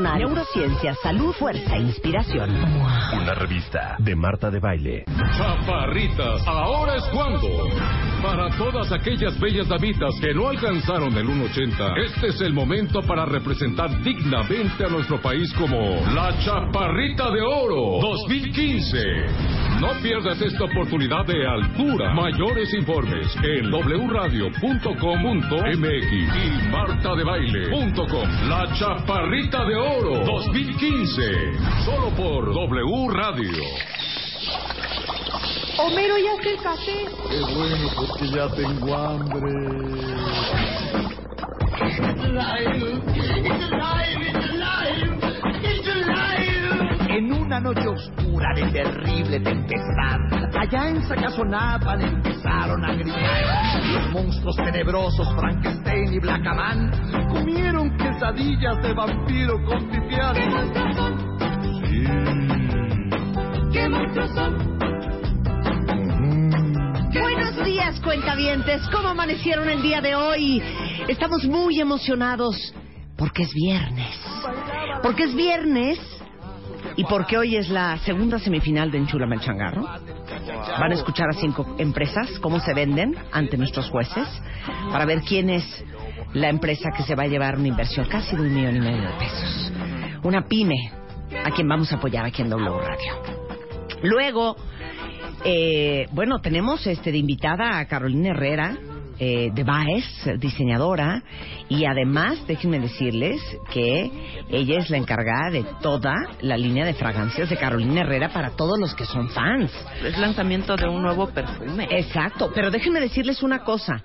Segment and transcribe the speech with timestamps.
[0.00, 2.50] neurociencia, salud, fuerza e inspiración.
[2.50, 5.04] Una revista de Marta de Baile.
[5.36, 7.48] Chaparritas, ahora es cuando.
[8.22, 13.26] Para todas aquellas bellas damitas que no alcanzaron el 1.80, este es el momento para
[13.26, 18.98] representar dignamente a nuestro país como la Chaparrita de Oro 2015.
[19.80, 22.14] No pierdas esta oportunidad de altura.
[22.14, 24.52] Mayores informes en wradio.com.mx
[26.12, 28.48] y martadebaile.com.
[28.48, 31.58] La Chaparrita de Oro 2015.
[31.84, 33.64] Solo por W Radio.
[35.78, 37.06] Homero, ¿ya hace el café?
[37.28, 39.52] Qué bueno, porque ya tengo hambre.
[47.14, 50.18] En una noche oscura de terrible tempestad,
[50.58, 53.84] allá en Sacazonapan empezaron a gritar.
[53.92, 60.34] Los monstruos tenebrosos Frankenstein y Blackaman comieron quesadillas de vampiro con pipián.
[63.70, 64.78] ¿Qué monstruos son?
[67.12, 68.88] Buenos días, cuentavientes.
[68.90, 70.62] ¿Cómo amanecieron el día de hoy?
[71.08, 72.56] Estamos muy emocionados
[73.18, 74.18] porque es viernes.
[75.02, 75.98] Porque es viernes
[76.96, 79.82] y porque hoy es la segunda semifinal de Enchulame el Changarro.
[79.82, 84.28] Van a escuchar a cinco empresas cómo se venden ante nuestros jueces
[84.90, 85.84] para ver quién es
[86.34, 89.02] la empresa que se va a llevar una inversión casi de un millón y medio
[89.02, 89.72] de pesos.
[90.22, 90.92] Una pyme
[91.44, 93.22] a quien vamos a apoyar aquí en W Radio.
[94.02, 94.56] Luego,
[95.44, 98.76] eh, bueno, tenemos este de invitada a Carolina Herrera
[99.24, 100.04] eh, de Baez,
[100.40, 101.22] diseñadora,
[101.68, 103.40] y además déjenme decirles
[103.72, 104.10] que
[104.50, 108.80] ella es la encargada de toda la línea de fragancias de Carolina Herrera para todos
[108.80, 109.70] los que son fans.
[110.04, 111.86] Es lanzamiento de un nuevo perfume.
[111.88, 114.02] Exacto, pero déjenme decirles una cosa.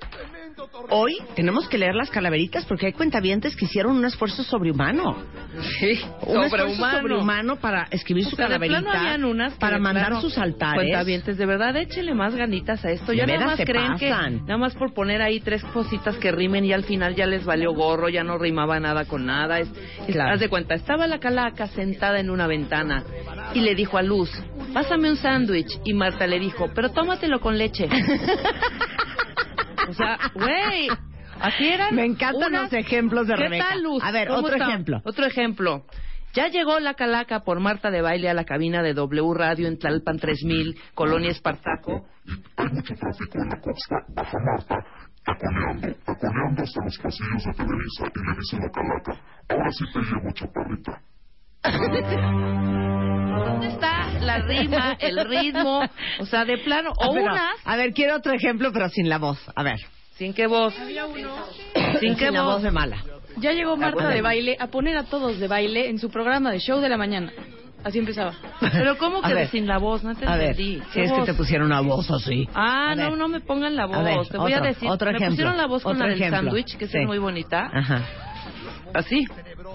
[0.90, 5.18] Hoy tenemos que leer las calaveritas porque hay cuentavientes que hicieron un esfuerzo sobrehumano.
[5.80, 6.98] Sí, Un esfuerzo sobrehumano.
[7.00, 10.06] sobrehumano para escribir O su sea, de plano calaverita, habían unas que para de mandar
[10.08, 10.76] plano, sus altares.
[10.76, 13.14] Cuentavientes, de verdad, échenle más ganitas a esto.
[13.14, 14.00] Ya nada más creen pasan.
[14.40, 17.46] que nada más por poner ahí tres cositas que rimen y al final ya les
[17.46, 19.60] valió gorro, ya no rimaba nada con nada.
[19.60, 19.70] Es,
[20.08, 20.34] es- Claro.
[20.34, 23.04] Haz de cuenta, estaba la calaca sentada en una ventana
[23.54, 24.32] y le dijo a Luz,
[24.74, 25.80] pásame un sándwich.
[25.86, 27.88] Y Marta le dijo, pero tómatelo con leche.
[29.88, 30.88] o sea, güey,
[31.42, 31.96] así eran.
[31.96, 33.70] Me encantan unas- los ejemplos de ¿Qué Rebeca.
[33.70, 34.04] tal, Luz?
[34.04, 34.68] A ver, ¿Cómo otro está?
[34.70, 35.02] ejemplo.
[35.06, 35.86] Otro ejemplo.
[36.34, 39.80] Ya llegó la calaca por Marta de Baile a la cabina de W Radio en
[39.80, 42.06] Tlalpan 3000, Colonia Espartaco.
[42.58, 43.96] Hay mucho tráfico en la costa.
[44.10, 44.76] Baja Marta,
[45.26, 50.00] taconeando, taconeando hasta los pasillos de Televisa y le dice la calaca, ahora sí te
[50.00, 51.02] llevo, chaparrita.
[53.46, 55.82] ¿Dónde está la rima, el ritmo?
[56.20, 59.10] O sea, de plano, o Ah, pero, unas, A ver, quiero otro ejemplo, pero sin
[59.10, 59.40] la voz.
[59.56, 59.80] A ver.
[60.18, 60.74] sin qué voz.
[62.00, 62.64] Sin qué voz voz.
[62.64, 62.98] de mala.
[63.38, 64.10] Ya llegó Marta bueno.
[64.10, 66.98] de baile a poner a todos de baile en su programa de show de la
[66.98, 67.32] mañana.
[67.84, 68.34] Así empezaba.
[68.60, 69.48] Pero ¿cómo que ver.
[69.50, 70.04] sin la voz?
[70.04, 70.82] No te A ver, entendí.
[70.88, 71.26] si ¿Qué es que voz?
[71.28, 72.50] te pusieron una voz así.
[72.56, 73.18] Ah, A no, ver.
[73.20, 73.98] no me pongan la voz.
[73.98, 74.90] A ver, te voy a otro- decir.
[74.90, 76.98] otro me ejemplo, pusieron la voz con otro la del sándwich, que Sí.
[76.98, 77.70] es muy bonita.
[77.72, 78.02] Ajá.
[78.96, 79.26] Así.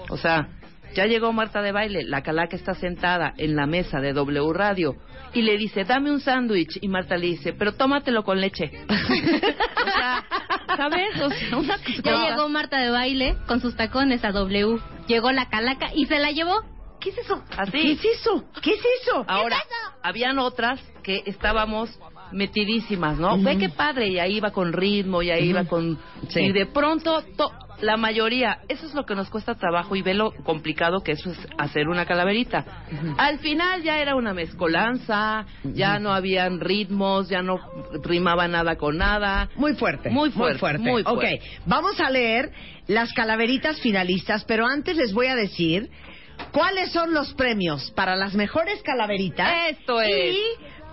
[0.09, 0.47] O sea,
[0.93, 4.95] ya llegó Marta de baile, la calaca está sentada en la mesa de W Radio
[5.33, 6.77] y le dice, dame un sándwich.
[6.81, 8.71] Y Marta le dice, pero tómatelo con leche.
[8.89, 10.25] o sea,
[10.77, 11.21] ¿sabes?
[11.21, 12.01] O sea, una cosa.
[12.03, 14.79] Ya llegó Marta de baile con sus tacones a W.
[15.07, 16.61] Llegó la calaca y se la llevó.
[16.99, 17.43] ¿Qué es eso?
[17.57, 17.71] Así.
[17.71, 18.45] ¿Qué es eso?
[18.61, 19.25] ¿Qué es eso?
[19.27, 19.57] Ahora,
[20.03, 21.99] habían otras que estábamos
[22.33, 23.37] metidísimas, ¿no?
[23.41, 25.97] Ve qué padre, y ahí iba con ritmo, y ahí iba con...
[26.29, 26.41] Sí.
[26.41, 27.51] Y de pronto, to-
[27.81, 31.31] la mayoría, eso es lo que nos cuesta trabajo y ve lo complicado que eso
[31.31, 32.63] es hacer una calaverita.
[33.17, 37.59] Al final ya era una mezcolanza, ya no habían ritmos, ya no
[38.03, 39.49] rimaba nada con nada.
[39.55, 40.09] Muy fuerte.
[40.11, 41.35] Muy fuerte, muy fuerte.
[41.35, 42.51] Ok, vamos a leer
[42.87, 45.89] las calaveritas finalistas, pero antes les voy a decir
[46.53, 49.51] cuáles son los premios para las mejores calaveritas.
[49.71, 50.35] Esto es.
[50.35, 50.41] Y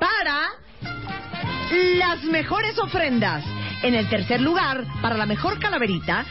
[0.00, 0.48] para
[0.82, 3.44] las mejores ofrendas.
[3.82, 6.24] En el tercer lugar, para la mejor calaverita,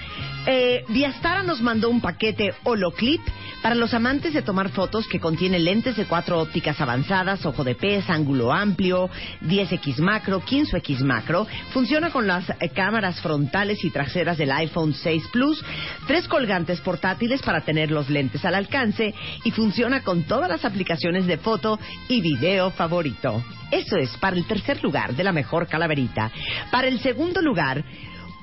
[0.46, 3.22] eh, Viastara nos mandó un paquete Holoclip
[3.62, 7.76] para los amantes de tomar fotos que contiene lentes de cuatro ópticas avanzadas, ojo de
[7.76, 9.10] pez, ángulo amplio,
[9.42, 11.46] 10x macro, 15x macro.
[11.72, 15.64] Funciona con las eh, cámaras frontales y traseras del iPhone 6 Plus,
[16.08, 19.14] tres colgantes portátiles para tener los lentes al alcance
[19.44, 23.44] y funciona con todas las aplicaciones de foto y video favorito.
[23.72, 26.32] Eso es para el tercer lugar de la mejor calaverita.
[26.72, 27.84] Para el segundo lugar,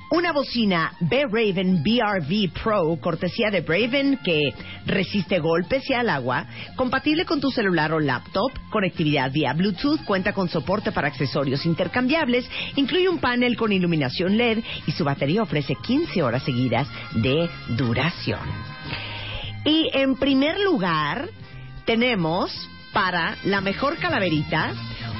[0.09, 4.53] una bocina B-Raven BRV Pro, cortesía de Braven, que
[4.85, 6.45] resiste golpes y al agua,
[6.75, 12.49] compatible con tu celular o laptop, conectividad vía Bluetooth, cuenta con soporte para accesorios intercambiables,
[12.75, 18.39] incluye un panel con iluminación LED y su batería ofrece 15 horas seguidas de duración.
[19.65, 21.29] Y en primer lugar,
[21.85, 24.73] tenemos para la mejor calaverita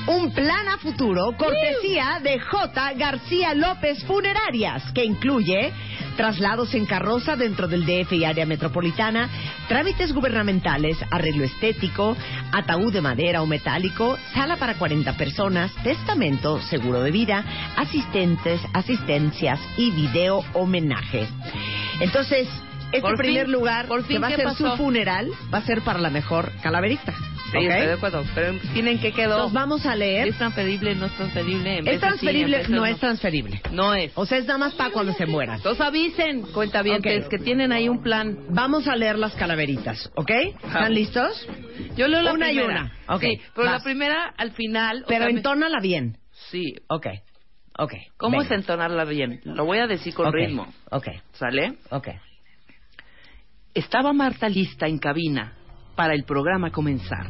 [0.07, 2.93] un plan a futuro cortesía de J.
[2.93, 5.73] García López Funerarias, que incluye
[6.15, 9.29] traslados en carroza dentro del DF y área metropolitana,
[9.67, 12.15] trámites gubernamentales, arreglo estético,
[12.51, 17.43] ataúd de madera o metálico, sala para 40 personas, testamento, seguro de vida,
[17.75, 21.27] asistentes, asistencias y video homenaje.
[21.99, 22.47] Entonces,
[22.91, 24.71] este Por primer fin, lugar, por fin, que va a ¿qué ser pasó?
[24.71, 27.13] su funeral, va a ser para la mejor calaverita.
[27.51, 27.63] Sí, ¿ok?
[27.63, 28.23] estoy de acuerdo.
[28.35, 29.35] Pero tienen que quedó.
[29.35, 30.27] Entonces vamos a leer.
[30.27, 30.95] ¿Es transferible?
[30.95, 31.71] ¿No es transferible?
[31.77, 32.57] En ¿Es veces sí, transferible?
[32.57, 33.61] veces no es transferible.
[33.71, 34.11] No es.
[34.15, 35.55] O sea, es nada más para cuando se mueran.
[35.55, 37.29] Entonces avisen, cuentavientes, Ok.
[37.29, 38.37] que tienen ahí un plan.
[38.49, 40.29] Vamos a leer las calaveritas, ¿ok?
[40.65, 41.47] ¿Están listos?
[41.95, 42.81] Yo leo la Una y primera.
[43.07, 43.15] una.
[43.15, 43.77] Ok, Sí, pero vas.
[43.79, 45.03] la primera al final.
[45.03, 46.17] o Pero sea, me- entónala bien.
[46.51, 46.75] Sí.
[46.89, 47.07] Ok,
[47.77, 47.93] ok.
[48.17, 48.53] ¿Cómo venga.
[48.55, 49.39] es entonarla bien?
[49.45, 50.67] Lo voy a decir con ritmo.
[50.91, 51.75] Ok, ¿Sale?
[51.91, 52.09] ok.
[53.77, 55.53] Estaba Marta lista en cabina
[55.95, 57.27] para el programa comenzar.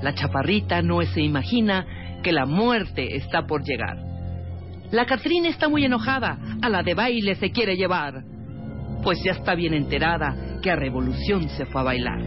[0.00, 3.98] La chaparrita no se imagina que la muerte está por llegar.
[4.92, 8.24] La Catrina está muy enojada, a la de baile se quiere llevar,
[9.02, 12.18] pues ya está bien enterada que a Revolución se fue a bailar.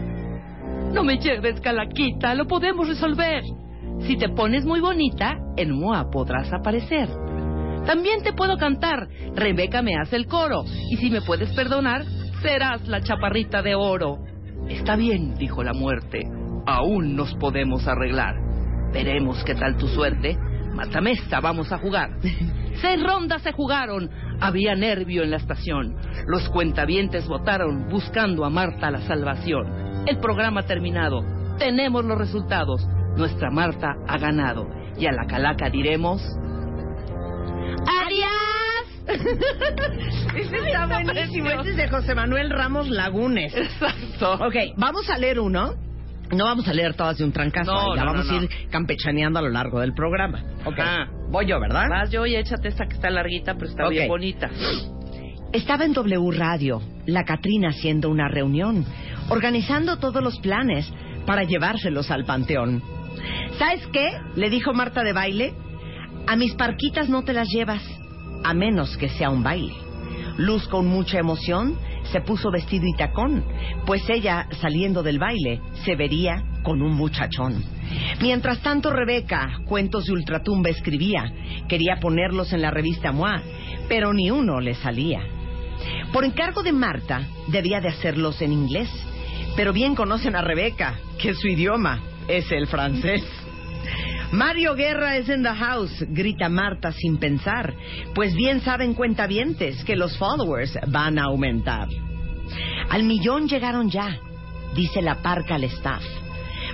[0.92, 3.42] No me lleves, Calaquita, lo podemos resolver.
[4.02, 7.08] Si te pones muy bonita, en MOA podrás aparecer.
[7.86, 10.62] También te puedo cantar, Rebeca me hace el coro,
[10.92, 12.04] y si me puedes perdonar,
[12.42, 14.18] serás la chaparrita de oro.
[14.68, 16.22] Está bien, dijo la muerte,
[16.66, 18.34] aún nos podemos arreglar.
[18.92, 20.36] Veremos qué tal tu suerte.
[20.74, 22.10] Mátame esta, vamos a jugar.
[22.80, 24.10] Seis rondas se jugaron,
[24.40, 25.96] había nervio en la estación.
[26.26, 30.04] Los cuentavientes votaron buscando a Marta la salvación.
[30.06, 31.22] El programa ha terminado,
[31.58, 32.86] tenemos los resultados.
[33.16, 34.66] Nuestra Marta ha ganado.
[34.98, 36.22] Y a la calaca diremos...
[37.86, 38.61] ¡Adiós!
[40.36, 41.50] Ese está buenísimo.
[41.50, 43.54] Este es de José Manuel Ramos Lagunes.
[43.54, 44.34] Exacto.
[44.34, 45.74] Ok, vamos a leer uno.
[46.30, 47.72] No vamos a leer todas de un trancazo.
[47.72, 50.42] No, ya no, vamos no, a ir campechaneando a lo largo del programa.
[50.64, 50.78] Ok.
[50.78, 51.08] Ajá.
[51.30, 51.88] Voy yo, ¿verdad?
[51.90, 53.90] Vas yo y échate esta que está larguita, pero está Ok.
[53.90, 54.50] bien bonita.
[55.52, 58.86] Estaba en W Radio, la Catrina haciendo una reunión,
[59.28, 60.90] organizando todos los planes
[61.26, 62.82] para llevárselos al panteón.
[63.58, 64.10] ¿Sabes qué?
[64.34, 65.52] Le dijo Marta de baile.
[66.26, 67.82] A mis parquitas no te las llevas,
[68.44, 69.74] a menos que sea un baile.
[70.36, 73.44] Luz con mucha emoción se puso vestido y tacón,
[73.86, 77.62] pues ella, saliendo del baile, se vería con un muchachón.
[78.20, 81.32] Mientras tanto, Rebeca, cuentos de ultratumba escribía,
[81.68, 83.42] quería ponerlos en la revista MOA,
[83.88, 85.20] pero ni uno le salía.
[86.12, 88.88] Por encargo de Marta, debía de hacerlos en inglés,
[89.56, 93.22] pero bien conocen a Rebeca, que su idioma es el francés.
[94.32, 97.74] Mario Guerra es en the house, grita Marta sin pensar,
[98.14, 101.86] pues bien saben cuentavientes que los followers van a aumentar.
[102.88, 104.18] Al millón llegaron ya,
[104.74, 106.02] dice la parca al staff.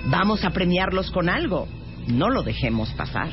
[0.05, 1.67] Vamos a premiarlos con algo,
[2.07, 3.29] no lo dejemos pasar.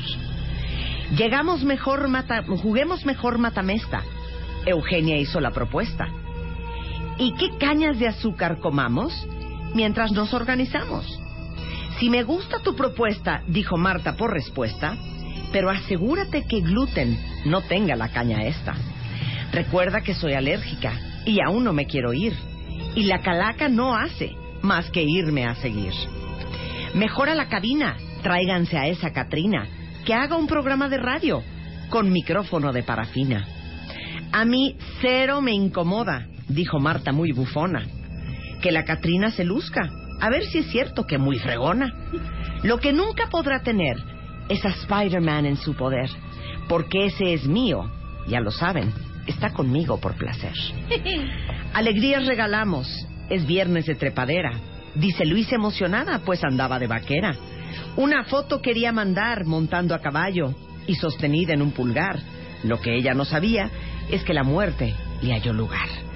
[1.15, 4.03] Llegamos mejor, mata, juguemos mejor matamesta.
[4.65, 6.09] Eugenia hizo la propuesta.
[7.17, 9.25] ¿Y qué cañas de azúcar comamos
[9.73, 11.26] mientras nos organizamos?
[11.99, 14.95] Si me gusta tu propuesta, dijo Marta por respuesta,
[15.51, 18.75] pero asegúrate que gluten no tenga la caña esta.
[19.51, 20.93] Recuerda que soy alérgica
[21.25, 22.33] y aún no me quiero ir.
[22.93, 25.93] Y la calaca no hace más que irme a seguir.
[26.93, 29.67] Mejora la cabina, tráiganse a esa Catrina,
[30.05, 31.41] que haga un programa de radio
[31.89, 33.47] con micrófono de parafina.
[34.31, 37.87] A mí cero me incomoda, dijo Marta muy bufona.
[38.61, 41.93] Que la Catrina se luzca, a ver si es cierto que muy fregona.
[42.63, 43.97] Lo que nunca podrá tener
[44.49, 46.09] es a Spider-Man en su poder,
[46.67, 47.91] porque ese es mío,
[48.27, 48.93] ya lo saben,
[49.25, 50.53] está conmigo por placer.
[51.73, 52.87] Alegrías regalamos,
[53.29, 54.53] es viernes de trepadera,
[54.95, 57.35] dice Luis emocionada, pues andaba de vaquera.
[57.95, 60.55] Una foto quería mandar montando a caballo
[60.87, 62.19] y sostenida en un pulgar.
[62.63, 63.69] Lo que ella no sabía
[64.09, 66.06] es que la muerte le halló lugar.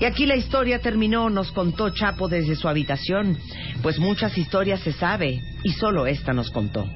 [0.00, 3.36] Y aquí la historia terminó, nos contó Chapo desde su habitación,
[3.82, 6.88] pues muchas historias se sabe y solo esta nos contó.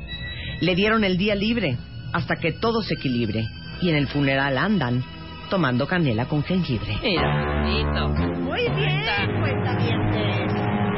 [0.61, 1.77] Le dieron el día libre
[2.13, 3.45] hasta que todo se equilibre
[3.81, 5.03] y en el funeral andan
[5.51, 6.97] tomando canela con jengibre.
[7.03, 8.09] Mira, bonito.
[8.41, 10.53] Muy bien, cuentavientes.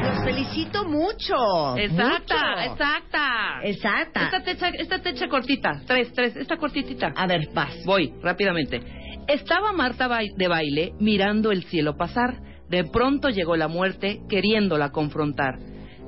[0.05, 1.77] Los felicito mucho.
[1.77, 2.73] Exacta, mucho.
[2.73, 3.61] exacta.
[3.65, 4.25] Exacta.
[4.25, 5.81] Esta techa, esta techa cortita.
[5.87, 7.13] Tres, tres, esta cortitita.
[7.17, 7.83] A ver, vas.
[7.85, 8.83] Voy, rápidamente.
[9.27, 12.41] Estaba Marta de baile mirando el cielo pasar.
[12.69, 15.59] De pronto llegó la muerte queriéndola confrontar.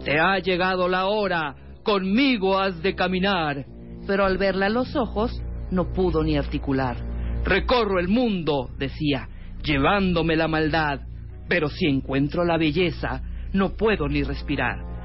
[0.04, 3.64] Te ha llegado la hora, conmigo has de caminar.
[4.06, 6.96] Pero al verla a los ojos, no pudo ni articular.
[7.44, 9.28] Recorro el mundo, decía,
[9.62, 11.00] llevándome la maldad.
[11.48, 14.96] Pero si encuentro la belleza, no puedo ni respirar.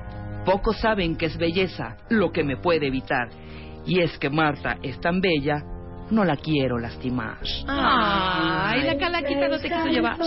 [0.45, 3.29] Pocos saben que es belleza lo que me puede evitar.
[3.85, 5.63] Y es que Marta es tan bella,
[6.11, 7.37] no la quiero lastimar.
[7.67, 10.17] Ay, la calaquita no te quiso llevar.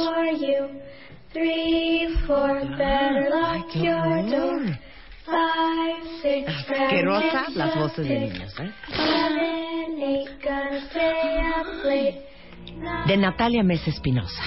[3.44, 4.62] Ay, qué horror.
[6.46, 8.70] Asquerosas las voces de niños, ¿eh?
[13.06, 14.42] De Natalia Mesa Espinosa.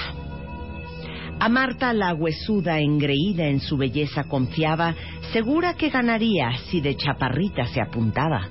[1.39, 4.96] A Marta la huesuda, engreída en su belleza, confiaba,
[5.34, 8.48] segura que ganaría si de chaparrita se apuntaba.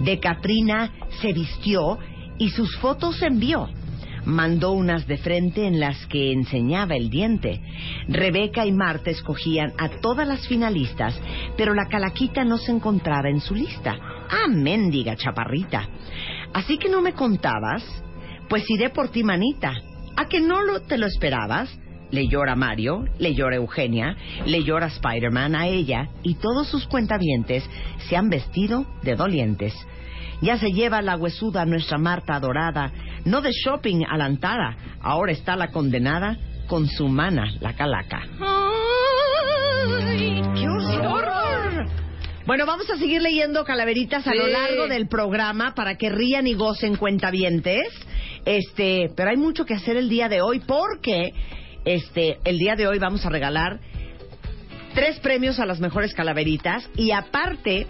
[0.00, 1.98] De Catrina se vistió
[2.38, 3.68] y sus fotos envió.
[4.24, 7.62] Mandó unas de frente en las que enseñaba el diente.
[8.08, 11.18] Rebeca y Marta escogían a todas las finalistas,
[11.56, 13.96] pero la calaquita no se encontraba en su lista.
[14.30, 15.88] Ah, mendiga chaparrita.
[16.52, 17.82] Así que no me contabas,
[18.48, 19.72] pues iré por ti, manita.
[20.16, 21.70] ¿A que no lo, te lo esperabas?
[22.10, 27.68] Le llora Mario, le llora Eugenia, le llora Spider-Man a ella y todos sus cuentavientes
[28.08, 29.74] se han vestido de dolientes.
[30.40, 32.92] Ya se lleva la huesuda nuestra Marta adorada,
[33.24, 36.38] no de shopping a la antada, ahora está la condenada
[36.68, 38.22] con su mana, la calaca.
[40.54, 41.88] ¡Qué horror!
[42.46, 46.54] Bueno, vamos a seguir leyendo calaveritas a lo largo del programa para que rían y
[46.54, 47.88] gocen cuentavientes.
[48.44, 51.34] Este, pero hay mucho que hacer el día de hoy porque
[51.84, 53.80] este, el día de hoy vamos a regalar
[54.94, 57.86] tres premios a las mejores calaveritas y aparte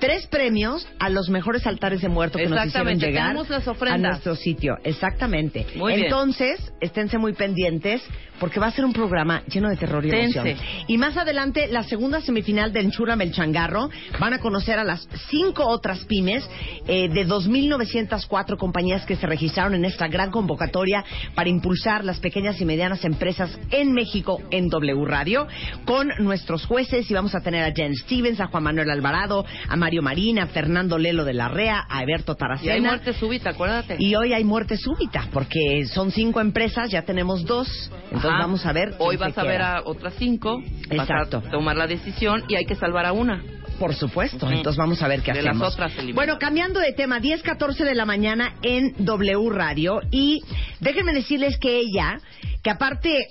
[0.00, 4.34] tres premios a los mejores altares de muerto que nos hicieron llegar las a nuestro
[4.34, 4.76] sitio.
[4.82, 5.66] Exactamente.
[5.76, 6.06] Muy bien.
[6.06, 8.02] Entonces, esténse muy pendientes
[8.40, 10.38] porque va a ser un programa lleno de terror y Tense.
[10.38, 10.66] emoción.
[10.88, 15.06] Y más adelante, la segunda semifinal de Enchúrame el Changarro, van a conocer a las
[15.28, 16.48] cinco otras pymes
[16.88, 21.04] eh, de 2.904 compañías que se registraron en esta gran convocatoria
[21.34, 25.46] para impulsar las pequeñas y medianas empresas en México en W Radio,
[25.84, 29.76] con nuestros jueces y vamos a tener a Jen Stevens, a Juan Manuel Alvarado, a
[29.90, 32.88] Mario Marina, Fernando Lelo de la REA, a Alberto Y hay Taracena.
[32.90, 33.96] muerte súbita, acuérdate.
[33.98, 37.90] Y hoy hay muerte súbita, porque son cinco empresas, ya tenemos dos.
[38.04, 38.38] Entonces Ajá.
[38.38, 38.94] vamos a ver.
[39.00, 40.62] Hoy vas a ver a otras cinco.
[40.88, 41.38] Exacto.
[41.40, 43.42] Vas a tomar la decisión y hay que salvar a una.
[43.80, 47.42] Por supuesto, entonces vamos a ver qué De las otras bueno, cambiando de tema, 10,
[47.42, 50.02] 14 de la mañana en W Radio.
[50.12, 50.44] Y
[50.78, 52.20] déjenme decirles que ella,
[52.62, 53.26] que aparte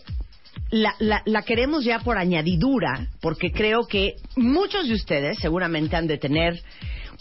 [0.72, 6.08] la, la, la queremos ya por añadidura, porque creo que muchos de ustedes seguramente han
[6.08, 6.62] de tener,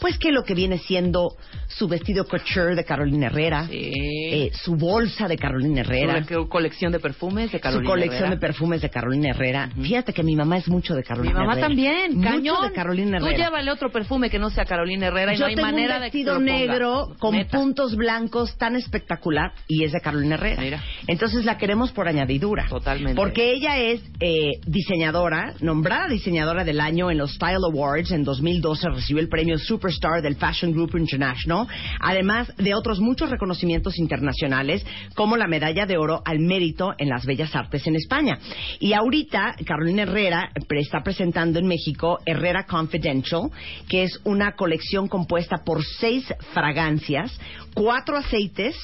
[0.00, 1.30] pues que lo que viene siendo
[1.68, 3.90] su vestido couture de Carolina Herrera, Sí.
[3.94, 6.24] eh, su bolsa de Carolina Herrera.
[6.24, 8.34] Su colección de perfumes de Carolina su colección Herrera.
[8.36, 9.70] de perfumes de Carolina Herrera.
[9.80, 11.66] Fíjate que mi mamá es mucho de Mi Carolina mamá Herrera.
[11.68, 12.68] también, Mucho cañón.
[12.68, 13.44] de Carolina Tú Herrera.
[13.44, 16.02] llévale otro perfume que no sea Carolina Herrera y Yo no hay tengo manera un
[16.02, 16.52] de que se vestido lo ponga.
[16.52, 17.58] negro con Neta.
[17.58, 20.62] puntos blancos tan espectacular y es de Carolina Herrera.
[20.62, 20.84] Mira.
[21.06, 22.66] Entonces la queremos por añadidura.
[22.68, 23.14] Totalmente.
[23.16, 28.10] Porque ella es eh, diseñadora, nombrada diseñadora del año en los Style Awards.
[28.12, 29.58] En 2012 recibió el premio
[29.88, 31.66] Superstar del Fashion Group International.
[32.00, 37.25] Además de otros muchos reconocimientos internacionales, como la medalla de oro al mérito en las
[37.25, 38.38] bellas artes en España.
[38.80, 43.50] Y ahorita Carolina Herrera está presentando en México Herrera Confidential,
[43.88, 47.38] que es una colección compuesta por seis fragancias,
[47.75, 48.76] cuatro aceites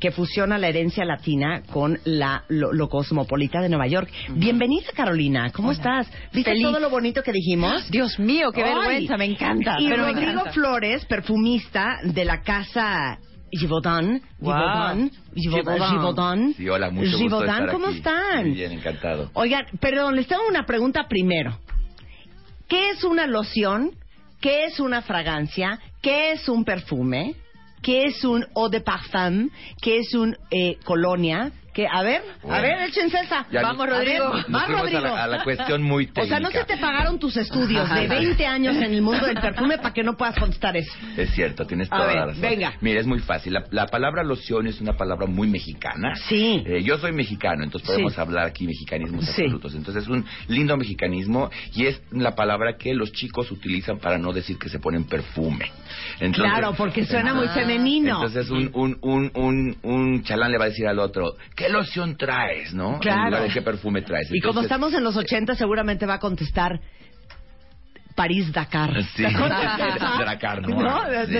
[0.00, 4.08] que fusiona la herencia latina con la, lo, lo cosmopolita de Nueva York.
[4.30, 5.50] Bienvenida, Carolina.
[5.52, 6.08] ¿Cómo estás?
[6.32, 6.64] ¿Viste Feliz.
[6.64, 7.88] todo lo bonito que dijimos?
[7.90, 8.74] Dios mío, qué Ay.
[8.74, 9.76] vergüenza, me encanta.
[9.80, 10.52] Y pero me Rodrigo encanta.
[10.52, 13.18] Flores, perfumista de la casa
[13.50, 14.20] Givaudan.
[14.40, 14.52] Wow.
[14.52, 15.10] Givaudan.
[15.34, 15.76] Givaudan.
[15.76, 15.90] Givaudan.
[15.90, 16.54] Givaudan.
[16.54, 17.96] Sí, hola, mucho gusto Givaudan, estar ¿cómo aquí.
[17.96, 18.42] están?
[18.44, 19.30] Muy bien, encantado.
[19.34, 21.58] Oigan, perdón, les tengo una pregunta primero.
[22.68, 23.92] ¿Qué es una loción?
[24.40, 25.80] ¿Qué es una fragancia?
[26.02, 27.34] ¿Qué es un perfume?
[27.82, 29.48] ¿Qué es un eau de parfum?
[29.80, 31.52] ¿Qué es un eh, colonia?
[31.78, 31.86] ¿Qué?
[31.86, 33.46] A ver, a ver, échense esa.
[33.52, 34.30] Ya Vamos, nos- Rodrigo.
[34.48, 36.66] nos Va, fuimos a la- a la cuestión muy O sea, no se técnica.
[36.74, 40.16] te pagaron tus estudios de 20 años en el mundo del perfume para que no
[40.16, 40.92] puedas contestar eso.
[41.16, 42.40] Es cierto, tienes A toda ver, la razón.
[42.42, 42.72] venga.
[42.80, 43.52] Mira, es muy fácil.
[43.52, 46.16] La, la palabra loción es una palabra muy mexicana.
[46.28, 46.64] Sí.
[46.66, 48.20] Eh, yo soy mexicano, entonces podemos Sí.
[48.20, 49.42] hablar aquí mexicanismos Sí.
[49.42, 49.72] absolutos.
[49.76, 54.32] Entonces es un lindo mexicanismo y es la palabra que los chicos utilizan para no
[54.32, 55.70] decir que se ponen perfume.
[56.18, 57.34] Entonces- Claro, porque suena Ah.
[57.34, 58.16] muy femenino.
[58.16, 62.16] Entonces un, un, un, un, un chalán le va a decir al otro, ¿qué loción
[62.16, 62.98] traes, no?
[63.00, 63.18] Claro.
[63.20, 64.28] En lugar de qué perfume traes.
[64.32, 66.80] Y como Entonces- estamos en los 80, seguramente va a contestar
[68.18, 68.90] París-Dakar.
[69.14, 69.32] Sí, Noir.
[70.68, 71.32] No, sí,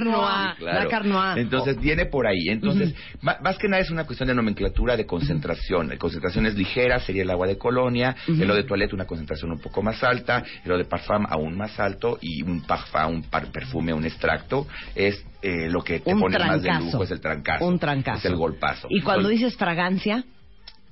[0.00, 0.56] Noir.
[0.58, 1.38] Dracar Noir.
[1.38, 2.48] Entonces viene por ahí.
[2.48, 5.88] Entonces, más que nada es una cuestión de nomenclatura, de concentración.
[5.90, 8.16] La concentración es ligera, sería el agua de colonia.
[8.26, 10.42] El eau de toilette, una concentración un poco más alta.
[10.64, 12.18] El eau de parfum, aún más alto.
[12.22, 16.38] Y un parfum, un par- perfume, un extracto, es eh, lo que te Un pone
[16.38, 16.84] más de trancazo.
[16.92, 17.64] lujo, es el trancazo.
[17.66, 18.18] Un trancazo.
[18.18, 18.86] Es el golpazo.
[18.90, 20.24] Y cuando Gol- dices fragancia,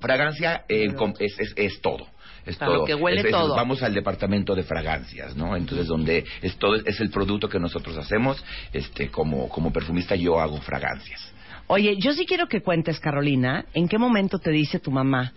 [0.01, 2.07] Fragancia eh, es, es, es todo.
[2.51, 2.85] Es sea, lo todo.
[2.85, 3.55] que huele Es- es- todo.
[3.57, 5.57] Vamos al departamento de fragancias, ¿no?
[5.57, 8.45] Entonces, donde es todo, es el producto que nosotros hacemos.
[8.73, 11.33] Este, como, como perfumista, yo hago fragancias.
[11.67, 15.33] oye, yo sí quiero que cuentes, Carolina, ¿en qué momento te dice tu mamá,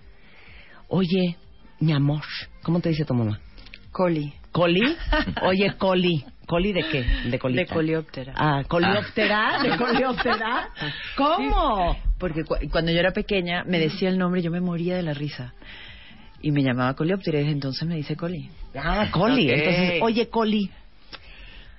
[0.88, 1.38] oye,
[1.79, 2.24] mi amor,
[2.63, 3.39] ¿cómo te dice tu mamá?
[3.91, 4.34] Coli.
[4.51, 4.82] ¿Coli?
[5.43, 6.24] Oye, Coli.
[6.46, 7.03] ¿Coli de qué?
[7.29, 7.62] De colita.
[7.62, 8.34] De coleóptera.
[8.36, 9.60] Ah, ¿colióptera?
[9.63, 10.70] ¿De coleóptera?
[11.15, 11.98] ¿Cómo?
[12.20, 15.03] Porque cu- cuando yo era pequeña me decía el nombre y yo me moría de
[15.03, 15.53] la risa.
[16.44, 16.94] Y me llamaba
[17.40, 18.50] desde entonces me dice Coli.
[18.76, 19.50] Ah, Coli.
[19.50, 20.70] Entonces, oye, Coli,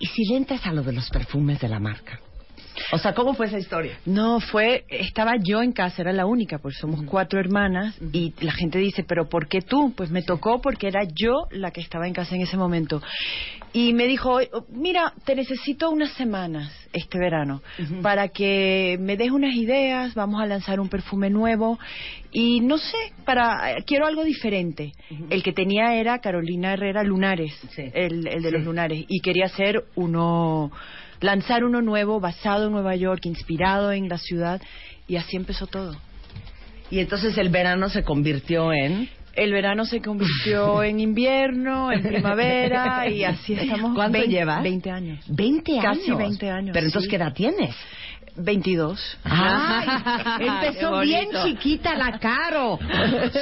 [0.01, 2.19] ¿y si le entras a lo de los perfumes de la marca?
[2.93, 3.99] O sea, ¿cómo fue esa historia?
[4.07, 8.53] No, fue, estaba yo en casa, era la única, porque somos cuatro hermanas y la
[8.53, 9.93] gente dice, pero ¿por qué tú?
[9.97, 13.01] Pues me tocó porque era yo la que estaba en casa en ese momento.
[13.73, 17.61] Y me dijo, "Oh, mira, te necesito unas semanas este verano
[18.03, 21.79] para que me des unas ideas, vamos a lanzar un perfume nuevo
[22.31, 24.93] y no sé, para quiero algo diferente.
[25.31, 27.91] El que tenía era Carolina Herrera Lunares, Sí.
[27.95, 30.71] el, el de los lunares, y quería hacer uno
[31.21, 34.61] lanzar uno nuevo basado en Nueva York, inspirado en la ciudad,
[35.07, 35.97] y así empezó todo.
[36.91, 39.09] Y entonces el verano se convirtió en...
[39.35, 43.95] El verano se convirtió en invierno, en primavera, y así estamos.
[43.95, 44.63] ¿Cuánto 20 llevas?
[44.63, 45.25] 20 años.
[45.29, 45.99] 20 años.
[45.99, 47.11] Casi 20 años, Pero entonces, sí.
[47.11, 47.75] ¿qué edad tienes?
[48.37, 49.19] 22.
[49.25, 49.89] Ay,
[50.41, 52.79] empezó bien chiquita la Caro.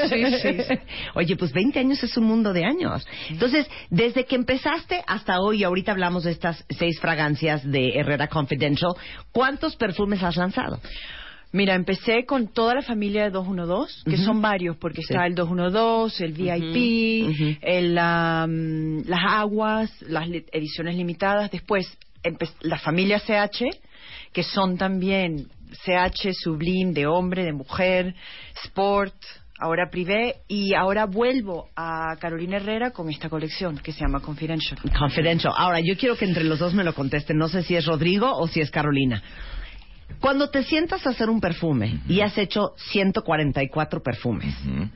[0.09, 0.75] Sí, sí, sí.
[1.15, 3.07] Oye, pues 20 años es un mundo de años.
[3.31, 8.29] Entonces, desde que empezaste hasta hoy, y ahorita hablamos de estas seis fragancias de Herrera
[8.29, 8.93] Confidential,
[9.33, 10.81] ¿cuántos perfumes has lanzado?
[11.55, 14.25] Mira, empecé con toda la familia de 212, que Ujú.
[14.25, 15.09] son varios, porque Sí.
[15.13, 21.51] está el 212, el VIP, el, am, las aguas, las ediciones limitadas.
[21.51, 21.87] Después,
[22.63, 23.65] la familia CH,
[24.33, 25.49] que son también
[25.85, 28.14] CH, Sublime, de hombre, de mujer,
[28.64, 29.14] Sport,
[29.59, 34.79] ahora Privé, y ahora vuelvo a Carolina Herrera con esta colección que se llama Confidential.
[34.99, 35.53] Confidential.
[35.57, 37.38] Ahora, yo quiero que entre los dos me lo contesten.
[37.38, 39.23] No sé si es Rodrigo o si es Carolina.
[40.21, 44.88] Cuando te sientas a hacer un perfume y has hecho 144 perfumes, Ujú.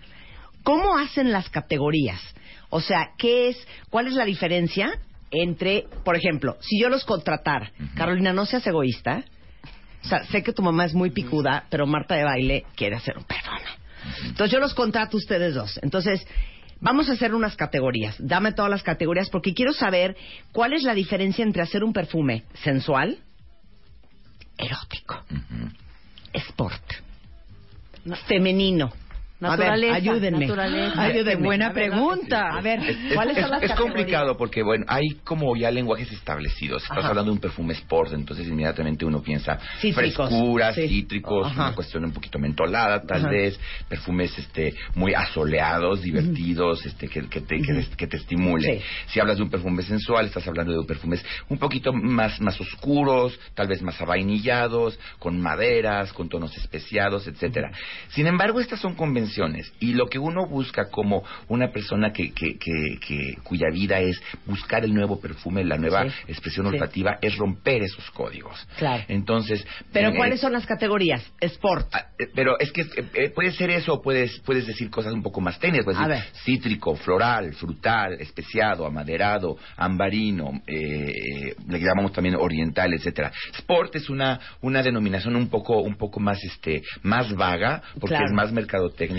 [0.63, 2.21] ¿cómo hacen las categorías?
[2.69, 4.93] O sea, ¿qué es, cuál es la diferencia
[5.31, 9.25] entre, por ejemplo, si yo los contratara, Carolina, no seas egoísta.
[10.05, 13.19] O sea, sé que tu mamá es muy picuda, pero Marta de baile quiere hacer
[13.19, 13.61] un perfume.
[14.25, 15.81] Entonces yo los contrato a ustedes dos.
[15.83, 16.25] Entonces,
[16.81, 18.15] vamos a hacer unas categorías.
[18.21, 20.17] Dame todas las categorías porque quiero saber
[20.53, 23.19] cuál es la diferencia entre hacer un perfume sensual,
[24.57, 25.71] erótico, Ujú.
[26.35, 26.83] sport,
[28.27, 28.93] femenino.
[29.39, 30.47] Naturaleza, a ver, ayúdenme.
[30.47, 31.03] naturaleza.
[31.03, 31.45] Ayúdenme.
[31.45, 32.57] Buena A ver, pregunta.
[32.57, 33.95] A ver, Es, ¿cuáles es- son las es categorías?
[33.97, 36.83] complicado porque, bueno, hay como ya lenguajes establecidos.
[36.85, 37.09] Estás Ajá.
[37.09, 40.89] hablando de un perfume sport, entonces inmediatamente uno piensa Cítricos, frescuras, sí.
[40.89, 41.67] cítricos, Ajá.
[41.67, 43.29] una cuestión un poquito mentolada, tal Ajá.
[43.29, 48.79] vez, perfumes este muy asoleados, divertidos, este que, que te, que, que te estimule.
[48.79, 48.85] Sí.
[49.09, 53.39] Si hablas de un perfume sensual, estás hablando de perfumes un poquito más, más oscuros,
[53.55, 57.71] tal vez más avainillados, con maderas, con tonos especiados, etcétera.
[58.09, 59.26] Sin embargo, estas son convenciones
[59.81, 64.21] Y lo que uno busca como una persona que, que, que, que- cuya vida es
[64.47, 66.11] buscar el nuevo perfume, la nueva Sí.
[66.29, 66.73] expresión Sí.
[66.75, 68.67] olfativa, es romper esos códigos.
[68.79, 69.05] Claro.
[69.09, 71.23] Entonces, Pero eh, ¿cuáles son las categorías?
[71.41, 71.89] Sport.
[71.93, 75.13] Ah, eh, Pero es que eh, eh, puede ser eso, o puedes, puedes decir cosas
[75.13, 75.85] un poco más técnicas.
[75.85, 76.33] Puedes A decir ver.
[76.45, 83.33] cítrico, floral, frutal, especiado, amaderado, ambarino, eh, le llamamos también oriental, etcétera.
[83.59, 88.27] Sport es una, una denominación un poco, un poco más, este, más vaga, porque Claro.
[88.27, 88.53] es más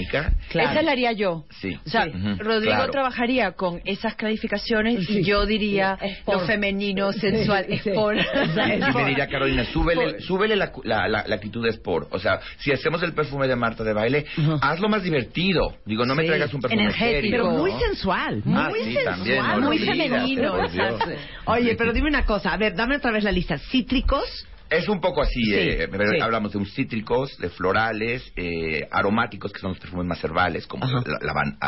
[0.02, 1.46] Esa la haría yo.
[1.62, 1.78] Sí.
[1.86, 2.12] O sea, Sí.
[2.40, 2.92] Rodrigo claro.
[2.92, 5.20] trabajaría con esas calificaciones Sí.
[5.20, 7.90] y yo diría Sí, lo femenino, sensual, Sí, sí.
[7.90, 8.18] sport.
[8.92, 12.08] Y me diría Carolina, súbele, súbele la, la, la- la actitud de sport.
[12.12, 14.26] O sea, si hacemos el perfume de Marta de baile,
[14.62, 15.76] hazlo más divertido.
[15.86, 17.16] Digo, no me traigas un perfume Energético.
[17.16, 17.32] serio.
[17.32, 20.68] Pero muy sensual, muy Ah, sí, sensual, también, no lo muy femenino.
[20.70, 21.02] Dios.
[21.46, 23.58] Oye, pero dime una cosa, a ver, dame otra vez la lista.
[23.58, 26.20] Cítricos, Es un poco así, Sí, eh, sí.
[26.22, 30.86] hablamos de un cítricos, de florales, eh, aromáticos, que son los perfumes más herbales, como
[30.86, 31.02] la,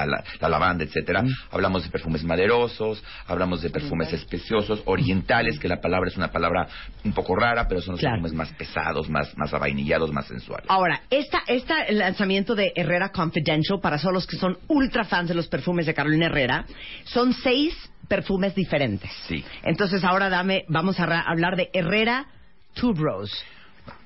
[0.05, 1.23] la- la lavanda, etcétera.
[1.51, 6.67] Hablamos de perfumes maderosos, hablamos de perfumes especiosos, orientales, que la palabra es una palabra
[7.05, 8.15] un poco rara, pero son los Claro.
[8.15, 10.65] perfumes más pesados, más, más avainillados, más sensuales.
[10.69, 15.29] Ahora, esta, esta el lanzamiento de Herrera Confidential, para todos los que son ultra fans
[15.29, 16.65] de los perfumes de Carolina Herrera,
[17.05, 17.73] son seis
[18.07, 19.11] perfumes diferentes.
[19.27, 19.43] Sí.
[19.63, 22.25] Entonces ahora dame, vamos a ra- hablar de Herrera
[22.75, 23.31] Two bros.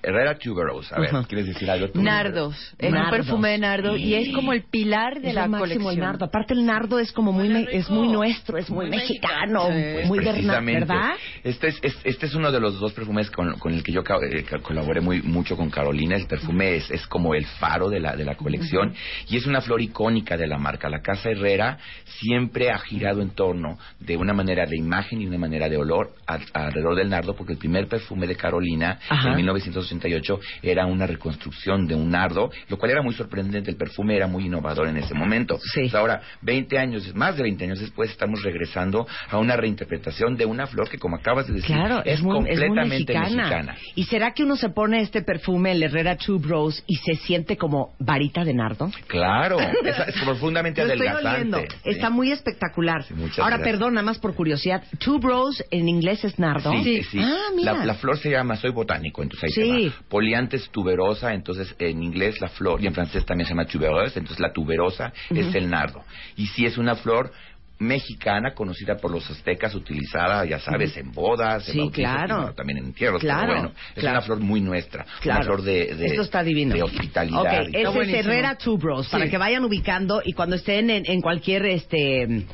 [0.04, 1.12] Herrera Tuberose, a ver.
[1.28, 2.02] ¿quieres decir algo tú?
[2.02, 2.56] Nardos.
[2.78, 3.06] Es Nardos.
[3.12, 5.94] un perfume de nardo y es como el pilar de Es la máximo colección.
[5.94, 6.26] el nardo.
[6.26, 9.70] Aparte el nardo es como muy, me- es muy nuestro, es muy, mexicano,
[10.06, 10.82] muy precisamente.
[10.82, 11.12] ¿verdad?
[11.44, 14.02] Este es, es- este es uno de los dos perfumes con, con el que yo
[14.02, 16.16] eh, colaboré muy mucho con Carolina.
[16.18, 18.94] El perfume es, es como el faro de la, de la colección
[19.30, 20.89] y es una flor icónica de la marca.
[20.89, 21.78] La Casa Herrera
[22.20, 26.13] siempre ha girado en torno de una manera de imagen y una manera de olor
[26.28, 29.30] a- alrededor del nardo porque el primer perfume de Carolina Ajá.
[29.34, 33.69] en 1988 era una reconstrucción de un nardo, lo cual era muy sorprendente.
[33.71, 35.60] El perfume era muy innovador en ese momento.
[35.73, 35.89] Sí.
[35.93, 40.67] Ahora, 20 años, más de 20 años después, estamos regresando a una reinterpretación de una
[40.67, 43.43] flor que, como acabas de decir, Claro, es, muy, es muy completamente mexicana.
[43.43, 43.75] mexicana.
[43.95, 47.93] ¿Y será que uno se pone este perfume, el Herrera Tuberose, y se siente como
[47.99, 48.91] varita de nardo?
[49.08, 51.56] Claro, es, es profundamente Lo estoy adelgazante.
[51.56, 51.73] oliendo.
[51.84, 51.89] sí.
[51.89, 53.03] Está muy espectacular.
[53.03, 53.62] Sí, Ahora, gracias.
[53.62, 54.84] perdón, nada más por curiosidad.
[54.99, 56.71] Tuberose en inglés es nardo.
[56.84, 57.19] Sí, sí.
[57.21, 57.73] Ah, mira.
[57.73, 59.83] La, la flor se llama, soy botánico, entonces ahí Sí.
[59.89, 60.06] Se llama.
[60.10, 64.39] Poliantes tuberosa, entonces en inglés la flor, y en francés también se llama tubereuse, entonces
[64.39, 66.04] la tuberosa es el nardo.
[66.38, 67.32] Y sí es una flor
[67.80, 72.54] mexicana conocida por los aztecas utilizada ya sabes en bodas en Sí, bautizos, claro.
[72.54, 74.17] también en entierros Claro, pero bueno es claro.
[74.17, 75.39] una flor muy nuestra Claro.
[75.39, 76.76] una flor de, de Esto está divino.
[76.76, 77.89] de hospitalidad Ok, y ese todo.
[77.89, 78.19] es buenísimo.
[78.19, 79.32] Herrera Tuberose, para Sí.
[79.32, 82.46] que vayan ubicando y cuando estén en, en cualquier este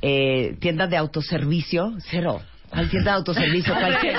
[0.00, 2.40] eh, tienda de autoservicio, cero.
[2.70, 3.74] ¿Cuál tienda de autoservicio?
[3.78, 4.16] Cualquier.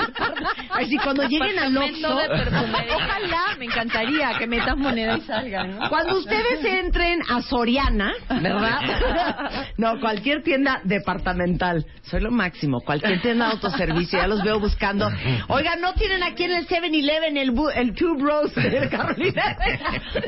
[0.70, 2.08] Así cuando lleguen al Oxxo.
[2.16, 5.88] Ojalá, me encantaría que metas moneda y salgan, ¿no?
[5.88, 9.66] Cuando ustedes entren a Soriana, ¿verdad?
[9.76, 11.84] No, cualquier tienda departamental.
[12.02, 12.80] Soy lo máximo.
[12.80, 14.18] Cualquier tienda de autoservicio.
[14.20, 15.10] Ya los veo buscando.
[15.48, 19.56] Oigan, ¿no tienen aquí en el 7-Eleven el, bu- el Two Bros de Carolina?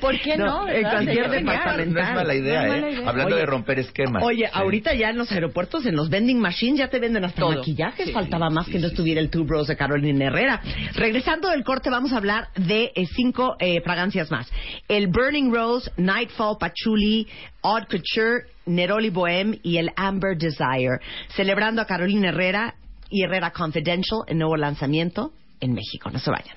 [0.01, 0.91] ¿Por qué no, En verdad?
[0.93, 1.93] cualquier departamental.
[1.93, 2.93] no es mala idea, No es mala ¿eh?
[2.93, 3.09] idea.
[3.09, 4.51] hablando Oye, de romper esquemas Oye, Sí.
[4.53, 7.57] ahorita ya en los aeropuertos, en los vending machines, ya te venden hasta Todo.
[7.57, 8.07] maquillajes.
[8.07, 10.61] Sí, Faltaba más sí, que no sí, estuviera el Two Bros de Carolina Herrera.
[10.95, 14.51] Regresando del corte, vamos a hablar de eh, cinco eh, fragancias más.
[14.89, 17.27] El Burning Rose, Nightfall Patchouli,
[17.63, 20.99] Odd Couture, Neroli Bohème y el Amber Desire.
[21.35, 22.75] Celebrando a Carolina Herrera
[23.11, 26.11] y Herrera Confidential, el nuevo lanzamiento en México.
[26.11, 26.57] No se vayan.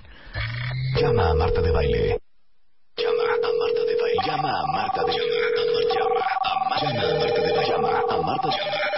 [0.99, 2.19] Llama a Marta de Baile.
[2.97, 4.21] Llama a Marta de Baile.
[4.25, 5.25] Llama a Marta de Baile.
[5.93, 7.67] Llama a Marta de Baile.
[7.67, 8.55] Llama a Marta de Baile.
[8.57, 8.94] Llama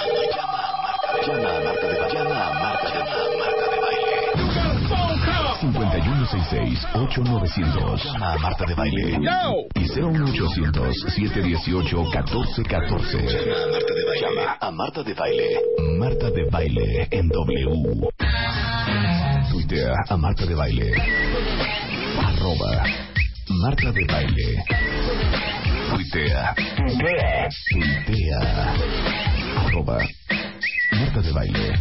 [6.38, 8.04] 666-8900.
[8.04, 9.20] Llama a Marta de Baile.
[9.76, 11.42] Y 01800-718-1414.
[11.42, 11.92] Llama a
[13.72, 14.22] Marta de Baile.
[14.22, 15.60] Llama a Marta de Baile.
[16.00, 18.08] Marta de Baile en W.
[19.52, 20.92] Tuitea a Marta de Baile.
[22.20, 22.84] Arroba
[23.50, 24.64] Marta de Baile.
[25.90, 26.54] Tuitea.
[26.76, 27.48] Tuitea.
[27.72, 28.40] Tuitea.
[29.66, 29.98] Arroba
[30.92, 31.80] Marta de Baile.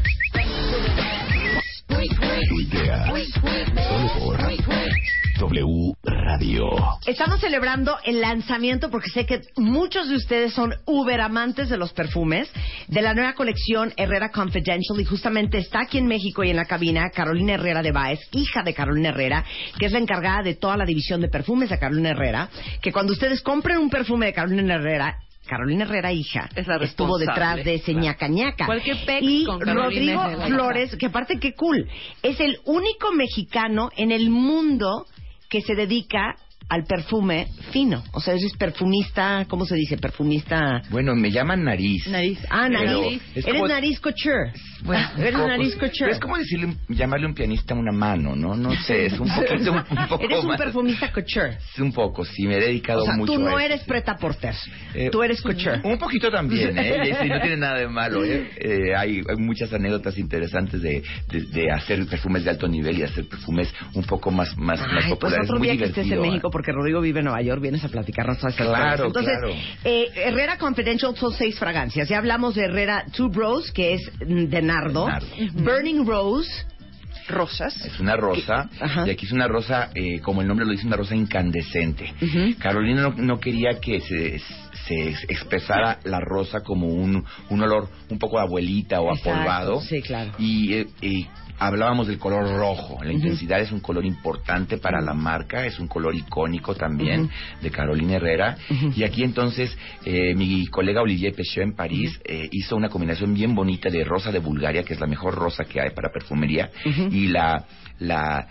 [1.87, 3.07] Tuitea.
[3.37, 4.37] Solo por
[5.38, 6.70] W Radio.
[7.07, 11.92] Estamos celebrando el lanzamiento porque sé que muchos de ustedes son uber amantes de los
[11.92, 12.51] perfumes
[12.88, 16.64] de la nueva colección Herrera Confidential y justamente está aquí en México y en la
[16.64, 19.44] cabina Carolina Herrera de Baez, hija de Carolina Herrera,
[19.79, 22.49] que es la encargada de toda la división de perfumes de Carolina Herrera,
[22.81, 27.18] que cuando ustedes compren un perfume de Carolina Herrera Carolina Herrera, hija, Es la estuvo
[27.18, 28.00] detrás de ese claro.
[28.00, 28.66] ñaca ñaca.
[29.20, 30.46] Y con Rodrigo Herrera.
[30.46, 31.88] Flores, que aparte qué cool,
[32.22, 35.06] es el único mexicano en el mundo
[35.48, 36.37] que se dedica
[36.68, 38.02] al perfume fino.
[38.12, 39.96] O sea, eres perfumista, ¿cómo se dice?
[39.98, 40.83] Perfumista.
[40.90, 42.07] Bueno, me llaman nariz.
[42.09, 42.38] Nariz.
[42.50, 43.22] Ah, nariz.
[43.35, 44.52] es Eres como- nariz couture.
[44.85, 46.11] Bueno, eres poco, nariz couture.
[46.12, 48.55] Es como decirle, llamarle un pianista una mano, ¿no?
[48.57, 50.59] No sé, es un poquito, un, un poco Eres un más.
[50.59, 51.59] perfumista couture.
[51.79, 54.55] Un poco, sí, me he dedicado O sea, mucho tú no a eres preta porter.
[54.94, 55.81] Eh, tú eres couture.
[55.85, 57.16] Un poquito también, ¿eh?
[57.22, 58.50] Sí, no tiene nada de malo, ¿eh?
[58.66, 63.02] Eh, hay, hay muchas anécdotas interesantes de, de, de hacer perfumes de alto nivel y
[63.05, 65.44] hacer perfumes un poco más, más, pues populares.
[65.48, 66.20] otro Muy día que estés en ¿eh?
[66.20, 69.29] México, porque Rodrigo vive en Nueva York, vienes a platicarnos todas estas Claro, cosas.
[69.29, 69.55] Entonces, claro.
[69.85, 72.09] eh, Herrera Confidential son seis fragancias.
[72.09, 75.05] Ya hablamos de Herrera Two Bros, que es de nardo.
[75.05, 75.27] De nardo.
[75.53, 76.51] Burning Rose.
[77.29, 77.75] Rosas.
[77.85, 79.05] Es una rosa, Ajá.
[79.07, 82.14] y aquí es una rosa, eh, como el nombre lo dice, una rosa incandescente.
[82.23, 82.57] Ujú.
[82.59, 84.38] Carolina no, no quería que se,
[84.87, 89.81] se expresara la rosa como un, un olor un poco a abuelita o Exacto, apolvado.
[89.81, 90.31] sí, claro.
[90.38, 91.27] Y, eh, y
[91.59, 93.03] hablábamos del color rojo.
[93.03, 97.31] La intensidad es un color importante para la marca, es un color icónico también
[97.62, 98.57] de Carolina Herrera.
[98.95, 103.55] Y aquí entonces eh, mi colega Olivier Pechot en París eh, hizo una combinación bien
[103.55, 106.71] bonita de rosa de Bulgaria, que es la mejor rosa que hay para perfumería,
[107.11, 107.64] y la,
[107.99, 108.47] la,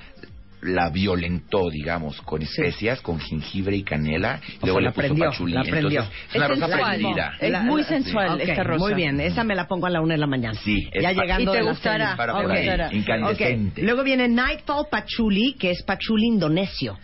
[0.61, 4.39] la violentó, digamos, con especias, con jengibre y canela.
[4.47, 5.53] y O luego sea, le la puso prendió, pachulí.
[5.53, 5.99] la prendió.
[6.01, 6.97] Entonces, es una Es rosa sensual.
[6.99, 7.33] prendida.
[7.39, 8.83] Es La- muy la- sensual Ok, esta rosa.
[8.85, 10.57] Muy bien, esa me la pongo a la una de la mañana.
[10.63, 12.41] Sí, es ya llegando Y te gustará, para Ok.
[12.43, 12.93] por ahí, gustará.
[12.93, 13.81] incandescente.
[13.83, 16.97] Luego viene Nightfall Patchouli, que es patchouli indonesio.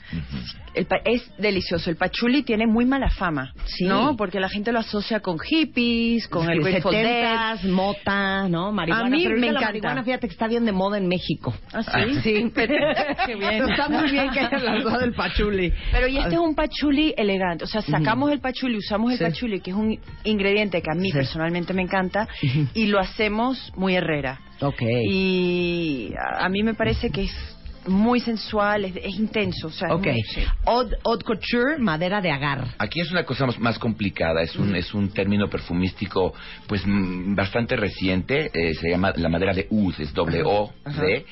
[0.74, 1.90] El pa- es delicioso.
[1.90, 3.86] El pachuli tiene muy mala fama, Sí.
[3.86, 4.16] ¿no?
[4.16, 7.56] Porque la gente lo asocia con hippies, con el Grateful Dead.
[7.58, 8.72] 70s, mota, ¿no?
[8.72, 9.08] Marihuana.
[9.08, 9.66] A mí Pero me ahorita la encanta.
[9.68, 11.54] marihuana, fíjate que está bien de moda en México.
[11.74, 11.92] ¿Ah, sí?
[12.24, 12.52] Sí.
[13.26, 13.70] Qué bien.
[13.70, 15.74] Está muy bien que hayas lanzado el patchouli.
[15.92, 17.64] Pero y este es un pachuli elegante.
[17.66, 19.24] O sea, sacamos el pachuli, usamos el Sí.
[19.26, 21.18] pachuli, que es un ingrediente que a mí Sí.
[21.18, 22.28] personalmente me encanta,
[22.74, 24.40] y lo hacemos muy herrera.
[24.62, 24.82] Ok.
[24.82, 29.68] Y a, a mí me parece que es muy sensual, es, es intenso.
[29.68, 30.06] O sea, es Ok.
[30.08, 30.42] muy- sí.
[30.66, 32.76] Haute, haute couture, madera de agar.
[32.78, 36.34] Aquí es una cosa más, más complicada, es un, es un término perfumístico
[36.68, 41.26] pues mm, bastante reciente, eh, se llama la madera de Oud, es doble O, D,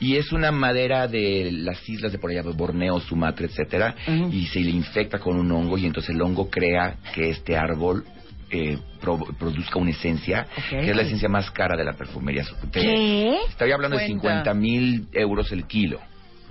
[0.00, 3.94] y es una madera de las islas de por allá, de Borneo, Sumatra, etcétera,
[4.30, 8.04] y se le infecta con un hongo y entonces el hongo crea que este árbol
[8.50, 10.68] eh, pro- produzca una esencia, Ok.
[10.70, 12.44] que es la esencia más cara de la perfumería.
[12.70, 13.38] Te- ¿Qué?
[13.48, 14.44] Estoy hablando de Cuenta.
[14.44, 16.00] 50 mil euros el kilo.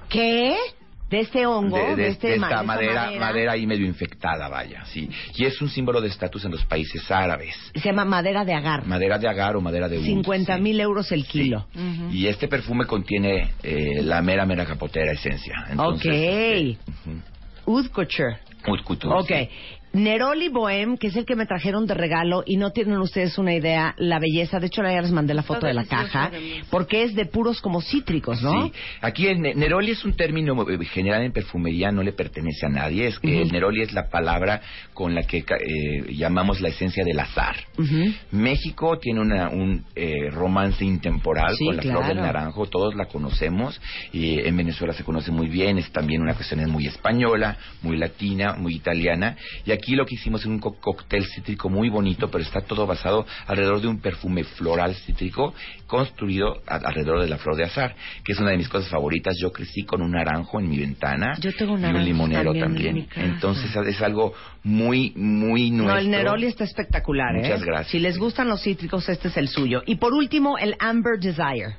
[0.10, 0.56] ¿Qué?
[1.10, 4.84] De este hongo, de, de- este de esta de madera, madera ahí medio infectada, vaya,
[4.88, 5.10] sí.
[5.36, 7.56] Y es un símbolo de estatus en los países árabes.
[7.74, 8.86] Se llama madera de agar.
[8.86, 10.62] Madera de agar o madera de oud, 50 sí.
[10.62, 11.66] mil euros el kilo.
[11.74, 12.10] Ujú.
[12.12, 15.56] Y este perfume contiene eh, la mera, mera capotera esencia.
[15.70, 16.14] Entonces, Ok.
[16.14, 16.78] este.
[17.66, 18.40] Oud couture.
[18.66, 19.28] Haute couture, Ok.
[19.28, 19.50] sí.
[19.94, 23.54] Neroli Bohem, que es el que me trajeron de regalo y no tienen ustedes una
[23.54, 24.60] idea la belleza.
[24.60, 26.32] De hecho, ya les mandé la foto de la caja
[26.70, 28.66] porque es de puros como cítricos, ¿no?
[28.68, 32.66] Sí, aquí el ne- Neroli es un término eh, general en perfumería, no le pertenece
[32.66, 33.08] a nadie.
[33.08, 33.42] Es que Ujú.
[33.44, 34.62] el Neroli es la palabra
[34.94, 37.56] con la que eh, llamamos la esencia del azar.
[38.32, 43.06] México tiene una, un eh, romance intemporal Sí, con la flor del naranjo, todos la
[43.06, 43.80] conocemos,
[44.12, 48.54] y en Venezuela se conoce muy bien, es también una cuestión muy española, muy latina,
[48.58, 52.44] muy italiana, y aquí lo que hicimos es un co- cóctel cítrico muy bonito, pero
[52.44, 55.54] está todo basado alrededor de un perfume floral cítrico
[55.88, 59.36] construido a- alrededor de la flor de azar, que es una de mis cosas favoritas.
[59.42, 63.08] Yo crecí con un naranjo en mi ventana Yo tengo y un limonero también.
[63.16, 65.94] Entonces es algo muy, muy nuestro.
[65.96, 67.40] No, el Neroli está espectacular, ¿eh?
[67.42, 67.92] Muchas gracias.
[67.92, 69.82] Si les gustan los cítricos, este es el suyo.
[69.86, 71.78] Y por último, el Amber Desire.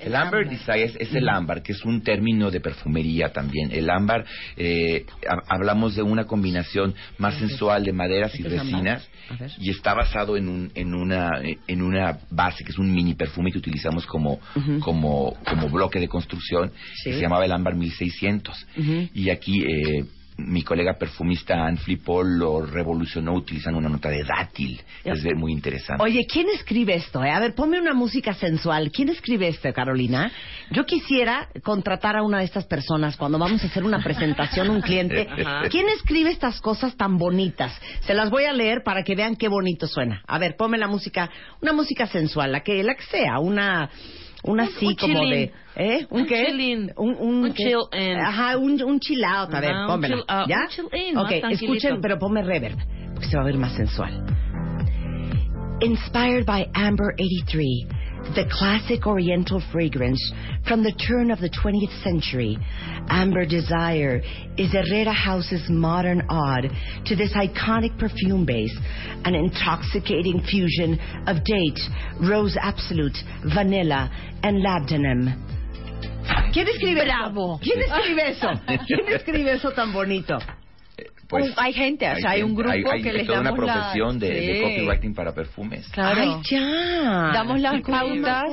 [0.00, 3.70] El ámbar desire es, es el ámbar, que es un término de perfumería también.
[3.72, 4.24] El ámbar,
[4.56, 8.64] eh, ha- hablamos de una combinación más sensual de maderas y es ámbar.
[8.64, 9.10] resinas
[9.58, 11.30] y está basado en, un, en, una,
[11.66, 14.38] en una base que es un mini perfume que utilizamos como,
[14.80, 16.70] como, como bloque de construcción
[17.02, 17.10] Sí.
[17.10, 18.66] que se llamaba el ámbar 1600.
[18.78, 19.08] Ujú.
[19.14, 20.04] Y aquí eh,
[20.38, 24.80] mi colega perfumista Anne Flipol lo revolucionó utilizando una nota de dátil.
[25.04, 26.02] Es muy interesante.
[26.02, 27.24] Oye, ¿quién escribe esto?
[27.24, 27.30] eh?
[27.30, 28.90] A ver, ponme una música sensual.
[28.92, 30.30] ¿Quién escribe esto, Carolina?
[30.70, 34.82] Yo quisiera contratar a una de estas personas cuando vamos a hacer una presentación un
[34.82, 35.26] cliente.
[35.46, 35.68] Ajá.
[35.70, 37.72] ¿Quién escribe estas cosas tan bonitas?
[38.00, 40.22] Se las voy a leer para que vean qué bonito suena.
[40.26, 41.30] A ver, ponme la música,
[41.62, 43.88] una música sensual, la que, la que sea, una...
[44.46, 45.30] Una Un- así un como chilling.
[45.30, 45.52] de...
[45.76, 46.06] ¿Eh?
[46.10, 46.46] ¿Un, Un qué?
[46.46, 46.92] chilling.
[46.96, 48.16] Un, un, Un chill in.
[48.18, 49.52] Ajá, un, un chill out.
[49.52, 50.16] A ver, un pónmela.
[50.28, 50.60] out, ¿Ya?
[50.62, 52.78] un chill in, ok, escuchen, pero ponme reverb,
[53.12, 54.24] porque se va a ver más sensual.
[55.80, 57.86] Inspired by Amber 83,
[58.34, 60.20] the classic Oriental fragrance
[60.66, 62.58] from the turn of the 20th century,
[63.08, 64.20] Amber Desire
[64.56, 66.70] is Herrera House's modern ode
[67.06, 68.76] to this iconic perfume base,
[69.24, 71.80] an intoxicating fusion of date,
[72.28, 73.16] rose absolute,
[73.54, 74.10] vanilla,
[74.42, 75.46] and labdanum.
[76.52, 77.54] ¿Quién escribe Bravo.
[77.54, 77.62] eso?
[77.62, 78.48] ¿Quién escribe eso?
[78.86, 80.38] ¿Quién escribe eso tan bonito?
[81.28, 83.50] Pues, Un- hay gente, o sea, hay un grupo hay- hay que les toda una
[83.50, 84.62] damos la- profesión de, de Sí.
[84.62, 85.88] copywriting para perfumes.
[85.88, 86.20] Claro.
[86.22, 87.30] Ay, ya.
[87.34, 88.44] Damos las pautas.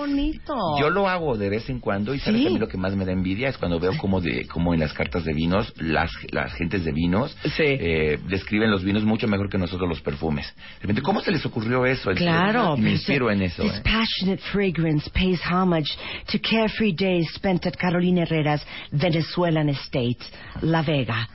[0.79, 2.43] Yo lo hago de vez en cuando y sabes Sí.
[2.45, 4.73] que a mí lo que más me da envidia es cuando veo como de como
[4.73, 7.63] en las cartas de vinos las las gentes de vinos Sí.
[7.63, 10.51] eh, describen los vinos mucho mejor que nosotros los perfumes.
[10.77, 12.09] De repente, ¿cómo se les ocurrió eso?
[12.15, 12.73] Claro.
[12.75, 13.61] y me pues, inspiro en eso.
[13.63, 13.81] This ¿eh?
[13.83, 15.89] passionate fragrance pays homage
[16.31, 20.17] to carefree days spent at Carolina Herrera's Venezuelan estate,
[20.61, 21.27] La Vega.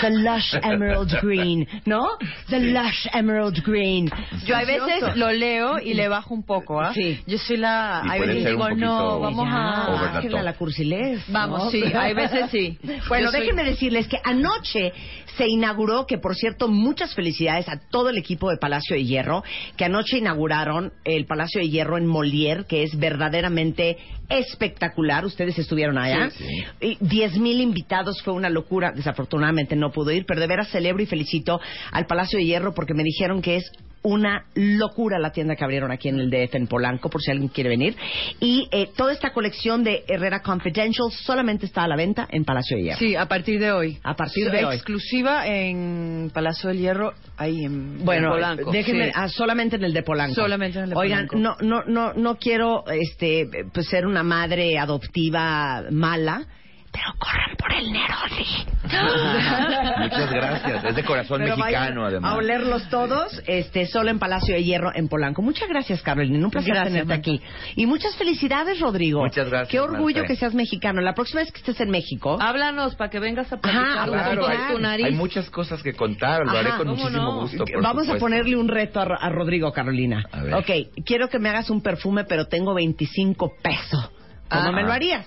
[0.00, 2.16] The lush emerald green, ¿no?
[2.48, 4.10] The lush emerald green.
[4.44, 6.92] Yo a veces lo leo y le bajo un poco, ¿ah?
[6.92, 7.20] Sí.
[7.26, 8.02] Yo soy la...
[8.04, 10.20] Y hay puede veces digo, no, vamos a...
[10.22, 10.42] top.
[10.42, 11.22] la, cursilés.
[11.28, 11.70] Vamos, ¿no?
[11.70, 12.78] sí, hay veces sí.
[13.08, 14.92] Bueno, déjenme decirles que anoche
[15.36, 19.44] se inauguró, que por cierto, muchas felicidades a todo el equipo de Palacio de Hierro,
[19.76, 25.24] que anoche inauguraron el Palacio de Hierro en Molière, que es verdaderamente espectacular.
[25.24, 26.30] Ustedes estuvieron allá.
[26.30, 26.44] Sí,
[26.80, 28.92] Y 10 mil invitados, fue una locura.
[28.92, 31.60] Desafortunadamente no pudo ir, pero de veras celebro y felicito
[31.92, 33.70] al Palacio de Hierro porque me dijeron que es
[34.06, 37.48] una locura la tienda que abrieron aquí en el DF en Polanco, por si alguien
[37.48, 37.96] quiere venir.
[38.38, 42.76] Y eh, toda esta colección de Herrera Confidential solamente está a la venta en Palacio
[42.76, 42.98] de Hierro.
[42.98, 43.98] Sí, a partir de hoy.
[44.04, 44.76] A partir de hoy.
[44.76, 48.70] Exclusiva en Palacio del Hierro, ahí en Bueno, en Polanco.
[48.70, 49.12] déjenme, Sí.
[49.14, 50.34] ah, solamente en el de Polanco.
[50.36, 51.58] Solamente en el de Oigan, Polanco.
[51.64, 56.46] no, no, no, no quiero, este, pues ser una madre adoptiva mala,
[56.96, 58.46] pero corran por el Neroli.
[60.02, 60.84] Muchas gracias.
[60.84, 62.32] Es de corazón Pero mexicano, además.
[62.32, 65.42] A olerlos todos, este, solo en Palacio de Hierro, en Polanco.
[65.42, 66.44] Muchas gracias, Carolina.
[66.44, 67.20] Un placer Gracias, tenerte Marta.
[67.20, 67.42] aquí.
[67.74, 69.20] Y muchas felicidades, Rodrigo.
[69.22, 70.28] Muchas gracias, Qué orgullo Marta.
[70.28, 71.00] que seas mexicano.
[71.02, 74.42] La próxima vez que estés en México, Háblanos para que vengas a Ajá, platicar claro,
[74.42, 75.06] con hay- tu nariz.
[75.06, 76.78] Hay muchas cosas que contar, lo haré Ajá.
[76.78, 77.40] con ¿Cómo muchísimo no?
[77.40, 77.64] gusto.
[77.64, 78.20] por Vamos a supuesto.
[78.24, 80.24] ponerle un reto a, a Rodrigo, Carolina.
[80.32, 80.54] A ver.
[80.54, 80.70] Ok,
[81.04, 84.10] quiero que me hagas un perfume, pero tengo 25 pesos.
[84.48, 84.72] ¿Cómo Ah.
[84.72, 85.26] me lo harías?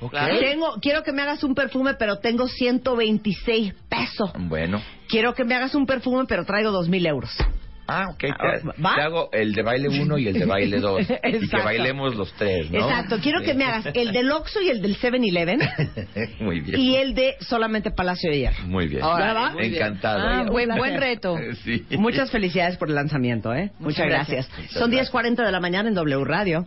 [0.00, 0.14] Ok.
[0.40, 4.30] Tengo, quiero que me hagas un perfume, pero tengo 126 pesos.
[4.38, 4.82] Bueno.
[5.08, 7.30] Quiero que me hagas un perfume, pero traigo 2.000 euros.
[7.86, 8.18] Ah, ok.
[8.18, 8.94] Te, ¿Va?
[8.94, 11.00] te hago el de baile 1 y el de baile 2.
[11.24, 12.78] y que bailemos los tres, ¿no?
[12.78, 15.60] Exacto, quiero que me hagas el del Oxxo y el del 7-Eleven
[16.40, 16.80] Muy bien.
[16.80, 18.66] y el de solamente Palacio de Hierro.
[18.66, 19.02] Muy bien.
[19.02, 19.50] Ahora va.
[19.50, 19.74] Muy bien.
[19.82, 20.20] Encantado.
[20.26, 21.36] Ah, buen, buen reto.
[21.62, 21.84] Sí.
[21.98, 23.70] Muchas felicidades por el lanzamiento, ¿eh?
[23.78, 24.48] Muchas, gracias.
[24.48, 24.72] gracias.
[24.72, 26.66] Son 10.40 de la mañana en W Radio.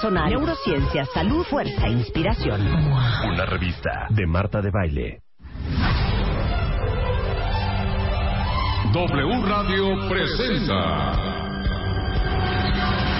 [0.09, 2.61] neurociencia, salud, fuerza e inspiración.
[2.61, 5.21] Una revista de Marta de Baile.
[8.93, 11.13] W Radio presenta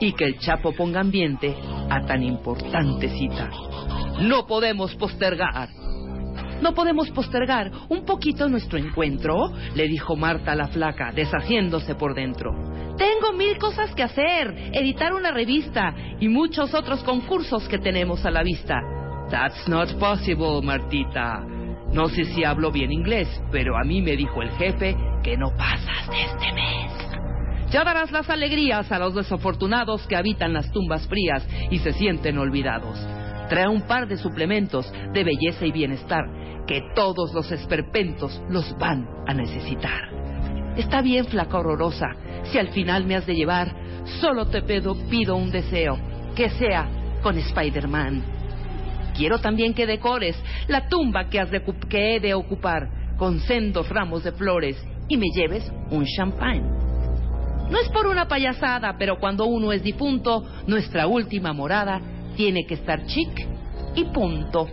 [0.00, 1.54] Y que el Chapo ponga ambiente
[1.88, 3.50] a tan importante cita.
[4.20, 5.68] No podemos postergar.
[6.60, 12.50] No podemos postergar un poquito nuestro encuentro, le dijo Marta la flaca, deshaciéndose por dentro.
[12.98, 18.32] Tengo mil cosas que hacer, editar una revista y muchos otros concursos que tenemos a
[18.32, 18.80] la vista.
[19.30, 21.55] That's not possible, Martita.
[21.92, 25.50] No sé si hablo bien inglés, pero a mí me dijo el jefe que no
[25.56, 26.92] pasas de este mes.
[27.70, 32.38] Ya darás las alegrías a los desafortunados que habitan las tumbas frías y se sienten
[32.38, 32.98] olvidados.
[33.48, 36.24] Trae un par de suplementos de belleza y bienestar
[36.66, 40.10] que todos los esperpentos los van a necesitar.
[40.76, 42.06] Está bien, flaca horrorosa,
[42.44, 43.74] si al final me has de llevar,
[44.20, 45.98] solo te pido, pido un deseo,
[46.34, 46.88] que sea
[47.22, 48.35] con Spider-Man.
[49.16, 50.36] Quiero también que decores
[50.68, 51.40] la tumba que,
[51.90, 54.76] he de ocupar con sendos ramos de flores
[55.08, 56.62] y me lleves un champán.
[57.70, 62.00] No es por una payasada, pero cuando uno es difunto, nuestra última morada
[62.36, 63.48] tiene que estar chic
[63.94, 64.68] y punto.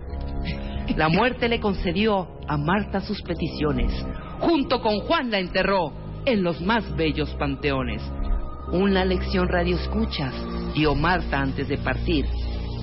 [0.98, 3.92] La muerte le concedió a Marta sus peticiones.
[4.40, 5.94] Junto con Juan la enterró
[6.26, 8.02] en los más bellos panteones.
[8.72, 10.34] Una lección radio escuchas,
[10.76, 12.26] dio Marta antes de partir.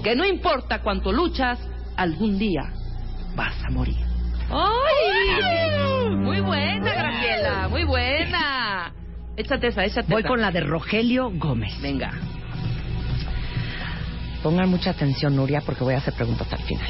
[0.02, 1.58] Que no importa cuánto luchas,
[1.96, 2.72] algún día
[3.36, 3.96] vas a morir.
[4.50, 6.16] ¡Ay!
[6.16, 8.92] Muy buena, Graciela, muy buena.
[9.36, 10.28] Échate esa, échate Voy esa.
[10.28, 11.80] con la de Rogelio Gómez.
[11.80, 12.12] Venga.
[14.42, 16.88] Pongan mucha atención, Nuria, porque voy a hacer preguntas al final.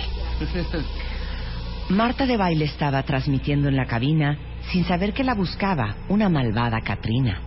[1.89, 4.39] Marta de baile estaba transmitiendo en la cabina
[4.71, 7.41] sin saber que la buscaba una malvada Catrina.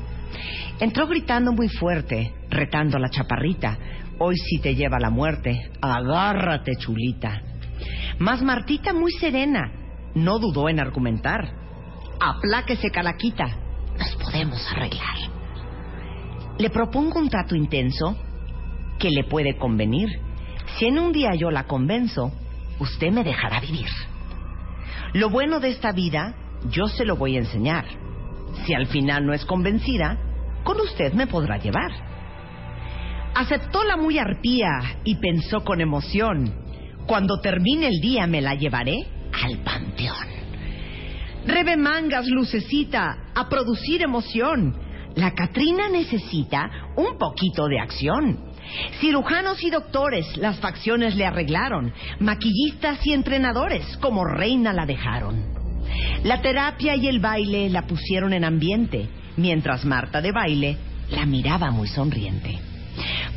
[0.80, 3.78] Entró gritando muy fuerte, retando a la chaparrita.
[4.26, 5.70] Hoy sí te lleva la muerte.
[5.82, 7.42] Agárrate, chulita.
[8.20, 9.70] Mas Martita, muy serena,
[10.16, 11.52] no dudó en argumentar.
[12.22, 13.44] Apláquese, calaquita.
[14.00, 15.18] Nos podemos arreglar.
[16.58, 18.16] Le propongo un trato intenso
[18.98, 20.08] que le puede convenir.
[20.78, 22.32] Si en un día yo la convenzo,
[22.80, 23.90] usted me dejará vivir.
[25.12, 26.34] Lo bueno de esta vida,
[26.70, 27.84] yo se lo voy a enseñar.
[28.66, 30.18] Si al final no es convencida,
[30.64, 32.13] con usted me podrá llevar.
[33.36, 36.54] Aceptó la muy arpía y pensó con emoción,
[37.08, 39.08] cuando termine el día me la llevaré
[39.44, 40.28] al panteón.
[41.46, 44.76] Rebe mangas, lucecita, a producir emoción.
[45.16, 48.40] La Catrina necesita un poquito de acción.
[49.00, 51.92] Cirujanos y doctores las facciones le arreglaron.
[52.20, 55.44] Maquillistas y entrenadores como reina la dejaron.
[56.24, 60.78] La terapia y el baile la pusieron en ambiente, mientras Marta de baile
[61.12, 62.73] la miraba muy sonriente.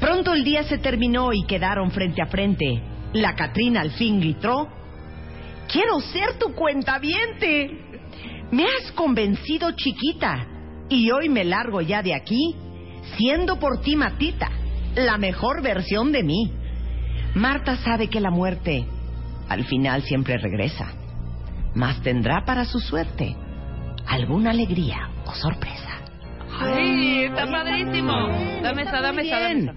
[0.01, 2.83] Pronto el día se terminó y quedaron frente a frente.
[3.13, 4.69] La Catrina al fin gritó,
[5.69, 7.71] Quiero ser tu cuentaviente.
[8.51, 10.47] Me has convencido, chiquita,
[10.89, 12.55] y hoy me largo ya de aquí,
[13.17, 14.51] siendo por ti, Matita,
[14.95, 16.53] la mejor versión de mí.
[17.35, 18.87] Marta sabe que la muerte
[19.49, 20.93] al final siempre regresa,
[21.75, 23.37] mas tendrá para su suerte
[24.07, 25.96] alguna alegría o sorpresa.
[26.59, 28.13] ¡Ay, está padrísimo!
[28.63, 29.75] Dame esa, dame esa, dame Bien, esa.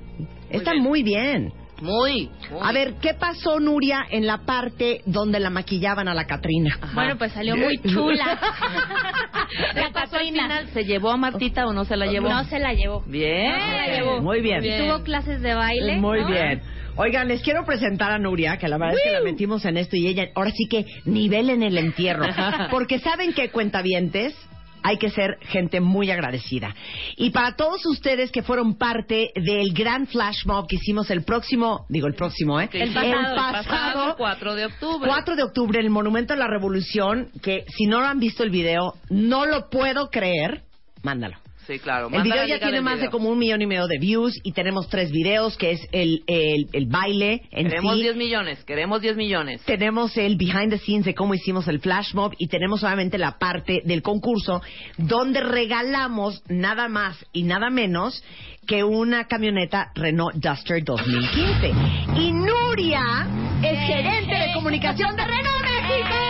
[0.49, 1.53] está muy bien.
[1.81, 2.29] Muy.
[2.61, 6.77] A ver, ¿qué pasó, Nuria, en la parte donde la maquillaban a la Catrina?
[6.93, 8.37] Bueno, pues salió muy chula.
[9.73, 10.43] ¿Qué La pasó al Catrina.
[10.43, 10.67] final?
[10.73, 12.27] ¿Se llevó a Martita o no se la llevó?
[12.27, 13.01] No se la llevó.
[13.07, 13.49] Bien.
[13.51, 14.21] No se la llevó.
[14.21, 14.61] Muy bien.
[14.61, 14.83] Bien.
[14.83, 15.97] Tuvo clases de baile.
[15.97, 16.27] Muy ¿no?
[16.27, 16.61] bien.
[16.97, 19.95] Oigan, les quiero presentar a Nuria, que la verdad es que la metimos en esto
[19.95, 22.25] y ella, ahora sí que nivelen el entierro.
[22.71, 24.35] Porque saben que cuentavientes
[24.83, 26.75] hay que ser gente muy agradecida.
[27.17, 31.85] Y para todos ustedes que fueron parte del gran flash mob que hicimos el próximo,
[31.89, 32.69] digo el próximo, ¿eh?
[32.71, 35.09] El pasado, el pasado 4 de octubre.
[35.09, 38.49] 4 de octubre, el Monumento a la Revolución, que si no lo han visto el
[38.49, 40.63] video, no lo puedo creer.
[41.03, 41.37] Mándalo.
[41.67, 42.09] Sí, claro.
[42.11, 44.89] El video ya tiene más de como un millón y medio de views y tenemos
[44.89, 48.01] tres videos, que es el, el, el baile en Queremos sí.
[48.01, 49.61] 10 millones, queremos 10 millones.
[49.65, 53.37] Tenemos el behind the scenes de cómo hicimos el flash mob y tenemos obviamente la
[53.37, 54.61] parte del concurso
[54.97, 58.23] donde regalamos nada más y nada menos
[58.67, 61.71] que una camioneta Renault Duster 2015.
[62.17, 63.27] Y Nuria
[63.63, 66.28] es gerente de comunicación de Renault México.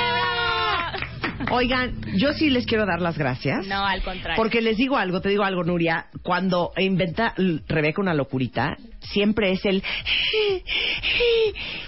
[1.52, 3.66] Oigan, yo sí les quiero dar las gracias.
[3.68, 4.36] No, al contrario.
[4.42, 6.08] Porque les digo algo, te digo algo, Nuria.
[6.24, 7.34] Cuando inventa
[7.68, 9.84] Rebeca una locurita, siempre es el.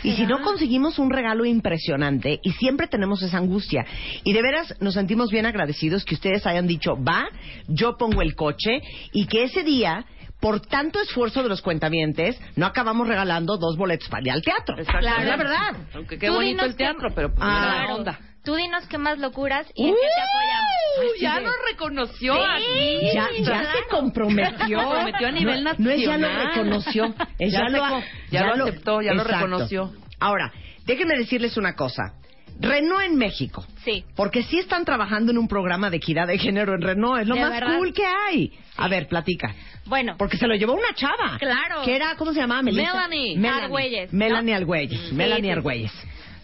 [0.04, 3.86] Y si no conseguimos un regalo impresionante, y siempre tenemos esa angustia.
[4.24, 7.28] Y de veras nos sentimos bien agradecidos que ustedes hayan dicho, va,
[7.68, 8.82] yo pongo el coche,
[9.14, 10.06] y que ese día.
[10.40, 14.76] Por tanto esfuerzo de los cuentamientos, no acabamos regalando dos boletos para ir al teatro.
[14.76, 15.08] Exacto.
[15.08, 15.76] Es la verdad.
[15.94, 17.60] Aunque qué Tú bonito el teatro, pero pues Ah.
[17.60, 17.96] mira la Claro.
[17.98, 18.20] onda.
[18.44, 20.72] Tú dinos qué más locuras y en qué te apoyamos.
[21.16, 22.42] Uy, ya nos reconoció Sí.
[22.42, 23.16] aquí.
[23.16, 24.68] Ya, ya se comprometió.
[24.80, 26.48] Se comprometió a nivel no, No es ya lo nacional.
[26.48, 27.16] reconoció.
[27.38, 29.46] es Ya ya, lo, co- ya lo aceptó, ya lo Exacto.
[29.46, 29.92] reconoció.
[30.20, 30.52] Ahora,
[30.86, 32.14] déjenme decirles una cosa.
[32.60, 33.66] Renault en México.
[33.84, 34.04] Sí.
[34.16, 37.22] Porque sí están trabajando en un programa de equidad de género en Renault.
[37.22, 37.78] Es lo ¿De más verdad?
[37.78, 38.52] cool que hay.
[38.78, 39.56] A ver, platica.
[39.86, 41.38] Bueno, Porque se lo llevó una chava.
[41.40, 41.82] Claro.
[41.84, 42.62] Que era, ¿cómo se llamaba?
[42.62, 42.94] Melissa?
[42.94, 43.38] Melanie.
[43.38, 43.64] Melanie.
[43.64, 44.58] Argüelles, Melanie ¿no?
[44.60, 45.00] Argüelles.
[45.10, 45.58] Sí, Melanie sí.
[45.58, 45.92] Argüelles.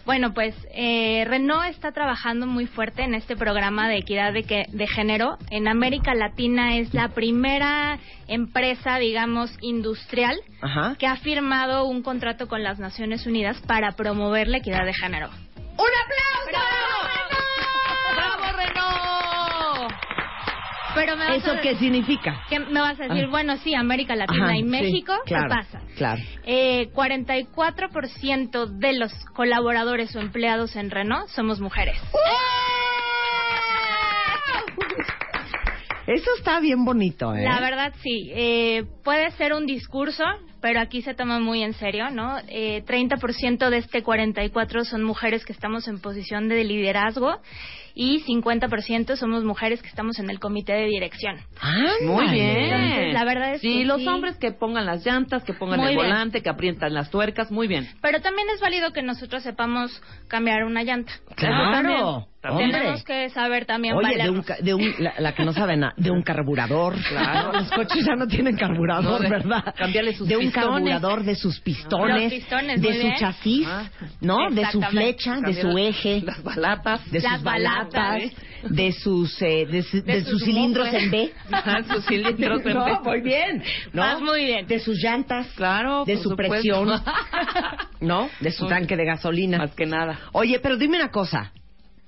[0.08, 4.64] Bueno, pues eh, Renault está trabajando muy fuerte en este programa de equidad de, que-
[4.72, 5.36] de género.
[5.50, 10.96] En América Latina es la primera empresa, digamos, industrial Ajá.
[10.98, 15.28] que ha firmado un contrato con las Naciones Unidas para promover la equidad de género.
[15.28, 16.64] ¡Un aplauso!
[18.16, 19.92] ¡Bravo, Renault!
[20.98, 22.42] Pero me vas ¿Eso a, qué significa?
[22.48, 23.24] ¿qué me vas a decir?
[23.26, 23.30] Ah.
[23.30, 25.80] Bueno, sí, América Latina Ajá, y sí, México, claro, ¿qué pasa?
[25.96, 26.20] Claro.
[26.44, 31.96] Eh, 44% de los colaboradores o empleados en Renault somos mujeres.
[36.08, 37.44] Eso está bien bonito, ¿eh?
[37.44, 40.24] La verdad sí, eh, puede ser un discurso,
[40.62, 42.38] pero aquí se toma muy en serio, ¿no?
[42.48, 47.40] Eh, 30% de este 44 son mujeres que estamos en posición de liderazgo
[48.00, 51.34] y 50% somos mujeres que estamos en el comité de dirección.
[52.02, 52.32] Muy Ándale.
[52.32, 52.56] bien.
[52.72, 54.06] Entonces, la verdad es sí, que los sí.
[54.06, 56.06] hombres que pongan las llantas, que pongan Muy el bien.
[56.06, 57.88] volante, que aprietan las tuercas, muy bien.
[58.00, 61.12] Pero también es válido que nosotros sepamos cambiar una llanta.
[61.34, 62.70] Claro, hombre.
[62.72, 65.76] Tenemos que saber también Oye, de un, ca- de un la, la que no sabe
[65.76, 66.94] nada, de un carburador.
[67.08, 67.52] Claro.
[67.52, 69.74] Los coches ya no tienen carburador, No, de- ¿verdad?
[69.76, 70.70] cambiarle sus De un pistones.
[70.70, 73.16] carburador, de sus pistones, Los pistones, de muy su bien.
[73.18, 73.84] chasis, Ah.
[74.20, 74.36] ¿no?
[74.50, 74.88] De su Exactamente.
[74.90, 77.10] flecha, de su eje, Las balatas.
[77.10, 78.32] de sus Las balatas, balatas.
[78.70, 81.04] de sus eh, de, su- de De sus sus cilindros mofles.
[81.04, 81.32] en B.
[81.50, 82.98] Ajá, sus cilindros en no, B.
[83.04, 83.62] muy bien.
[83.92, 84.02] ¿no?
[84.02, 84.66] Vas muy bien.
[84.66, 86.52] De sus llantas, Claro, de por su supuesto.
[86.52, 86.88] presión,
[88.00, 88.28] ¿no?
[88.40, 89.58] De su tanque de gasolina.
[89.58, 90.18] Más que nada.
[90.32, 91.52] Oye, pero dime una cosa.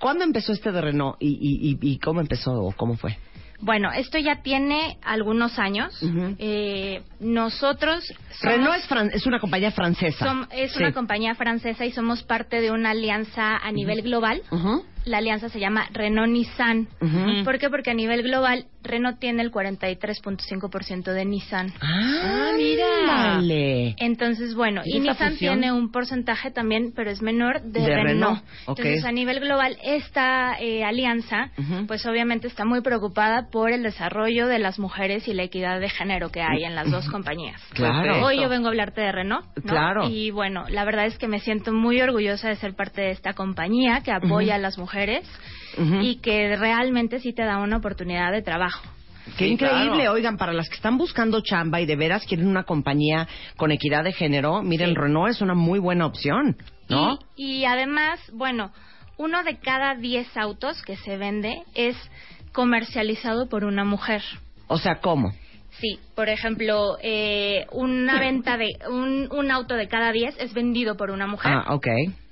[0.01, 3.17] ¿Cuándo empezó este de Renault y, y, y, y cómo empezó o cómo fue?
[3.63, 5.95] Bueno, esto ya tiene algunos años.
[6.39, 8.03] Eh, nosotros
[8.39, 10.25] somos- Renault es, fran- es una compañía francesa.
[10.25, 10.79] som- es Sí.
[10.79, 14.41] una compañía francesa y somos parte de una alianza a nivel global.
[14.49, 14.83] Ujú.
[15.05, 16.87] La alianza se llama Renault-Nissan.
[17.01, 17.43] Ujú.
[17.43, 17.69] ¿Por qué?
[17.69, 21.73] Porque a nivel global Renault tiene el 43.5% de Nissan.
[21.81, 22.85] Ah, mira.
[23.07, 23.95] Vale.
[23.97, 25.59] Entonces, bueno, ¿Y Nissan fusión?
[25.59, 28.43] tiene un porcentaje también, pero es menor de, De Renault.
[28.67, 31.49] Entonces, a nivel global, esta eh, alianza,
[31.87, 35.89] pues obviamente está muy preocupada por el desarrollo de las mujeres y la equidad de
[35.89, 37.61] género que hay en las dos compañías.
[37.73, 38.25] Claro.
[38.25, 39.63] Hoy yo vengo a hablarte de Renault, ¿no?
[39.63, 40.09] Claro.
[40.09, 43.33] Y bueno, la verdad es que me siento muy orgullosa de ser parte de esta
[43.33, 44.90] compañía que apoya a las mujeres
[45.77, 46.01] Ujú.
[46.01, 48.83] y que realmente sí te da una oportunidad de trabajo.
[49.37, 50.13] Qué Sí, increíble, claro.
[50.13, 54.03] oigan, para las que están buscando chamba y de veras quieren una compañía con equidad
[54.03, 56.57] de género, miren, Renault es una muy buena opción,
[56.89, 57.17] ¿no?
[57.35, 58.71] Y, y además, bueno,
[59.17, 61.95] uno de cada diez autos que se vende es
[62.51, 64.21] comercializado por una mujer.
[64.67, 65.31] O sea, ¿cómo?
[65.79, 70.97] Sí, por ejemplo, eh, una venta de un, un auto de cada diez es vendido
[70.97, 71.87] por una mujer Ah, ok.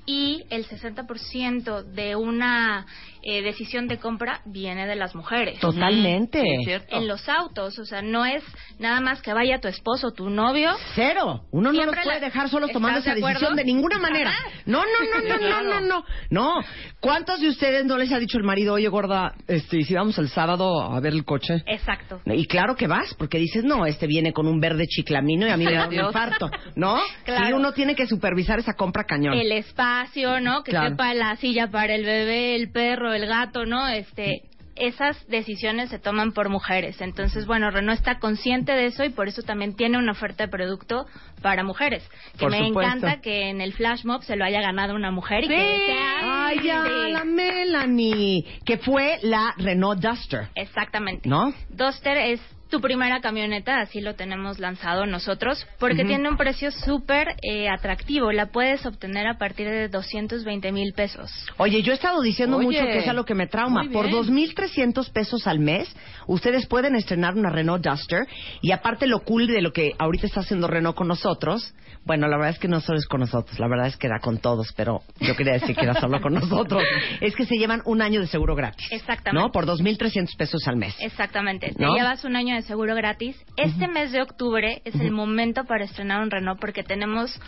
[0.09, 2.87] Y el 60% de una
[3.23, 5.59] eh, decisión de compra viene de las mujeres.
[5.59, 6.41] Totalmente.
[6.41, 6.95] Sí, cierto.
[6.97, 8.43] En los autos, o sea, no es
[8.79, 10.71] nada más que vaya tu esposo, tu novio.
[10.95, 11.41] Cero.
[11.51, 14.33] Uno no los puede la- dejar solos tomando ¿Estás esa de decisión de ninguna manera.
[14.65, 16.05] No, no, no, no, no, no, no.
[16.29, 16.53] No.
[16.99, 20.17] ¿Cuántos de ustedes no les ha dicho el marido, oye, gorda, este, ¿y si vamos
[20.17, 21.63] el sábado a ver el coche?
[21.65, 22.21] Exacto.
[22.25, 25.57] Y claro que vas, porque dices, no, este viene con un verde chiclamino y a
[25.57, 26.99] mí me da un infarto, ¿no?
[27.25, 27.47] Claro.
[27.47, 29.33] Sí, uno tiene que supervisar esa compra cañón.
[29.33, 30.63] el espacio, ¿no?
[30.63, 30.89] Que Claro.
[30.91, 33.87] sepa la silla para el bebé, el perro, el gato, ¿no?
[33.87, 34.43] Este,
[34.75, 37.01] esas decisiones se toman por mujeres.
[37.01, 40.49] Entonces, bueno, Renault está consciente de eso y por eso también tiene una oferta de
[40.49, 41.05] producto
[41.41, 42.07] para mujeres.
[42.33, 42.97] Que Por me supuesto.
[42.97, 45.55] encanta que en el flash mob se lo haya ganado una mujer y que
[45.85, 47.11] sea Ay, ya, Sí.
[47.11, 51.27] la Melanie, que fue la Renault Duster, Exactamente.
[51.27, 51.53] ¿no?
[51.69, 57.35] Duster es tu primera camioneta, así lo tenemos lanzado nosotros, porque tiene un precio súper
[57.41, 58.31] eh, atractivo.
[58.31, 61.31] La puedes obtener a partir de 220 mil pesos.
[61.57, 63.83] Oye, yo he estado diciendo Oye, mucho que es algo que me trauma.
[63.91, 64.55] Por bien.
[64.55, 65.93] 2.300 pesos al mes,
[66.27, 68.27] ustedes pueden estrenar una Renault Duster.
[68.61, 71.73] Y aparte lo cool de lo que ahorita está haciendo Renault con nosotros,
[72.05, 74.19] bueno, la verdad es que no solo es con nosotros, la verdad es que era
[74.19, 76.81] con todos, pero yo quería decir que era solo con nosotros,
[77.21, 78.87] es que se llevan un año de seguro gratis.
[78.91, 79.45] Exactamente.
[79.45, 79.51] ¿No?
[79.51, 80.95] Por 2.300 pesos al mes.
[80.99, 81.73] Exactamente.
[81.77, 81.93] ¿No?
[81.93, 83.35] Te llevas un año de seguro gratis.
[83.57, 87.39] Este mes de octubre es el momento para estrenar un Renault porque tenemos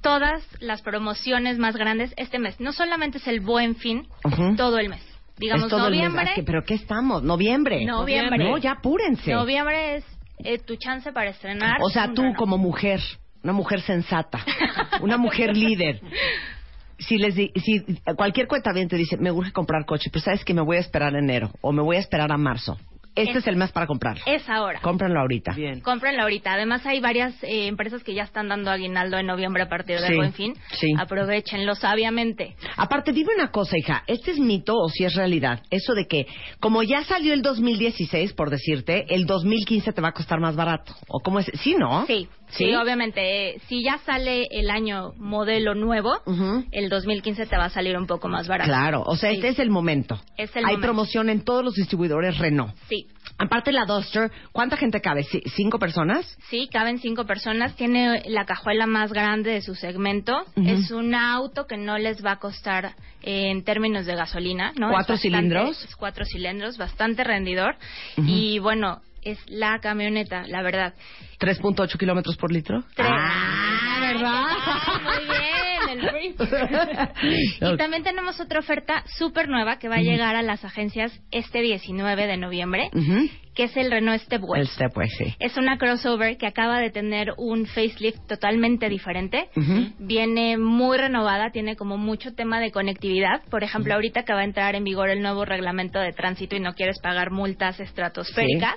[0.00, 2.58] todas las promociones más grandes este mes.
[2.60, 5.02] No solamente es el buen fin, es todo el mes.
[5.38, 6.00] Digamos, es todo el mes.
[6.02, 6.26] noviembre.
[6.30, 7.22] Ah, que- ¿Pero qué estamos?
[7.22, 7.84] ¿Noviembre?
[7.84, 8.38] Noviembre.
[8.44, 9.32] No, ya apúrense.
[9.32, 10.04] Noviembre es
[10.44, 11.78] eh, tu chance para estrenar.
[11.82, 12.36] O sea, tú Renault.
[12.36, 13.00] como mujer,
[13.42, 14.44] una mujer sensata,
[15.00, 16.00] una mujer líder.
[16.98, 17.80] Si les di- si
[18.16, 20.80] cualquier cuenta bien te dice, me urge comprar coche, pero sabes que me voy a
[20.80, 22.78] esperar a enero o me voy a esperar a marzo.
[23.14, 24.18] Este es, el mes para comprar.
[24.26, 24.80] Es ahora.
[24.80, 25.52] Cómpranlo ahorita.
[25.54, 25.80] Bien.
[25.80, 26.52] Cómprenlo ahorita.
[26.54, 30.10] Además hay varias eh, empresas que ya están dando aguinaldo en noviembre a partir del
[30.10, 30.54] Sí, buen fin.
[30.72, 30.92] sí.
[30.98, 32.56] Aprovechenlo sabiamente.
[32.76, 35.62] Aparte, dime una cosa, hija, ¿este es mito o si es realidad?
[35.70, 36.26] Eso de que,
[36.60, 40.94] como ya salió el 2016, por decirte, el 2015 te va a costar más barato.
[41.08, 41.50] ¿O cómo es?
[41.62, 42.06] Sí, ¿no?
[42.06, 43.50] Sí, sí, obviamente.
[43.54, 46.64] eh, si ya sale el año modelo nuevo, Ujú.
[46.70, 48.68] el 2015 te va a salir un poco más barato.
[48.70, 49.36] Claro, o sea, Sí.
[49.36, 50.20] este es el momento.
[50.36, 50.80] Es el Hay momento.
[50.86, 52.74] promoción en todos los distribuidores Renault.
[52.88, 53.06] Sí.
[53.38, 55.24] Aparte la Duster, ¿cuánta gente cabe?
[55.24, 56.36] ¿Sí- ¿Cinco personas?
[56.50, 57.74] Sí, caben cinco personas.
[57.76, 60.44] Tiene la cajuela más grande de su segmento.
[60.56, 62.94] Es un auto que no les va a costar
[63.24, 64.90] eh, en términos de gasolina, ¿no?
[64.90, 65.84] ¿Cuatro Es bastante- cilindros?
[65.84, 67.76] es cuatro cilindros, bastante rendidor.
[68.16, 70.94] Y bueno, es la camioneta, la verdad.
[71.38, 72.82] 3.8 kilómetros por litro.
[72.94, 73.08] Tres.
[73.10, 74.44] Ah, ¿verdad?
[75.02, 76.40] Muy bien, el brief.
[77.72, 81.60] y también tenemos otra oferta súper nueva que va a llegar a las agencias este
[81.60, 82.90] 19 de noviembre,
[83.54, 84.60] que es el Renault Stepway.
[84.60, 85.34] El Stepway, sí.
[85.38, 89.48] Es una crossover que acaba de tener un facelift totalmente diferente.
[89.98, 93.42] Viene muy renovada, tiene como mucho tema de conectividad.
[93.50, 96.74] Por ejemplo, ahorita acaba de entrar en vigor el nuevo reglamento de tránsito y no
[96.74, 98.76] quieres pagar multas estratosféricas.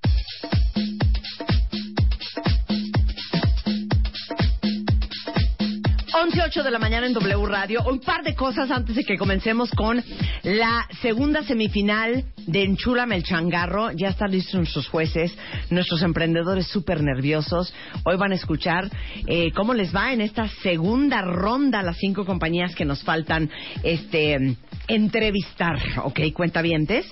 [6.19, 7.81] 11.08 de la mañana en W Radio.
[7.87, 10.03] Un par de cosas antes de que comencemos con
[10.43, 13.91] la segunda semifinal de Enchúlame el Changarro.
[13.91, 15.33] Ya están listos nuestros jueces,
[15.69, 17.73] nuestros emprendedores súper nerviosos.
[18.03, 18.89] Hoy van a escuchar
[19.27, 23.49] eh, cómo les va en esta segunda ronda las cinco compañías que nos faltan
[23.83, 24.57] este
[24.89, 26.19] entrevistar, ¿ok?
[26.33, 27.09] Cuentavientes.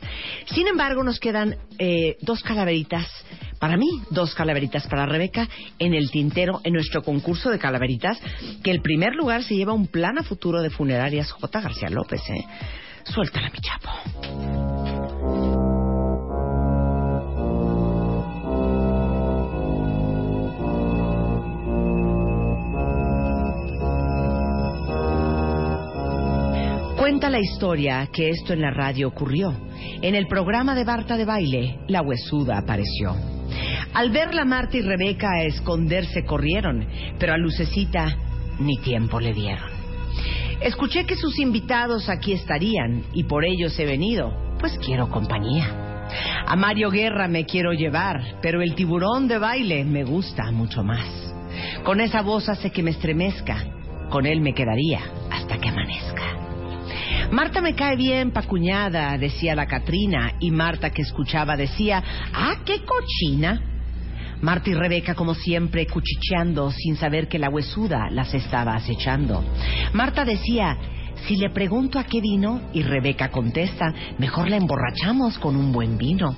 [0.47, 3.07] Sin embargo, nos quedan eh, dos calaveritas
[3.59, 5.47] para mí, dos calaveritas para Rebeca
[5.79, 8.19] en el tintero en nuestro concurso de calaveritas,
[8.63, 11.61] que el primer lugar se lleva un plan a futuro de funerarias J.
[11.61, 12.45] García López, ¿eh?
[13.03, 13.89] Suéltala, mi chapo.
[26.97, 29.66] Cuenta la historia que esto en la radio ocurrió.
[30.01, 33.15] En el programa de Barta de baile, la huesuda apareció.
[33.93, 38.15] Al verla Marta y Rebeca a esconderse corrieron, pero a Lucecita
[38.59, 39.69] ni tiempo le dieron.
[40.61, 45.87] Escuché que sus invitados aquí estarían y por ellos he venido, pues quiero compañía.
[46.45, 51.05] A Mario Guerra me quiero llevar, pero el tiburón de baile me gusta mucho más.
[51.83, 53.65] Con esa voz hace que me estremezca,
[54.09, 56.16] con él me quedaría hasta que amanezca.
[57.31, 62.01] Marta me cae bien, pa' cuñada, decía la Catrina, y Marta que escuchaba decía,
[62.33, 63.61] ah, qué cochina.
[64.41, 69.43] Marta y Rebeca, como siempre, cuchicheando sin saber que la huesuda las estaba acechando.
[69.91, 70.77] Marta decía,
[71.27, 75.97] si le pregunto a qué vino, y Rebeca contesta, mejor la emborrachamos con un buen
[75.97, 76.33] vino.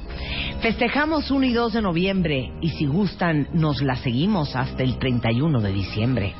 [0.62, 5.62] Festejamos 1 y 2 de noviembre, y si gustan, nos la seguimos hasta el 31
[5.62, 6.36] de diciembre.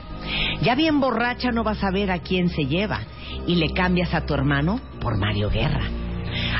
[0.62, 3.02] Ya bien borracha no vas a ver a quién se lleva,
[3.48, 5.90] y le cambias a tu hermano por Mario Guerra.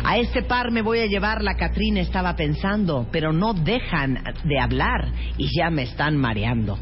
[0.04, 4.60] A este par me voy a llevar, la Catrina estaba pensando, pero no dejan de
[4.60, 6.78] hablar y ya me están mareando.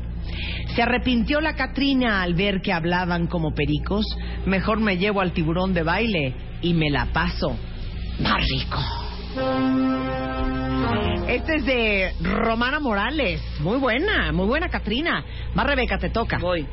[0.76, 4.06] Se arrepintió la Catrina al ver que hablaban como pericos.
[4.46, 7.58] Mejor me llevo al tiburón de baile y me la paso
[8.20, 8.80] más rico.
[11.28, 13.42] Este es de Romana Morales.
[13.60, 15.24] Muy buena, muy buena Catrina.
[15.54, 16.38] Más Rebeca, te toca.
[16.38, 16.66] Voy.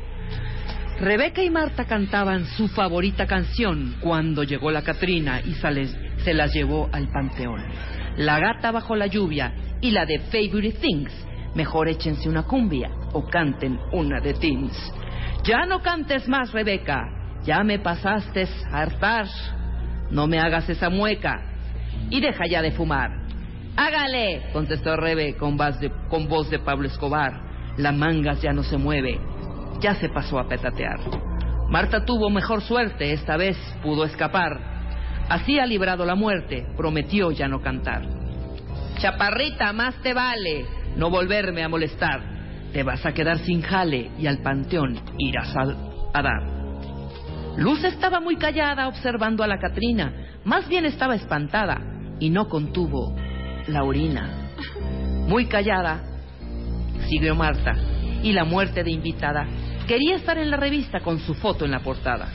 [0.99, 6.89] Rebeca y Marta cantaban su favorita canción cuando llegó la Catrina y se las llevó
[6.91, 7.61] al panteón.
[8.17, 11.13] La gata bajo la lluvia y la de Favorite Things.
[11.53, 14.93] Mejor échense una cumbia o canten una de Teens.
[15.43, 17.03] Ya no cantes más, Rebeca.
[17.43, 19.27] Ya me pasaste a hartar.
[20.11, 21.41] No me hagas esa mueca
[22.09, 23.24] y deja ya de fumar.
[23.77, 27.41] Hágale, contestó Rebe con voz, de, con voz de Pablo Escobar.
[27.77, 29.19] La mangas ya no se mueve,
[29.81, 30.99] ya se pasó a petatear.
[31.69, 34.59] Marta tuvo mejor suerte, esta vez pudo escapar.
[35.27, 38.03] Así ha librado la muerte, prometió ya no cantar.
[38.99, 40.65] Chaparrita, más te vale
[40.95, 42.21] no volverme a molestar.
[42.71, 46.43] Te vas a quedar sin jale y al panteón irás a dar.
[47.57, 50.13] Luz estaba muy callada observando a la Catrina,
[50.43, 51.79] más bien estaba espantada
[52.19, 53.15] y no contuvo
[53.67, 54.49] la orina.
[55.27, 56.03] Muy callada,
[57.09, 57.73] siguió Marta,
[58.23, 59.45] y la muerte de invitada
[59.87, 62.27] quería estar en la revista con su foto en la portada.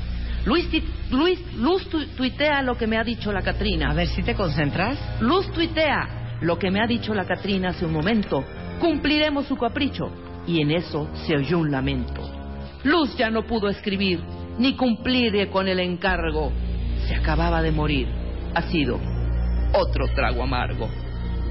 [0.46, 0.68] Luis,
[1.10, 3.90] Luis, Luz tu- tuitea lo que me ha dicho la Catrina.
[3.90, 4.98] A ver si te concentras.
[5.20, 8.42] Luz tuitea lo que me ha dicho la Catrina hace un momento.
[8.80, 10.10] Cumpliremos su capricho.
[10.46, 12.22] Y en eso se oyó un lamento.
[12.84, 14.20] Luz ya no pudo escribir
[14.58, 16.50] ni cumplir con el encargo.
[17.06, 18.08] Se acababa de morir.
[18.54, 18.98] Ha sido
[19.74, 20.88] otro trago amargo.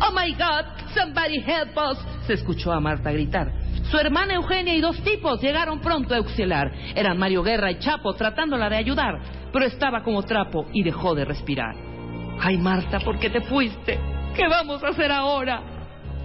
[0.02, 3.52] Oh my God, somebody help us, se escuchó a Marta gritar.
[3.90, 6.72] Su hermana Eugenia y dos tipos llegaron pronto a auxiliar.
[6.96, 9.20] Eran Mario Guerra y Chapo tratándola de ayudar,
[9.52, 11.76] pero estaba como trapo y dejó de respirar.
[12.40, 14.00] Ay, Marta, ¿por qué te fuiste?
[14.36, 15.62] ¿Qué vamos a hacer ahora?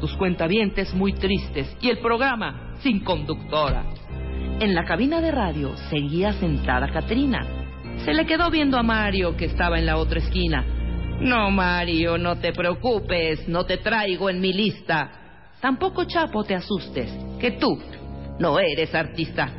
[0.00, 3.84] Tus cuentavientes muy tristes y el programa sin conductora.
[4.60, 7.44] En la cabina de radio seguía sentada Catrina.
[8.04, 10.64] Se le quedó viendo a Mario, que estaba en la otra esquina.
[11.24, 15.10] No, Mario, no te preocupes, no te traigo en mi lista.
[15.58, 17.10] Tampoco, Chapo, te asustes,
[17.40, 17.78] que tú
[18.38, 19.50] no eres artista.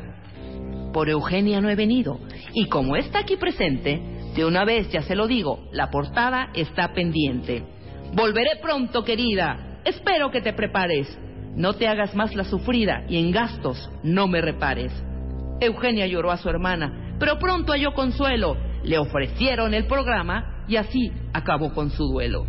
[0.93, 2.20] Por Eugenia no he venido,
[2.53, 3.99] y como está aquí presente,
[4.36, 7.63] de una vez ya se lo digo, la portada está pendiente.
[8.13, 9.80] Volveré pronto, querida.
[9.86, 11.18] Espero que te prepares.
[11.55, 14.91] No te hagas más la sufrida y en gastos no me repares.
[15.59, 18.55] Eugenia lloró a su hermana, pero pronto halló consuelo.
[18.84, 22.45] Le ofrecieron el programa y así acabó con su duelo.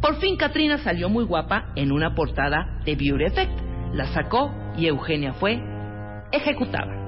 [0.00, 3.60] Por fin Katrina salió muy guapa en una portada de Beauty Effect.
[3.94, 5.60] La sacó y Eugenia fue
[6.32, 6.98] ejecutada.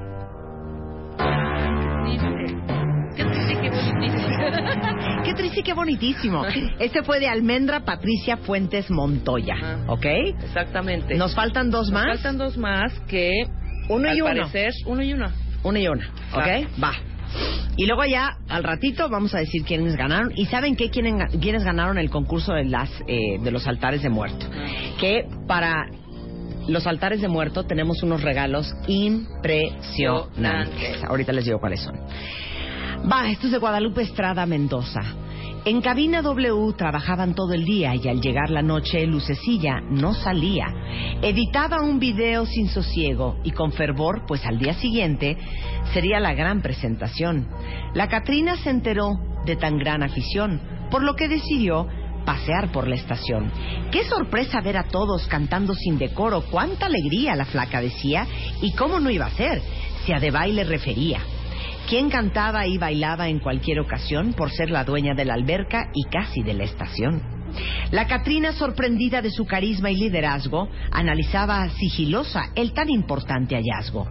[5.24, 6.44] Qué triste y qué bonitísimo.
[6.78, 9.54] Este fue de Almendra Patricia Fuentes Montoya,
[9.88, 10.04] ¿ok?
[10.42, 11.14] Exactamente.
[11.16, 12.06] Nos faltan dos más.
[12.06, 13.44] Nos faltan dos más que
[13.88, 14.26] Uno y al uno.
[14.26, 15.26] parecer uno y uno.
[15.62, 16.82] Una y una, ¿ok?
[16.82, 16.92] Va.
[17.76, 20.32] Y luego ya, al ratito, vamos a decir quiénes ganaron.
[20.36, 20.90] ¿Y saben qué?
[20.90, 24.46] ¿Quiénes, quiénes ganaron el concurso de, las, eh, de los altares de muerto?
[25.00, 25.86] Que para
[26.68, 31.02] los altares de muerto tenemos unos regalos impresionantes.
[31.04, 31.96] Ahorita les digo cuáles son.
[33.10, 35.02] Va, esto es de Guadalupe Estrada Mendoza.
[35.66, 40.66] En cabina W trabajaban todo el día y al llegar la noche Lucecilla no salía.
[41.22, 45.38] Editaba un video sin sosiego y con fervor, pues al día siguiente
[45.94, 47.48] sería la gran presentación.
[47.94, 49.14] La Catrina se enteró
[49.46, 50.60] de tan gran afición,
[50.90, 51.88] por lo que decidió
[52.26, 53.50] pasear por la estación.
[53.90, 58.26] Qué sorpresa ver a todos cantando sin decoro, cuánta alegría la flaca decía
[58.60, 59.62] y cómo no iba a ser,
[60.04, 61.20] si a de baile refería.
[61.88, 66.04] Quien cantaba y bailaba en cualquier ocasión por ser la dueña de la alberca y
[66.04, 67.33] casi de la estación.
[67.90, 74.08] La Catrina, sorprendida de su carisma y liderazgo, analizaba sigilosa el tan importante hallazgo.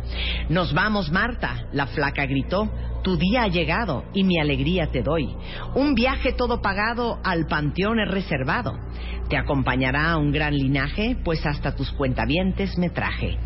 [0.49, 2.71] Nos vamos, Marta, la flaca gritó.
[3.03, 5.35] Tu día ha llegado y mi alegría te doy.
[5.75, 8.79] Un viaje todo pagado al panteón es reservado.
[9.27, 13.37] Te acompañará un gran linaje, pues hasta tus cuentavientes me traje.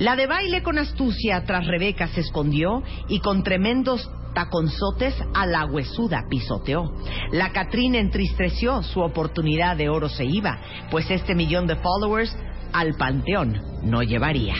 [0.00, 5.66] La de baile con astucia tras Rebeca se escondió y con tremendos taconzotes a la
[5.66, 6.92] huesuda pisoteó.
[7.32, 10.60] La Catrina entristeció, su oportunidad de oro se iba,
[10.92, 12.36] pues este millón de followers
[12.72, 14.54] al panteón no llevaría.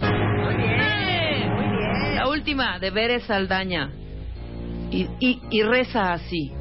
[0.00, 2.16] Muy bien, muy bien.
[2.16, 3.90] La última, de Veres Saldaña.
[4.90, 6.52] Y, y, y reza así.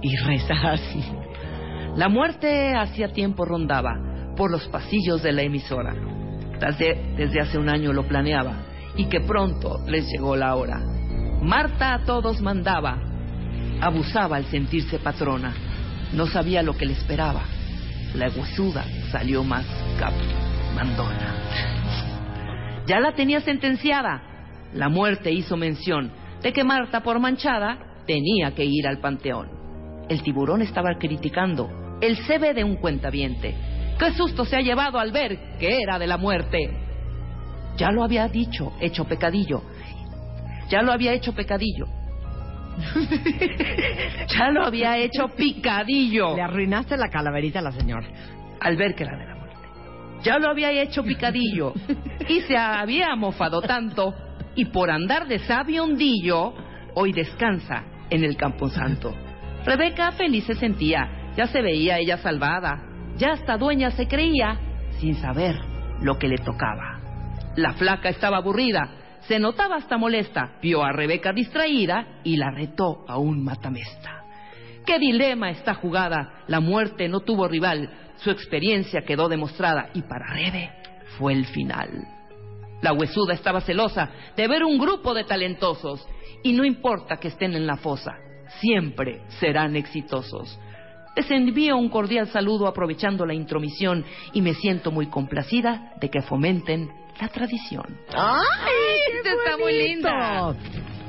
[0.00, 1.02] Y reza así.
[1.96, 5.96] La muerte hacía tiempo rondaba por los pasillos de la emisora.
[6.60, 8.54] Desde, desde hace un año lo planeaba
[8.96, 10.80] y que pronto les llegó la hora.
[11.42, 12.98] Marta a todos mandaba.
[13.80, 15.54] Abusaba al sentirse patrona.
[16.12, 17.42] No sabía lo que le esperaba.
[18.14, 19.64] La huesuda salió más
[19.98, 20.12] cap
[20.74, 21.34] mandona.
[22.86, 24.22] Ya la tenía sentenciada.
[24.74, 26.10] La muerte hizo mención
[26.42, 29.48] de que Marta, por manchada, tenía que ir al panteón.
[30.08, 33.54] El tiburón estaba criticando el CB de un cuentaviente.
[33.98, 36.70] ¡Qué susto se ha llevado al ver que era de la muerte!
[37.76, 39.62] Ya lo había dicho, hecho pecadillo.
[40.68, 41.86] Ya lo había hecho pecadillo.
[44.28, 46.36] ya lo había hecho picadillo.
[46.36, 48.06] Le arruinaste la calaverita a la señora.
[48.60, 49.56] Al ver que era de la muerte.
[50.22, 51.72] Ya lo había hecho picadillo.
[52.28, 54.14] y se había mofado tanto.
[54.54, 56.54] Y por andar de sabio hondillo,
[56.94, 59.14] hoy descansa en el Camposanto.
[59.64, 62.82] Rebeca feliz se sentía, ya se veía ella salvada,
[63.16, 64.58] ya hasta dueña se creía,
[64.98, 65.56] sin saber
[66.00, 67.00] lo que le tocaba.
[67.56, 68.88] La flaca estaba aburrida,
[69.28, 74.24] se notaba hasta molesta, vio a Rebeca distraída y la retó a un matamesta.
[74.86, 76.44] ¡Qué dilema esta jugada!
[76.46, 80.70] La muerte no tuvo rival, su experiencia quedó demostrada y para Rebe
[81.18, 82.08] fue el final.
[82.80, 86.08] La huesuda estaba celosa de ver un grupo de talentosos
[86.42, 88.16] y no importa que estén en la fosa,
[88.60, 90.58] siempre serán exitosos.
[91.16, 96.22] Les envío un cordial saludo aprovechando la intromisión y me siento muy complacida de que
[96.22, 97.84] fomenten la tradición.
[98.14, 99.18] ¡Ay!
[99.24, 100.08] Está muy lindo.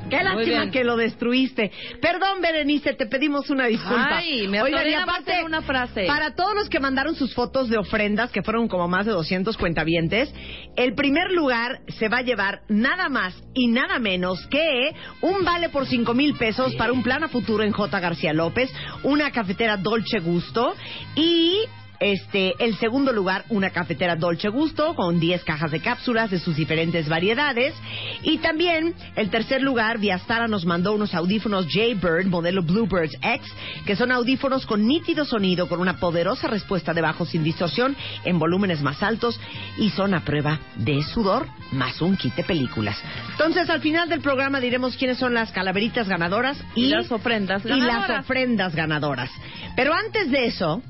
[0.08, 0.70] Qué Muy lástima bien.
[0.72, 1.70] que lo destruiste.
[2.02, 4.16] Perdón, Berenice, te pedimos una disculpa.
[4.16, 6.04] Ay, me Oigan, y aparte, en una frase.
[6.06, 9.56] para todos los que mandaron sus fotos de ofrendas, que fueron como más de 200
[9.56, 10.34] cuentavientes,
[10.74, 15.68] el primer lugar se va a llevar nada más y nada menos que un vale
[15.68, 18.00] por 5 mil pesos para un plan a futuro en J.
[18.00, 18.68] García López,
[19.04, 20.74] una cafetera Dolce Gusto
[21.14, 21.60] y
[22.00, 26.56] este, el segundo lugar, una cafetera Dolce Gusto con 10 cajas de cápsulas de sus
[26.56, 27.74] diferentes variedades.
[28.22, 33.52] Y también, el tercer lugar, Viastara nos mandó unos audífonos Jaybird, modelo Bluebirds X,
[33.84, 37.94] que son audífonos con nítido sonido, con una poderosa respuesta de bajo sin distorsión,
[38.24, 39.38] en volúmenes más altos,
[39.76, 42.96] y son a prueba de sudor, más un kit de películas.
[43.32, 47.62] Entonces, al final del programa diremos quiénes son las calaveritas ganadoras y, Y las ofrendas
[47.64, 48.24] y las ganadoras.
[48.24, 49.30] ofrendas ganadoras.
[49.76, 50.82] Pero antes de eso,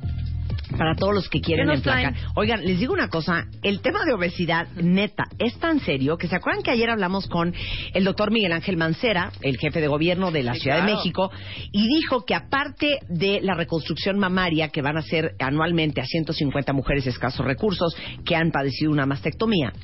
[0.81, 2.14] para todos los que quieren ¿Qué nos emplacar.
[2.14, 2.26] traen?
[2.37, 6.37] Oigan, les digo una cosa, el tema de obesidad neta es tan serio que se
[6.37, 7.53] acuerdan que ayer hablamos con
[7.93, 10.95] el doctor Miguel Ángel Mancera, el jefe de gobierno de la Sí, Ciudad de.
[10.95, 11.31] México,
[11.70, 16.72] y dijo que aparte de la reconstrucción mamaria que van a hacer anualmente a 150
[16.72, 19.74] mujeres de escasos recursos que han padecido una mastectomía,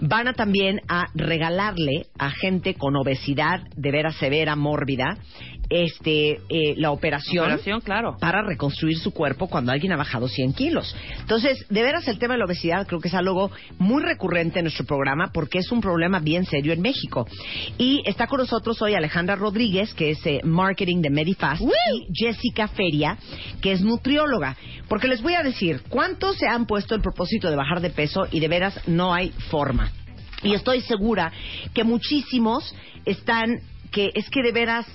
[0.00, 5.16] van a también a regalarle a gente con obesidad de veras severa, mórbida,
[5.74, 8.16] este, eh, la operación, Operación, claro.
[8.20, 10.94] para reconstruir su cuerpo cuando alguien ha bajado 100 kilos.
[11.18, 14.66] Entonces, de veras, el tema de la obesidad creo que es algo muy recurrente en
[14.66, 17.26] nuestro programa porque es un problema bien serio en México.
[17.76, 22.68] Y está con nosotros hoy Alejandra Rodríguez, que es eh, marketing de Medifast, y Jessica
[22.68, 23.18] Feria,
[23.60, 24.56] que es nutrióloga.
[24.88, 28.28] Porque les voy a decir, ¿cuántos se han puesto el propósito de bajar de peso
[28.30, 29.90] y de veras no hay forma?
[30.44, 31.32] Y estoy segura
[31.72, 32.72] que muchísimos
[33.06, 33.60] están,
[33.90, 34.86] que es que de veras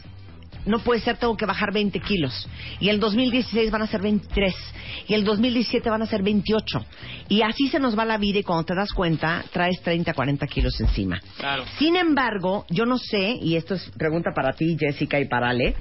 [0.66, 2.48] no puede ser, tengo que bajar 20 kilos.
[2.80, 4.54] Y el 2016 van a ser 23.
[5.08, 6.86] Y el 2017 van a ser 28.
[7.30, 10.48] Y así se nos va la vida y cuando te das cuenta, traes 30, 40
[10.48, 11.20] kilos encima.
[11.38, 11.64] Claro.
[11.78, 15.76] Sin embargo, yo no sé, y esto es pregunta para ti, Jessica, y para Ale,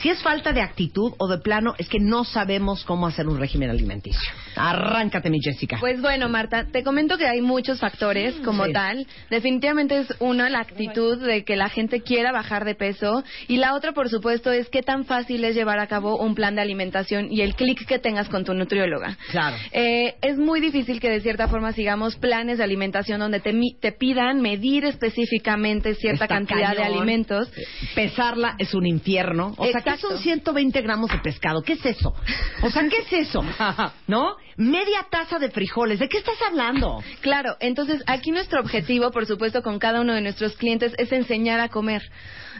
[0.00, 3.38] si es falta de actitud o de plano es que no sabemos cómo hacer un
[3.38, 4.20] régimen alimenticio.
[4.56, 5.76] Arráncate, mi Jessica.
[5.80, 8.72] Pues bueno, Marta, te comento que hay muchos factores como Sí.
[8.72, 9.06] tal.
[9.30, 13.74] Definitivamente es uno la actitud de que la gente quiera bajar de peso y la
[13.74, 17.30] otra, por supuesto, es qué tan fácil es llevar a cabo un plan de alimentación
[17.30, 19.16] y el clic que tengas con tu nutrióloga.
[19.30, 19.56] Claro.
[19.72, 23.92] Eh, es muy difícil que de cierta forma sigamos planes de alimentación donde te, te
[23.92, 27.50] pidan medir específicamente cierta Está cantidad de alimentos.
[27.94, 29.54] Pesarla es un infierno.
[29.56, 30.08] O sea, ¿qué Exacto.
[30.10, 31.62] son 120 gramos de pescado?
[31.62, 32.14] ¿Qué es eso?
[32.62, 33.44] O sea, ¿qué es eso?
[34.06, 34.36] ¿No?
[34.56, 35.98] Media taza de frijoles.
[35.98, 37.02] ¿De qué estás hablando?
[37.20, 41.60] Claro, entonces aquí nuestro objetivo, por supuesto, con cada uno de nuestros clientes es enseñar
[41.60, 42.02] a comer.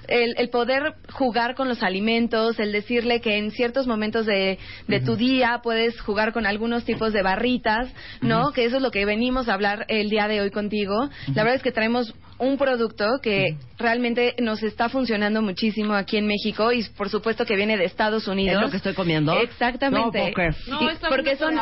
[0.08, 5.00] El, el poder jugar con los alimentos, el decirle que en ciertos momentos de, de
[5.00, 8.52] tu día puedes jugar con algunos tipos de barritas, ¿no?
[8.52, 11.08] Que eso es lo que venimos a hablar el día de hoy contigo.
[11.34, 16.26] La verdad es que traemos un producto que realmente nos está funcionando muchísimo aquí en
[16.26, 18.56] México y por supuesto que viene de Estados Unidos.
[18.56, 19.38] ¿Es lo que estoy comiendo?
[19.40, 20.34] Exactamente.
[20.66, 20.80] No.
[20.80, 21.54] Y- porque son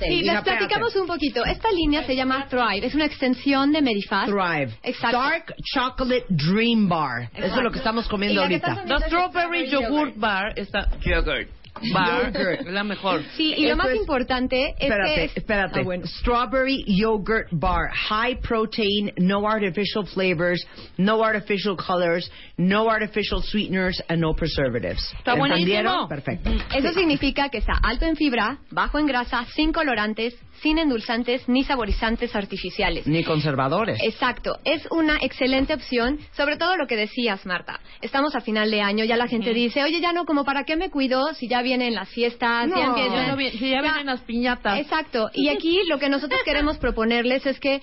[0.00, 1.44] Sí, les platicamos un poquito.
[1.44, 2.86] Esta línea se llama Thrive.
[2.86, 4.30] Es una extensión de Medifast.
[4.30, 4.72] Thrive.
[4.82, 5.18] Exacto.
[5.18, 7.30] Dark Chocolate Dream Bar.
[7.34, 8.84] Eso es lo que estamos comiendo ahorita.
[8.86, 10.88] The Strawberry Yogurt Bar está...
[11.00, 11.61] Yogurt.
[11.92, 12.32] Bar.
[12.32, 12.60] Yogurt.
[12.66, 13.22] Es la mejor.
[13.36, 15.80] Sí, y lo más es- importante es Espérate, que es- espérate.
[15.80, 16.06] Ah, bueno.
[16.06, 20.66] Strawberry yogurt bar, high protein, no artificial flavors,
[20.96, 25.12] no artificial colors, no artificial sweeteners, and no preservatives.
[25.18, 26.08] Está buenísimo.
[26.08, 26.50] Perfecto.
[26.74, 31.64] Eso significa que está alto en fibra, bajo en grasa, sin colorantes, sin endulzantes ni
[31.64, 33.06] saborizantes artificiales.
[33.06, 33.98] Ni conservadores.
[34.02, 37.80] Exacto, es una excelente opción, sobre todo lo que decías, Marta.
[38.00, 40.76] Estamos a final de año, ya la gente dice, oye, ya no, como para qué
[40.76, 42.86] me cuido si ya vienen las fiestas, No, ya
[43.28, 44.78] no vienen las piñatas.
[44.78, 47.80] Exacto, y aquí lo que nosotros queremos proponerles es que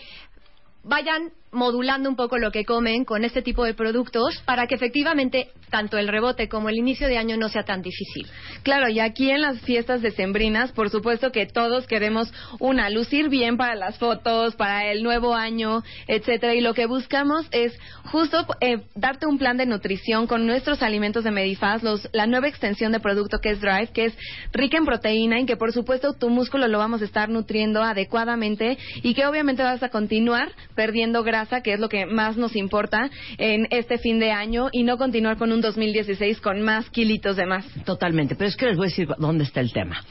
[0.84, 5.50] vayan modulando un poco lo que comen con este tipo de productos para que efectivamente
[5.70, 8.28] tanto el rebote como el inicio de año no sea tan difícil.
[8.64, 13.58] Claro, y aquí en las fiestas decembrinas, por supuesto que todos queremos una lucir bien
[13.58, 18.82] para las fotos, para el nuevo año, etcétera, y lo que buscamos es justo eh,
[18.95, 23.00] darte un plan de nutrición con nuestros alimentos de Medifast, los, la nueva extensión de
[23.00, 24.18] producto que es Drive, que es
[24.52, 28.78] rica en proteína y que por supuesto tu músculo lo vamos a estar nutriendo adecuadamente
[29.04, 33.10] y que obviamente vas a continuar perdiendo grasa, que es lo que más nos importa
[33.38, 37.46] en este fin de año y no continuar con un 2016 con más kilitos de
[37.46, 37.66] más.
[37.86, 40.04] Totalmente, pero es que les voy a decir dónde está el tema.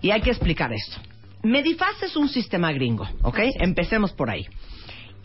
[0.00, 0.98] Y hay que explicar esto.
[1.42, 3.38] Medifast es un sistema gringo, ¿ok?
[3.60, 4.46] Empecemos por ahí.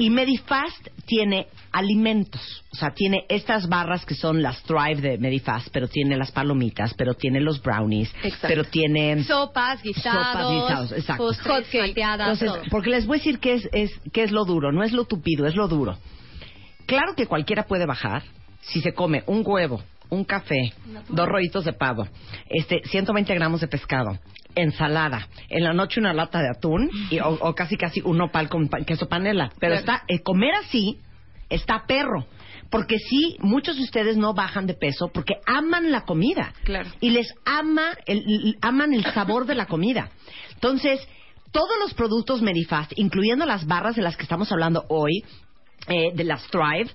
[0.02, 5.68] Y Medifast tiene alimentos, o sea, tiene estas barras que son las Thrive de Medifast,
[5.74, 8.48] pero tiene las palomitas, pero tiene los brownies, Exacto.
[8.48, 11.24] pero tiene Sopas, guisados, sopas, guisados, exacto.
[11.26, 12.62] postres, Entonces, todo.
[12.72, 15.04] porque les voy a decir qué es, es, qué es lo duro, no es lo
[15.04, 15.98] tupido, es lo duro.
[16.86, 18.24] Claro que cualquiera puede bajar
[18.62, 20.72] si se come un huevo, un café,
[21.10, 22.08] dos rollitos de pavo,
[22.50, 24.18] este, 120 gramos de pescado,
[24.56, 28.50] ensalada, en la noche una lata de atún y, o, o casi casi un nopal
[28.50, 29.52] con pa- queso panela.
[29.60, 30.98] Pero está, eh, comer así
[31.50, 32.26] está perro.
[32.70, 36.54] Porque sí, muchos de ustedes no bajan de peso porque aman la comida.
[36.64, 36.90] Claro.
[37.00, 40.12] Y les ama el, aman el sabor de la comida.
[40.54, 41.00] Entonces,
[41.52, 45.24] todos los productos Medifast, incluyendo las barras de las que estamos hablando hoy,
[45.88, 46.92] eh, de las Thrive,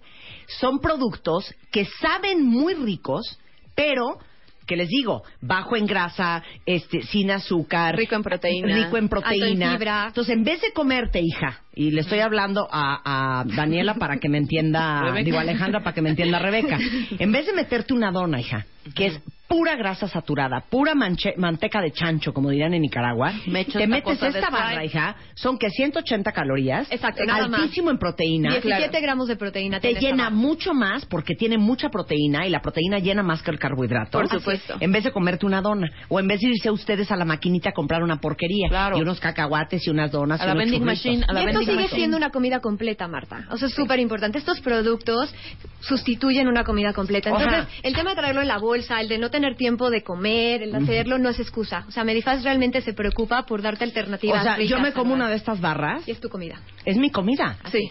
[0.60, 3.40] son productos que saben muy ricos,
[3.74, 4.18] pero
[4.66, 8.74] que les digo, bajo en grasa, este, sin azúcar, Rico en proteína.
[8.74, 9.72] rico en Alto en proteína.
[9.72, 10.04] fibra.
[10.08, 14.28] Entonces, en vez de comerte, hija, y le estoy hablando a, a Daniela para que
[14.28, 16.78] me entienda, digo Alejandra para que me entienda Rebeca,
[17.18, 19.20] en vez de meterte una dona, hija, que es
[19.54, 24.20] pura grasa saturada, pura manche- manteca de chancho, como dirían en Nicaragua, Me te metes
[24.20, 29.78] esta barra, hija, son que 180 calorías, Exacto, altísimo en proteína, 17 gramos de proteína.
[29.78, 33.60] te llena mucho más porque tiene mucha proteína y la proteína llena más que el
[33.60, 34.18] carbohidrato.
[34.18, 34.74] Por supuesto.
[34.80, 35.88] En vez de comerte una dona.
[36.08, 38.66] O en vez de irse ustedes a la maquinita a comprar una porquería.
[38.68, 38.98] Claro.
[38.98, 40.40] Y unos cacahuates y unas donas.
[40.40, 41.04] A y la unos vending churritos.
[41.06, 41.98] machine, a la Y esto vending sigue machine.
[42.00, 43.46] siendo una comida completa, Marta.
[43.50, 44.38] O sea, es súper importante.
[44.38, 45.32] Estos productos
[45.80, 47.30] sustituyen una comida completa.
[47.30, 50.62] Entonces, el tema de traerlo en la bolsa, el de no tener tiempo de comer,
[50.62, 51.84] el hacerlo, no es excusa.
[51.88, 54.40] O sea, Medifast realmente se preocupa por darte alternativas.
[54.40, 55.30] O sea, yo ricas, me como una saludables.
[55.30, 56.08] de estas barras.
[56.08, 56.60] Y es tu comida.
[56.84, 57.58] Es mi comida.
[57.70, 57.90] Sí.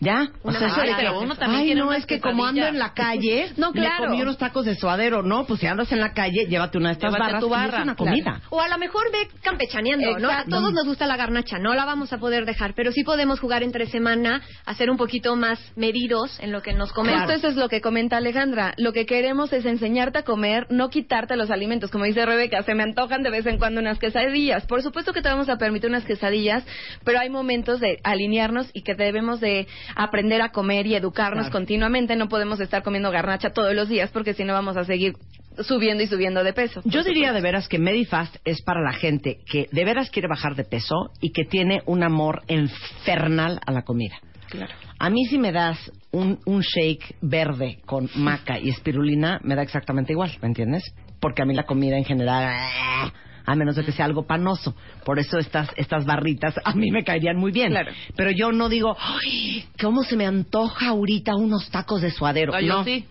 [0.00, 0.30] ¿Ya?
[0.42, 2.46] Una o sea, eso de que, Pero uno también Ay, quiere no, es que como
[2.46, 4.04] ando en la calle, No, claro.
[4.04, 5.22] me comí unos tacos de suadero.
[5.22, 7.50] No, pues si andas en la calle, llévate una de estas Llévate barras tu y
[7.52, 8.10] es barra, una claro.
[8.10, 8.40] comida.
[8.48, 10.28] O a lo mejor ve campechaneando, ¿no?
[10.28, 10.50] A Exacto.
[10.56, 13.62] todos nos gusta la garnacha, no la vamos a poder dejar, pero sí podemos jugar
[13.62, 17.20] entre semana, hacer un poquito más medidos en lo que nos comemos.
[17.22, 18.72] Justo eso es lo que comenta Alejandra.
[18.78, 21.90] Lo que queremos es enseñarte a comer, no quitarte los alimentos.
[21.90, 24.64] Como dice Rebeca, se me antojan de vez en cuando unas quesadillas.
[24.66, 26.64] Por supuesto que te vamos a permitir unas quesadillas,
[27.04, 31.52] pero hay momentos de alinearnos y que debemos de aprender a comer y educarnos Claro.
[31.52, 32.16] continuamente.
[32.16, 35.14] No podemos estar comiendo garnacha todos los días porque si no vamos a seguir
[35.62, 36.80] subiendo y subiendo de peso.
[36.84, 40.54] Yo diría de veras que Medifast es para la gente que de veras quiere bajar
[40.54, 44.16] de peso y que tiene un amor infernal a la comida.
[44.48, 44.72] Claro.
[44.98, 45.78] A mí si me das
[46.10, 50.82] un, un shake verde con maca y espirulina, me da exactamente igual, ¿me entiendes?
[51.20, 53.12] Porque a mí la comida en general, ¡ah!
[53.44, 54.74] A menos de que sea algo panoso.
[55.04, 57.70] Por eso estas, estas barritas a mí me caerían muy bien.
[57.70, 57.92] Claro.
[58.16, 59.64] Pero yo no digo, ¡ay!
[59.80, 62.58] ¿Cómo se me antoja ahorita unos tacos de suadero?
[62.60, 62.84] Yo no.
[62.84, 63.06] sí.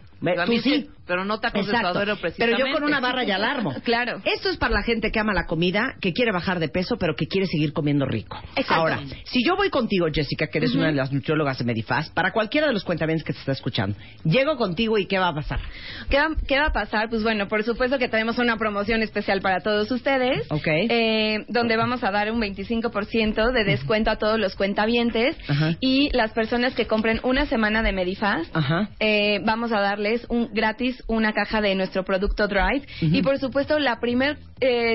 [0.46, 0.90] Tú sí.
[1.10, 1.94] Pero no tacos de Exacto.
[1.94, 2.64] suadero Pero precisamente.
[2.70, 3.74] yo con una barra ya alarmo.
[3.84, 4.22] Claro.
[4.24, 7.16] Esto es para la gente que ama la comida, que quiere bajar de peso, pero
[7.16, 8.38] que quiere seguir comiendo rico.
[8.56, 8.74] Exacto.
[8.76, 12.32] Ahora, si yo voy contigo, Jessica, que eres una de las nutriólogas de Medifast, para
[12.32, 15.60] cualquiera de los cuentavientes que te está escuchando, llego contigo y ¿qué va a pasar?
[16.10, 17.10] ¿Qué va, qué va a pasar?
[17.10, 20.46] Pues bueno, por supuesto que tenemos una promoción especial para todos ustedes.
[20.52, 20.68] Ok.
[20.68, 25.36] eh, donde vamos a dar un 25% de descuento a todos los cuentavientes.
[25.48, 25.76] Ajá.
[25.80, 28.90] Y las personas que compren una semana de Medifast, Ajá.
[29.00, 32.88] eh, vamos a darles un gratis una caja de nuestro producto Drive.
[33.02, 34.38] Y por supuesto, la primera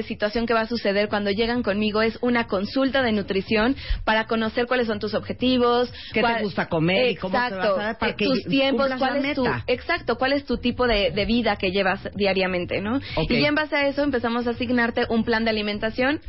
[0.06, 4.66] situación que va a suceder cuando llegan conmigo es una consulta de nutrición para conocer
[4.66, 5.92] cuáles son tus objetivos.
[6.12, 7.56] ¿Qué te gusta comer y cómo te Exacto.
[7.58, 10.58] vas a dar para eh, que tus tiempos, cuál es tu exacto, cuál es tu
[10.58, 13.00] tipo de, de vida que llevas diariamente, ¿no?
[13.28, 16.20] Y ya en base a eso empezamos a asignarte un plan de alimentación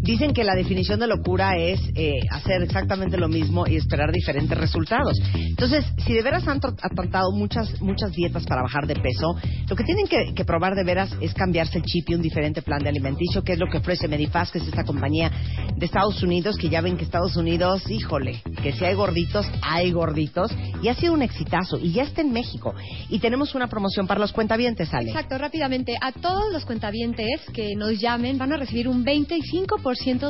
[0.05, 4.57] dicen que la definición de locura es eh, hacer exactamente lo mismo y esperar diferentes
[4.57, 5.17] resultados.
[5.33, 9.35] Entonces, si de veras han tr- han tratado muchas muchas dietas para bajar de peso,
[9.69, 12.61] lo que tienen que, que probar de veras es cambiarse el chip y un diferente
[12.61, 15.31] plan de alimenticio, que es lo que ofrece Medifast, que es esta compañía
[15.75, 19.91] de Estados Unidos, que ya ven que Estados Unidos, híjole, que si hay gorditos, hay
[19.91, 20.51] gorditos,
[20.81, 22.73] y ha sido un exitazo, y ya está en México.
[23.09, 25.09] Y tenemos una promoción para los cuentavientes, Ale.
[25.09, 25.95] Exacto, rápidamente.
[26.01, 29.81] A todos los cuentavientes que nos llamen van a recibir un 25%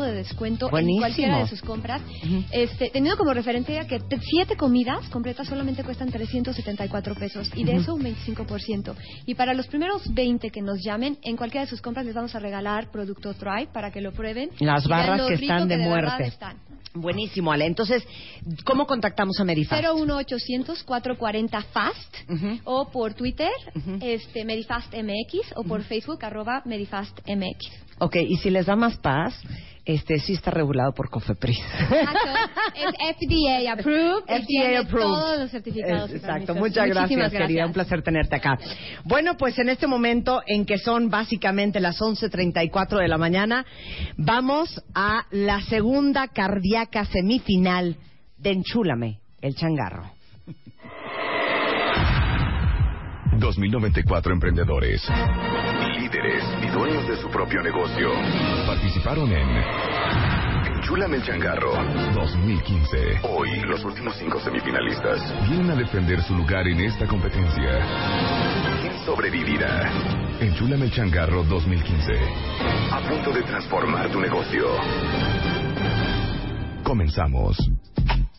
[0.01, 0.97] de descuento Buenísimo.
[0.97, 2.01] en cualquiera de sus compras.
[2.51, 7.71] este, teniendo como referencia que te- siete comidas completas solamente cuestan 374 pesos y de
[7.73, 7.81] Ujú.
[7.81, 8.95] eso un 25%.
[9.25, 12.35] Y para los primeros 20 que nos llamen, en cualquiera de sus compras les vamos
[12.35, 14.49] a regalar producto Thrive para que lo prueben.
[14.59, 16.23] Las barras que están de verdad muerte.
[16.27, 16.57] están.
[16.97, 17.65] Buenísimo, Ale.
[17.65, 18.03] Entonces,
[18.63, 19.83] ¿cómo contactamos a Medifast?
[19.83, 22.59] 01800 440 FAST Ujú.
[22.63, 23.49] o por Twitter,
[24.01, 27.84] este Medifast MX o por Facebook arroba Medifast MX.
[27.99, 29.41] Ok, y si les da más paz,
[29.85, 31.59] este sí está regulado por Cofepris.
[31.59, 32.19] Exacto.
[32.75, 34.23] Es FDA approved.
[34.27, 35.05] y FDA tiene approved.
[35.05, 36.09] Todos los certificados.
[36.09, 37.65] Es- Exacto, muchas gracias, Muchísimas querida.
[37.67, 38.57] Un placer tenerte acá.
[39.03, 43.65] Bueno, pues en este momento en que son básicamente las 11.34 de la mañana,
[44.17, 47.95] vamos a la segunda cardíaca semifinal
[48.37, 50.11] de Enchúlame, el changarro.
[53.37, 55.01] 2094 emprendedores,
[55.95, 58.11] líderes y dueños de su propio negocio.
[58.67, 59.47] Participaron en
[60.77, 61.71] Enchúlame el Changarro
[62.13, 63.21] 2015.
[63.23, 67.79] Hoy, los últimos cinco semifinalistas vienen a defender su lugar en esta competencia.
[68.81, 69.91] ¿Quién sobrevivirá?
[70.39, 72.13] Enchúlame el Changarro 2015.
[72.91, 74.67] A punto de transformar tu negocio.
[76.83, 77.57] Comenzamos.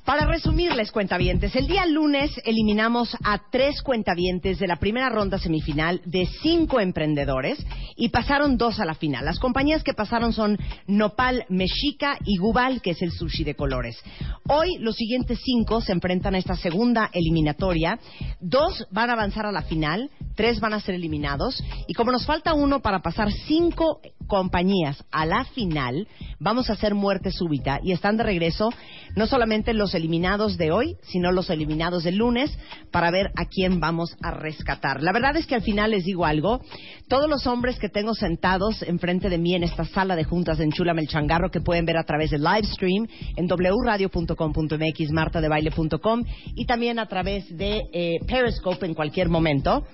[0.07, 6.00] Para resumirles, cuentavientes, el día lunes eliminamos a tres cuentavientes de la primera ronda semifinal
[6.04, 7.59] de cinco emprendedores
[7.96, 9.24] y pasaron dos a la final.
[9.24, 13.96] Las compañías que pasaron son Nopal Mexica y Gubal, que es el sushi de colores.
[14.48, 17.98] Hoy los siguientes cinco se enfrentan a esta segunda eliminatoria.
[18.38, 22.26] Dos van a avanzar a la final, tres van a ser eliminados y como nos
[22.26, 26.07] falta uno para pasar cinco compañías a la final,
[26.38, 28.68] vamos a hacer muerte súbita y están de regreso
[29.16, 32.57] no solamente los eliminados de hoy, sino los eliminados del lunes
[32.90, 35.03] para ver a quién vamos a rescatar.
[35.03, 36.61] La verdad es que al final les digo algo,
[37.09, 40.64] todos los hombres que tengo sentados enfrente de mí en esta sala de juntas de
[40.64, 46.24] Enchúlame el Changarro que pueden ver a través del live stream en wradio.com.mx, martadebaile.com
[46.55, 49.84] y también a través de eh, Periscope en cualquier momento,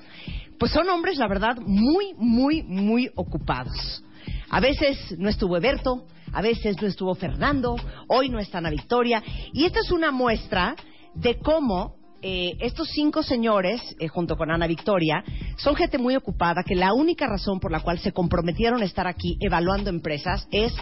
[0.59, 4.03] pues son hombres, la verdad, muy, muy, muy ocupados.
[4.51, 7.77] A veces no estuvo Eberto, a veces no estuvo Fernando,
[8.09, 9.23] hoy no está Ana Victoria.
[9.53, 10.75] Y esta es una muestra
[11.15, 15.25] de cómo eh, estos cinco señores, eh, junto con Ana Victoria,
[15.57, 19.09] son gente muy ocupada que la única razón por la cual se comprometieron a estar
[19.09, 20.73] aquí evaluando empresas es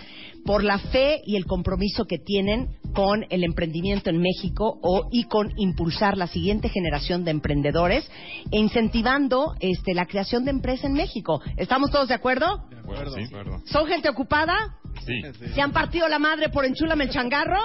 [0.45, 5.25] por la fe y el compromiso que tienen con el emprendimiento en México o, y
[5.25, 8.11] con impulsar la siguiente generación de emprendedores
[8.51, 11.41] e incentivando este, la creación de empresa en México.
[11.57, 12.67] ¿Estamos todos de acuerdo?
[12.71, 13.23] De acuerdo, sí.
[13.67, 14.55] ¿Son gente ocupada?
[15.07, 15.23] Sí.
[15.55, 17.61] ¿Se han partido la madre por enchúlame el changarro?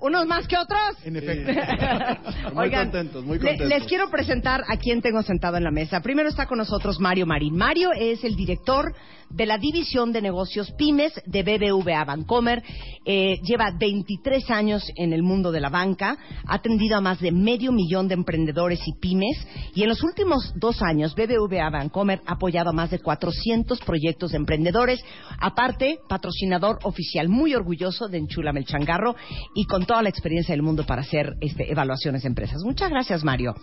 [0.00, 0.80] ¿Unos más que otros?
[1.04, 1.52] En efecto.
[2.54, 3.68] muy Oigan, contentos, muy le- contentos.
[3.68, 6.00] les quiero presentar a quien tengo sentado en la mesa.
[6.00, 7.54] Primero está con nosotros Mario Marín.
[7.56, 8.92] Mario es el director
[9.30, 12.62] de la División de Negocios Pymes de BBVA Bancomer.
[13.04, 16.16] Eh, lleva 23 años en el mundo de la banca,
[16.46, 19.36] ha atendido a más de medio millón de emprendedores y pymes
[19.74, 24.30] y en los últimos dos años BBVA Bancomer ha apoyado a más de 400 proyectos
[24.30, 25.00] de emprendedores.
[25.38, 29.16] Aparte, patrocinador oficial muy orgulloso de Enchúlame el Changarro
[29.54, 32.62] y con toda la experiencia del mundo para hacer este, evaluaciones de empresas.
[32.64, 33.54] Muchas gracias, Mario.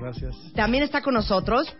[0.00, 0.36] Gracias.
[0.54, 1.72] También está con nosotros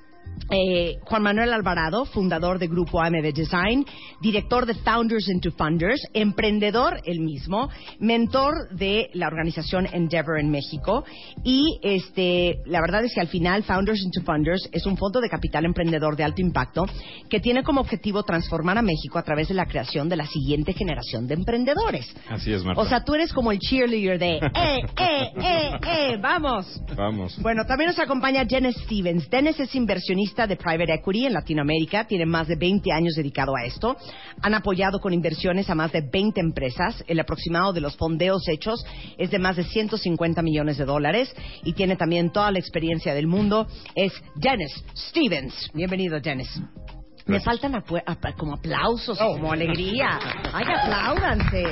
[0.50, 3.86] eh, Juan Manuel Alvarado, fundador de Grupo AMD Design,
[4.20, 7.70] director de Founders into Funders, emprendedor el mismo,
[8.00, 11.04] mentor de la organización Endeavor en México
[11.44, 15.28] y este, la verdad es que al final Founders into Funders es un fondo de
[15.28, 16.84] capital emprendedor de alto impacto
[17.28, 20.72] que tiene como objetivo transformar a México a través de la creación de la siguiente
[20.72, 22.12] generación de emprendedores.
[22.28, 22.80] Así es, Marta.
[22.80, 26.16] O sea, tú eres como el cheerleader de ¡eh, eh, eh, eh!
[26.20, 26.66] ¡Vamos!
[26.96, 27.38] Vamos.
[27.40, 29.30] Bueno, también nos acompaña Dennis Stevens.
[29.30, 33.64] Dennis es inversionista de private equity en Latinoamérica, tiene más de 20 años dedicado a
[33.64, 33.96] esto.
[34.42, 37.02] Han apoyado con inversiones a más de 20 empresas.
[37.06, 38.84] El aproximado de los fondeos hechos
[39.18, 41.34] es de más de 150 millones de dólares
[41.64, 43.66] y tiene también toda la experiencia del mundo.
[43.94, 45.70] Es Dennis Stevens.
[45.72, 46.60] Bienvenido, Dennis.
[47.26, 47.82] Me faltan
[48.36, 50.18] como aplausos, o como alegría.
[50.52, 51.64] Ay, apláudanse.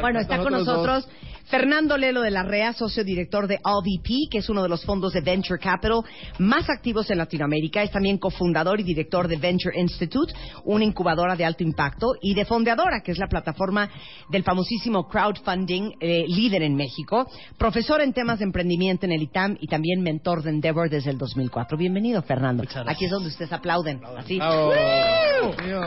[0.00, 0.86] Bueno, está con Nosotros dos.
[0.86, 4.84] nosotros Fernando Lelo de la REA, socio director de AllVP, que es uno de los
[4.84, 6.02] fondos de Venture Capital
[6.38, 7.82] más activos en Latinoamérica.
[7.82, 10.32] Es también cofundador y director de Venture Institute,
[10.64, 13.88] una incubadora de alto impacto, y de Fondeadora, que es la plataforma
[14.28, 17.28] del famosísimo crowdfunding eh, líder en México.
[17.56, 21.18] Profesor en temas de emprendimiento en el ITAM y también mentor de Endeavor desde el
[21.18, 21.78] 2004.
[21.78, 22.64] Bienvenido, Fernando.
[22.86, 24.00] Aquí es donde ustedes aplauden.
[24.16, 24.40] Así.
[24.40, 25.64] ¡Woo!
[25.64, 25.80] Mío.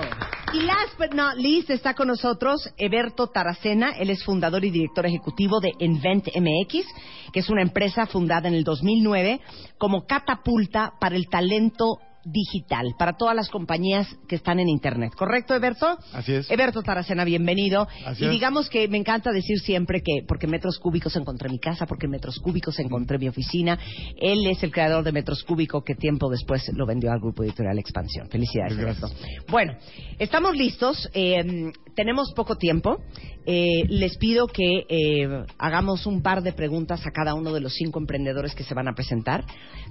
[0.54, 3.92] Y last but not least está con nosotros Eberto Taracena.
[3.92, 6.86] Él es fundador y director ejecutivo de Invent MX,
[7.34, 9.42] que es una empresa fundada en el 2009
[9.80, 11.98] como catapulta para el talento
[12.32, 15.14] digital para todas las compañías que están en internet.
[15.16, 15.98] ¿Correcto, Eberto?
[16.14, 16.50] Así es.
[16.50, 17.88] Eberto Taracena, bienvenido.
[18.06, 18.32] Así y es.
[18.32, 22.40] digamos que me encanta decir siempre que porque metros cúbicos encontré mi casa, porque metros
[22.40, 23.80] cúbicos encontré mi oficina.
[24.18, 27.80] Él es el creador de Metros Cúbico que tiempo después lo vendió al grupo editorial
[27.80, 28.28] Expansión.
[28.30, 29.12] Felicidades, Gracias.
[29.12, 29.52] Eberto.
[29.52, 29.74] Bueno,
[30.18, 31.10] estamos listos.
[31.14, 32.98] eh, tenemos poco tiempo.
[33.46, 37.74] Eh, les pido que eh, hagamos un par de preguntas a cada uno de los
[37.74, 39.44] cinco emprendedores que se van a presentar.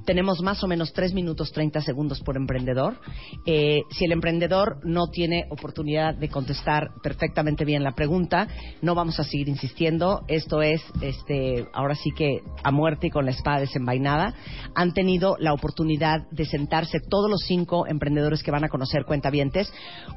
[0.05, 3.01] Tenemos más o menos tres minutos 30 segundos por emprendedor.
[3.47, 8.49] Eh, si el emprendedor no tiene oportunidad de contestar perfectamente bien la pregunta,
[8.83, 10.25] no vamos a seguir insistiendo.
[10.29, 14.35] Esto es, este, ahora sí que a muerte y con la espada desenvainada.
[14.75, 19.73] Han tenido la oportunidad de sentarse todos los cinco emprendedores que van a conocer cuentavientes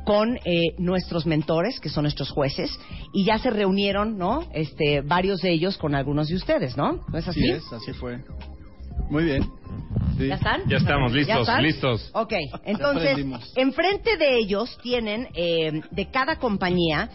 [0.05, 2.77] con eh, nuestros mentores, que son nuestros jueces,
[3.13, 4.49] y ya se reunieron, ¿no?
[4.53, 7.05] Este, varios de ellos con algunos de ustedes, ¿no?
[7.07, 7.39] ¿No es así?
[7.39, 8.19] Así es, así fue.
[9.09, 9.43] Muy bien.
[10.17, 10.27] Sí.
[10.27, 10.61] ¿Ya están?
[10.69, 11.63] Ya estamos, ¿Ya listos, están?
[11.63, 12.09] listos.
[12.13, 12.33] Ok,
[12.65, 13.17] entonces,
[13.55, 17.09] enfrente de ellos tienen, eh, de cada compañía,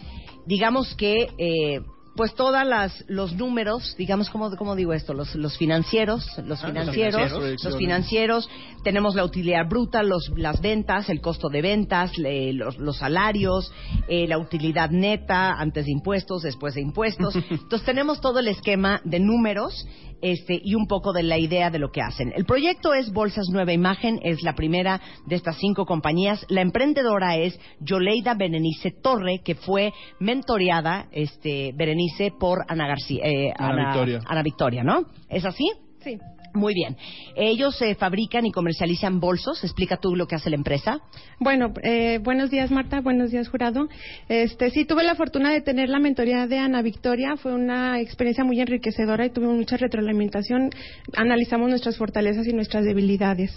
[0.45, 1.81] digamos que, eh,
[2.15, 5.13] pues todas las los números, digamos, ¿cómo, cómo digo esto?
[5.13, 7.63] Los, los financieros, los Ah, los financieros.
[7.63, 8.49] los financieros,
[8.83, 13.71] tenemos la utilidad bruta, los, las ventas, el costo de ventas, le- los, los salarios,
[14.07, 17.35] eh, la utilidad neta antes de impuestos, después de impuestos.
[17.51, 19.85] Entonces tenemos todo el esquema de números
[20.21, 22.33] este, y un poco de la idea de lo que hacen.
[22.35, 26.45] El proyecto es Bolsas Nueva Imagen, es la primera de estas cinco compañías.
[26.49, 33.53] La emprendedora es Yoleida Berenice Torre, que fue mentoreada, este, Berenice, por Ana García, eh,
[33.57, 34.19] Ana Victoria.
[34.25, 35.05] Ana Victoria, ¿no?
[35.29, 35.71] ¿Es así?
[36.01, 36.17] Sí.
[36.57, 36.97] Muy bien.
[37.35, 39.63] Ellos eh, fabrican y comercializan bolsos.
[39.63, 40.99] Explica tú lo que hace la empresa.
[41.39, 43.87] Bueno, eh, buenos días Marta, buenos días jurado.
[44.27, 48.43] Este, sí, tuve la fortuna de tener la mentoría de Ana Victoria, fue una experiencia
[48.43, 50.71] muy enriquecedora y tuve mucha retroalimentación.
[51.15, 53.51] Analizamos nuestras fortalezas y nuestras debilidades.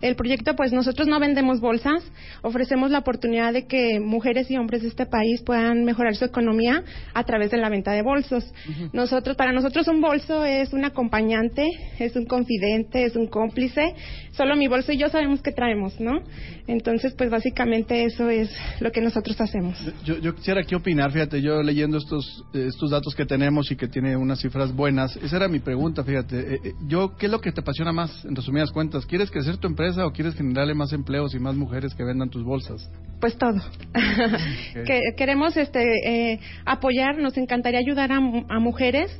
[0.00, 2.02] El proyecto, pues nosotros no vendemos bolsas,
[2.40, 6.82] ofrecemos la oportunidad de que mujeres y hombres de este país puedan mejorar su economía
[7.12, 8.50] a través de la venta de bolsos.
[8.94, 11.68] Nosotros, para nosotros un bolso es un acompañante,
[11.98, 13.94] es un confidente, es un cómplice.
[14.32, 16.20] Solo mi bolso y yo sabemos qué traemos, ¿no?
[16.66, 18.50] Entonces, pues básicamente eso es
[18.80, 19.76] lo que nosotros hacemos.
[20.04, 23.88] Yo, yo quisiera aquí opinar, fíjate, yo leyendo estos, estos datos que tenemos y que
[23.88, 26.38] tiene unas cifras buenas, esa era mi pregunta, fíjate.
[26.38, 29.06] Eh, eh, yo, ¿qué es lo que te apasiona más, en resumidas cuentas?
[29.06, 32.44] ¿Quieres crecer tu empresa o quieres generarle más empleos y más mujeres que vendan tus
[32.44, 32.88] bolsas?
[33.20, 33.60] Pues todo.
[34.86, 39.10] que, queremos este, eh, apoyar, nos encantaría ayudar a, a mujeres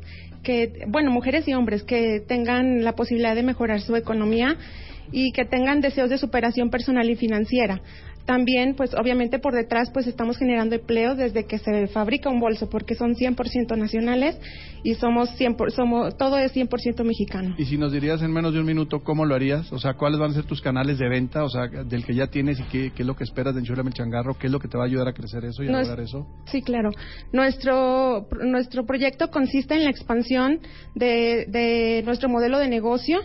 [0.47, 4.56] que, bueno, mujeres y hombres que tengan la posibilidad de mejorar su economía
[5.10, 7.81] y que tengan deseos de superación personal y financiera.
[8.27, 12.69] También, pues obviamente por detrás, pues estamos generando empleo desde que se fabrica un bolso,
[12.69, 14.36] porque son 100% nacionales
[14.82, 17.55] y somos 100 por- somos todo es 100% mexicano.
[17.57, 20.19] Y si nos dirías en menos de un minuto cómo lo harías, o sea, cuáles
[20.19, 22.90] van a ser tus canales de venta, o sea, del que ya tienes y qué,
[22.94, 24.82] qué es lo que esperas de Enchúrame el Changarro, qué es lo que te va
[24.85, 26.27] a ayudar a crecer eso y a lograr eso.
[26.47, 26.90] Sí, claro.
[27.32, 30.59] Nuestro, nuestro proyecto consiste en la expansión
[30.97, 33.20] de, de nuestro modelo de negocio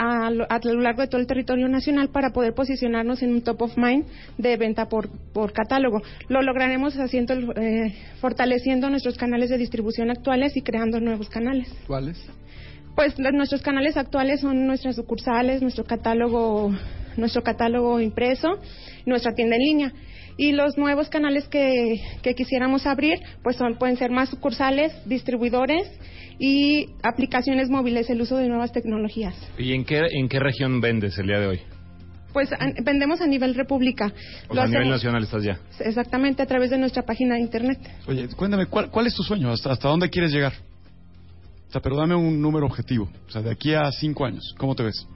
[0.00, 3.42] a lo, a lo largo de todo el territorio nacional para poder posicionarnos en un
[3.42, 4.06] top of mind
[4.38, 6.00] de venta por, por catálogo.
[6.28, 11.68] Lo lograremos haciendo, eh, fortaleciendo nuestros canales de distribución actuales y creando nuevos canales.
[11.86, 12.18] ¿Cuáles?
[12.96, 16.74] Pues nuestros canales actuales son nuestras sucursales, nuestro catálogo,
[17.18, 18.58] nuestro catálogo impreso,
[19.04, 19.92] nuestra tienda en línea.
[20.38, 25.86] Y los nuevos canales que, que quisiéramos abrir, pues son, pueden ser más sucursales, distribuidores
[26.42, 29.34] y aplicaciones móviles, el uso de nuevas tecnologías.
[29.58, 31.60] ¿Y en qué, en qué región vendes el día de hoy?
[32.32, 34.12] Pues a- vendemos a nivel república.
[34.48, 35.60] O sea, a nivel nacional estás ya.
[35.80, 37.78] exactamente a través de nuestra página de internet.
[38.06, 39.50] Oye, cuéntame, ¿cuál, cuál es tu sueño?
[39.50, 40.54] ¿Hasta, ¿Hasta dónde quieres llegar?
[41.68, 43.08] O sea, pero dame un número objetivo.
[43.28, 45.06] O sea, de aquí a cinco años, ¿cómo te ves?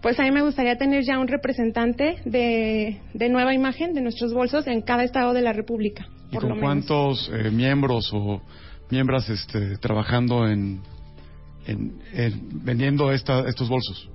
[0.00, 4.32] Pues a mí me gustaría tener ya un representante de, de nueva imagen de nuestros
[4.32, 6.06] bolsos en cada estado de la República.
[6.30, 6.66] ¿Y por con lo menos.
[6.66, 8.42] cuántos eh, miembros o
[8.90, 10.80] miembros este, trabajando en,
[11.66, 14.08] en- en vendiendo esta, estos bolsos?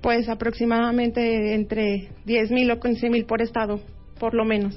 [0.00, 3.80] Pues aproximadamente entre 10 mil o 15 mil por estado,
[4.18, 4.74] por lo menos.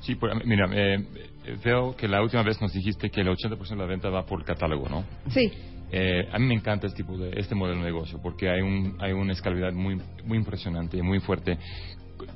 [0.00, 1.04] Sí, pues, mira, eh,
[1.44, 4.24] eh, veo que la última vez nos dijiste que el 80% de la venta va
[4.24, 5.04] por catálogo, ¿no?
[5.30, 5.50] Sí.
[5.92, 8.96] Eh, a mí me encanta este tipo de este modelo de negocio porque hay un
[9.00, 11.58] hay una escalabilidad muy muy impresionante y muy fuerte.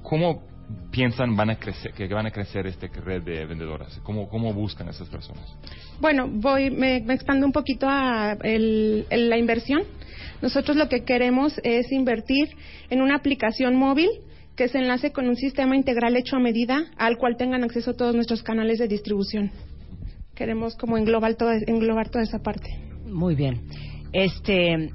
[0.02, 0.42] ¿Cómo
[0.90, 3.98] piensan van a crecer que van a crecer esta red de vendedoras?
[4.02, 5.44] ¿Cómo cómo buscan a esas personas?
[6.00, 9.82] Bueno, voy, me, me expando un poquito a el- el- la inversión.
[10.42, 12.48] Nosotros lo que queremos es invertir
[12.90, 14.08] en una aplicación móvil
[14.56, 18.14] que se enlace con un sistema integral hecho a medida al cual tengan acceso todos
[18.14, 19.50] nuestros canales de distribución.
[20.34, 22.68] Queremos como englobar toda, englobar toda esa parte.
[23.06, 23.62] Muy bien.
[24.12, 24.90] Este,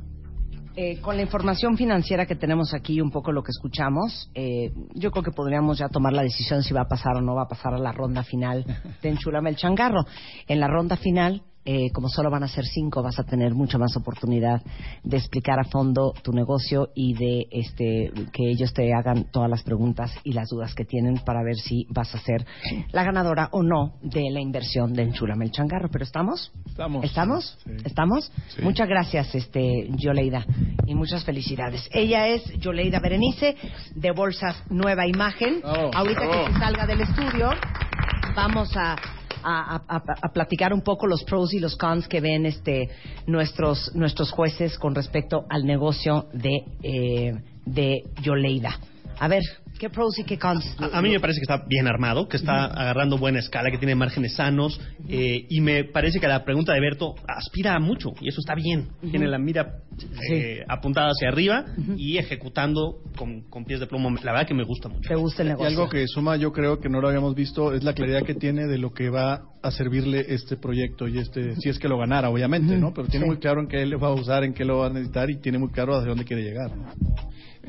[0.82, 4.72] eh, con la información financiera que tenemos aquí y un poco lo que escuchamos, eh,
[4.94, 7.42] yo creo que podríamos ya tomar la decisión si va a pasar o no va
[7.42, 8.64] a pasar a la ronda final
[9.02, 10.06] de Enchúlame el Changarro.
[10.48, 13.78] En la ronda final, eh, como solo van a ser cinco, vas a tener mucha
[13.78, 14.60] más oportunidad
[15.04, 19.62] de explicar a fondo tu negocio y de este, que ellos te hagan todas las
[19.62, 22.44] preguntas y las dudas que tienen para ver si vas a ser
[22.92, 25.90] la ganadora o no de la inversión de Enchúlame el Changarro.
[25.92, 26.52] ¿Pero estamos?
[26.66, 27.06] Estamos.
[27.06, 27.60] ¿Estamos?
[27.86, 28.32] ¿Estamos?
[28.48, 28.64] Sí.
[28.64, 30.48] Muchas gracias, este, Yoleida,
[30.88, 31.88] y muchas felicidades.
[31.92, 33.56] Ella es Yoleida Berenice,
[33.94, 35.62] de Bolsas Nueva Imagen.
[35.64, 36.32] Oh, Ahorita oh.
[36.32, 37.52] que se salga del estudio,
[38.36, 38.96] vamos a,
[39.44, 42.90] a- a- platicar un poco los pros y los cons que ven este,
[43.28, 47.34] nuestros, nuestros jueces con respecto al negocio de, eh,
[47.66, 48.80] de Yoleida.
[49.20, 49.44] A ver,
[49.80, 50.64] ¿qué pros y qué cons?
[50.78, 53.78] A, a mí me parece que está bien armado, que está agarrando buena escala, que
[53.80, 58.12] tiene márgenes sanos eh, y me parece que la pregunta de Berto aspira a mucho
[58.22, 58.90] y eso está bien.
[59.10, 59.78] Tiene la mira
[60.32, 61.66] eh, apuntada hacia arriba
[61.98, 64.10] y ejecutando con, con pies de plomo.
[64.24, 65.08] La verdad que me gusta mucho.
[65.10, 67.84] ¿Te gusta el Y algo que suma, yo creo que no lo habíamos visto, es
[67.84, 71.70] la claridad que tiene de lo que va a servirle este proyecto y este, si
[71.70, 72.94] es que lo ganara, obviamente, ¿no?
[72.94, 73.30] Pero tiene Sí.
[73.30, 75.38] muy claro en qué le va a usar, en qué lo va a necesitar y
[75.38, 76.72] tiene muy claro hacia dónde quiere llegar.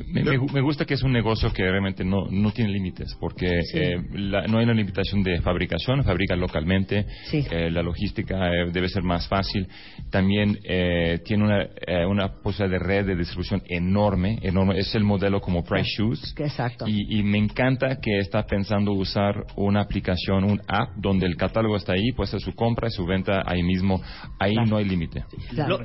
[0.09, 3.62] Me, me me gusta que es un negocio que realmente no, no tiene límites, porque
[3.62, 3.78] Sí.
[3.78, 7.06] eh, la- no hay una limitación de fabricación, fabrica localmente,
[7.51, 9.66] eh, la logística eh, debe ser más fácil,
[10.10, 15.05] también eh, tiene una, eh, una posibilidad de red de distribución enorme, enorme, es el
[15.05, 16.86] modelo como Price Shoes, Exacto.
[16.89, 21.77] y, y me encanta que está pensando usar una aplicación, un app, donde el catálogo
[21.77, 24.01] está ahí, puede ser su compra y su venta ahí mismo,
[24.39, 25.24] ahí no hay límite.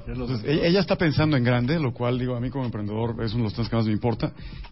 [0.07, 3.33] Entonces, e- ella está pensando en grande, lo cual, digo, a mí como emprendedor es
[3.33, 4.04] uno de los temas que más me importa.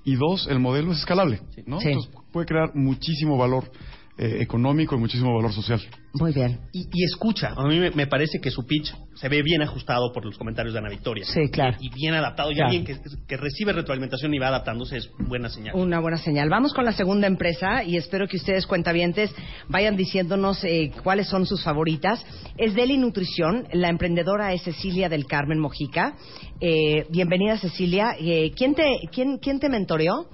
[0.04, 1.80] Y dos, el modelo es escalable, ¿no?
[1.80, 1.90] Sí.
[1.90, 3.72] Entonces puede crear muchísimo valor
[4.18, 5.82] eh, económico y muchísimo valor social.
[6.14, 6.60] Muy bien.
[6.72, 7.54] Y, y escucha.
[7.58, 10.74] A mí me, me parece que su pitch se ve bien ajustado por los comentarios
[10.74, 11.26] de Ana Victoria.
[11.26, 11.76] Sí, claro.
[11.80, 12.52] Y, y bien adaptado.
[12.52, 12.70] Y Claro.
[12.70, 15.76] alguien que, que recibe retroalimentación y va adaptándose es buena señal.
[15.76, 16.50] Una buena señal.
[16.50, 19.34] Vamos con la segunda empresa y espero que ustedes, cuentavientes,
[19.70, 22.24] vayan diciéndonos eh, cuáles son sus favoritas.
[22.58, 23.68] Es Deli Nutrición.
[23.74, 26.16] La emprendedora es Cecilia del Carmen Mojica.
[26.62, 28.16] Eh, bienvenida, Cecilia.
[28.20, 30.28] Eh, ¿quién, te, quién, ¿Quién te mentoreó?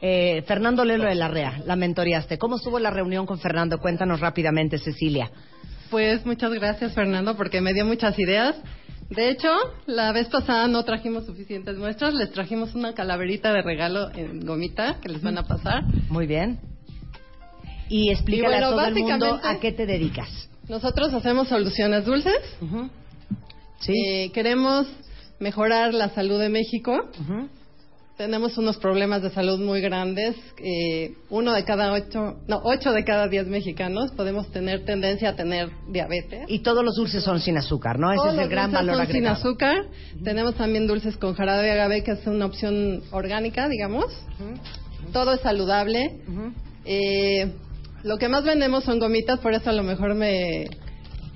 [0.00, 2.38] Eh, Fernando Lelo de Larrea, la mentoreaste.
[2.38, 3.78] ¿Cómo estuvo la reunión con Fernando?
[3.78, 5.30] Cuéntanos rápidamente, Cecilia.
[5.90, 8.56] Pues muchas gracias, Fernando, porque me dio muchas ideas.
[9.10, 9.48] De hecho,
[9.86, 14.98] la vez pasada no trajimos suficientes muestras, les trajimos una calaverita de regalo en gomita
[15.00, 15.84] que les van a pasar.
[16.08, 16.58] Muy bien.
[17.88, 20.48] Y explícale Y bueno, a todo el mundo a qué te dedicas.
[20.68, 22.40] Nosotros hacemos soluciones dulces.
[23.86, 24.86] Eh, queremos
[25.38, 27.10] mejorar la salud de México.
[28.16, 30.36] Tenemos unos problemas de salud muy grandes.
[30.58, 35.36] Eh, uno de cada ocho, no, ocho de cada diez mexicanos podemos tener tendencia a
[35.36, 36.44] tener diabetes.
[36.46, 38.12] Y todos los dulces son sin azúcar, ¿no?
[38.12, 39.76] Ese Todos es el los gran dulces valor son sin azúcar.
[40.22, 44.06] Tenemos también dulces con jarabe de agave, que es una opción orgánica, digamos.
[45.12, 46.20] Todo es saludable.
[46.84, 47.52] Eh,
[48.04, 50.66] lo que más vendemos son gomitas, por eso a lo mejor me,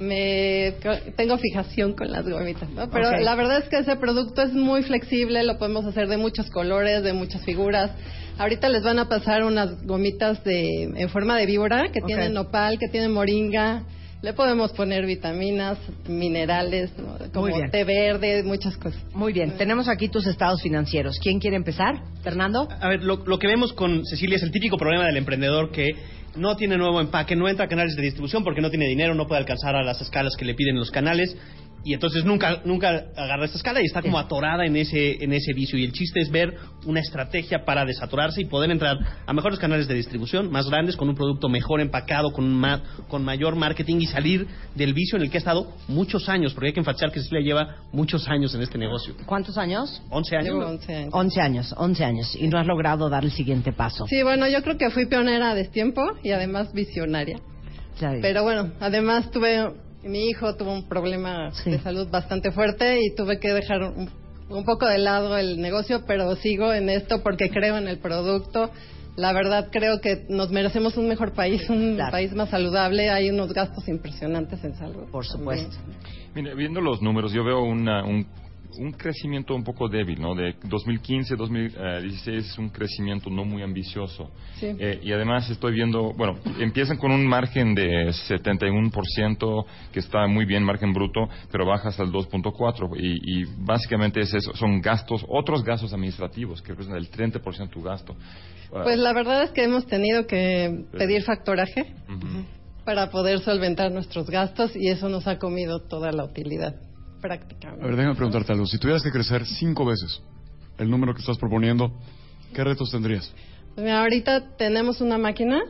[0.01, 0.75] me
[1.17, 2.89] tengo fijación con las gomitas, ¿no?
[2.91, 6.51] Pero la verdad es que ese producto es muy flexible, lo podemos hacer de muchos
[6.51, 7.91] colores, de muchas figuras.
[8.39, 12.79] Ahorita les van a pasar unas gomitas de en forma de víbora que tienen nopal,
[12.79, 13.83] que tienen moringa.
[14.21, 16.91] Le podemos poner vitaminas, minerales,
[17.33, 19.01] como té verde, muchas cosas.
[19.15, 21.17] Muy bien, tenemos aquí tus estados financieros.
[21.23, 22.03] ¿Quién quiere empezar?
[22.25, 22.69] Fernando.
[22.81, 25.91] A ver, lo, lo que vemos con Cecilia es el típico problema del emprendedor que
[26.37, 29.27] no tiene nuevo empaque, no entra a canales de distribución porque no tiene dinero, no
[29.27, 31.37] puede alcanzar a las escalas que le piden los canales
[31.85, 35.53] y entonces nunca nunca agarra esta escala y está como atorada en ese en ese
[35.53, 36.55] vicio y el chiste es ver
[36.87, 38.97] una estrategia para desatorarse y poder entrar
[39.27, 43.25] a mejores canales de distribución más grandes con un producto mejor empacado con ma- con
[43.25, 46.73] mayor marketing y salir del vicio en el que ha estado muchos años porque hay
[46.73, 50.03] que enfatizar que Cecilia lleva muchos años en este negocio ¿Cuántos años?
[50.11, 51.11] 11 años Llevo 11 años.
[51.15, 52.37] 11 años, 11 años.
[52.37, 54.07] Y no has logrado dar el siguiente paso.
[54.09, 57.39] Sí, bueno, yo creo que fui pionera a destiempo y además visionaria.
[58.23, 59.73] Pero bueno, además tuve,
[60.05, 64.09] mi hijo tuvo un problema de salud bastante fuerte y tuve que dejar un,
[64.49, 68.71] un poco de lado el negocio, pero sigo en esto porque creo en el producto.
[69.17, 73.11] La verdad creo que nos merecemos un mejor país, un país más saludable.
[73.11, 75.09] Hay unos gastos impresionantes en salud.
[75.11, 75.77] Por supuesto.
[76.35, 78.27] Mire, viendo los números, yo veo una- un,
[78.79, 80.35] un crecimiento un poco débil, ¿no?
[80.35, 84.31] De 2015 2016 es un crecimiento no muy ambicioso.
[84.59, 84.75] Sí.
[84.79, 90.45] Eh, y además estoy viendo, bueno, empiezan con un margen de 71%, que está muy
[90.45, 92.97] bien, margen bruto, pero baja hasta el 2.4%.
[92.99, 97.69] Y, y básicamente es eso, son gastos, otros gastos administrativos, que representan el 30% de
[97.69, 98.17] tu gasto.
[98.71, 101.95] Pues la verdad es que hemos tenido que pedir factoraje
[102.85, 106.88] para poder solventar nuestros gastos y eso nos ha comido toda la utilidad
[107.19, 107.85] A prácticamente.
[107.85, 108.67] ver, déjame preguntarte algo.
[108.67, 110.21] Si tuvieras que crecer cinco veces
[110.79, 111.93] el número que estás proponiendo,
[112.55, 113.33] ¿qué retos tendrías?
[113.75, 115.61] Pues mira, ahorita tenemos una máquina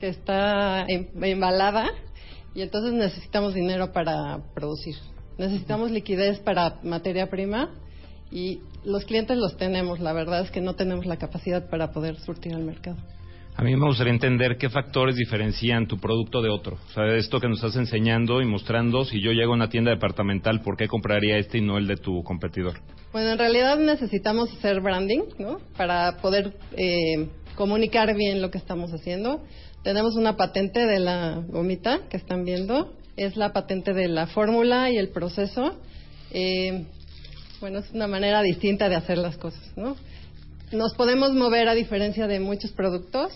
[0.00, 1.88] que está em- embalada
[2.54, 4.96] y entonces necesitamos dinero para producir.
[5.38, 7.70] Necesitamos liquidez para materia prima
[8.30, 10.00] y los clientes los tenemos.
[10.00, 12.96] La verdad es que no tenemos la capacidad para poder surtir al mercado.
[13.58, 16.76] A mí me gustaría entender qué factores diferencian tu producto de otro.
[16.90, 19.90] O sea, esto que nos estás enseñando y mostrando, si yo llego a una tienda
[19.90, 22.80] departamental, ¿por qué compraría este y no el de tu competidor?
[23.12, 25.58] Bueno, en realidad necesitamos hacer branding, ¿no?
[25.74, 29.42] Para poder eh, comunicar bien lo que estamos haciendo.
[29.82, 32.92] Tenemos una patente de la gomita que están viendo.
[33.16, 35.80] Es la patente de la fórmula y el proceso.
[36.30, 36.84] Eh,
[37.62, 39.96] bueno, es una manera distinta de hacer las cosas, ¿no?
[40.72, 43.32] Nos podemos mover a diferencia de muchos productos.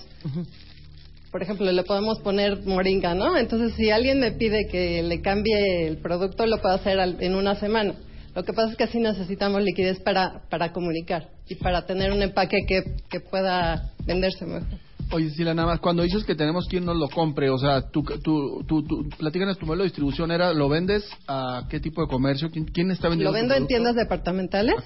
[1.31, 3.36] Por ejemplo, le podemos poner moringa, ¿no?
[3.36, 7.36] Entonces, si alguien me pide que le cambie el producto, lo puedo hacer al- en
[7.36, 7.94] una semana.
[8.35, 12.23] Lo que pasa es que sí necesitamos liquidez para, para comunicar y para tener un
[12.23, 14.66] empaque que, que pueda venderse mejor.
[15.12, 18.03] Oye, Cecilia, nada más, cuando dices que tenemos quien nos lo compre, o sea, tú,
[18.23, 22.09] tú, tú, tú platícanos tu modelo de distribución, era, ¿lo vendes a qué tipo de
[22.09, 22.51] comercio?
[22.51, 24.77] ¿Quién, quién está vendiendo Lo vendo en tiendas departamentales,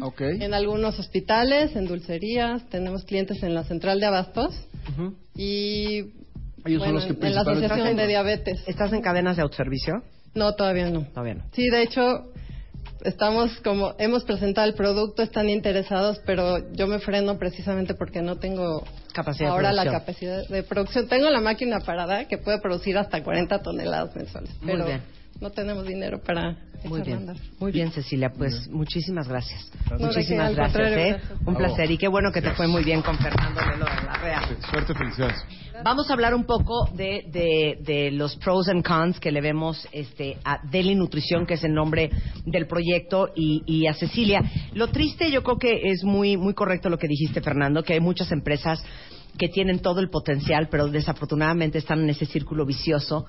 [0.00, 0.22] Ok.
[0.22, 4.54] en algunos hospitales, en dulcerías, tenemos clientes en la central de abastos
[5.36, 6.12] y Ellos
[6.64, 8.62] son bueno, los que en la asociación de diabetes.
[8.66, 10.02] ¿Estás en cadenas de autoservicio?
[10.34, 11.04] No, todavía no.
[11.08, 11.44] Todavía no.
[11.52, 12.32] Sí, de hecho,
[13.04, 18.36] estamos como, hemos presentado el producto, están interesados, pero yo me freno precisamente porque no
[18.36, 18.82] tengo
[19.12, 20.00] Capacidad de ahora la producción.
[20.00, 21.08] capacidad de producción.
[21.08, 25.02] Tengo la máquina parada que puede producir hasta 40 toneladas mensuales, Muy pero bien.
[25.40, 29.70] No tenemos dinero para Muy bien, muy bien Cecilia, pues muchísimas gracias.
[29.88, 31.08] Qué, muchísimas gracias, ¿eh?
[31.18, 31.40] gracias.
[31.46, 34.18] Un placer y qué bueno que te fue muy bien con Fernando Lelo de la
[34.22, 34.48] Rea.
[34.70, 35.44] Suerte, felicidades.
[35.82, 39.88] Vamos a hablar un poco de, de, de los pros and cons que le vemos
[39.92, 42.10] este, a Deli Nutrición, que es el nombre
[42.46, 44.40] del proyecto, y, y a Cecilia.
[44.74, 48.00] Lo triste, yo creo que es muy, muy correcto lo que dijiste, Fernando, que hay
[48.00, 48.82] muchas empresas
[49.38, 53.26] que tienen todo el potencial, pero desafortunadamente están en ese círculo vicioso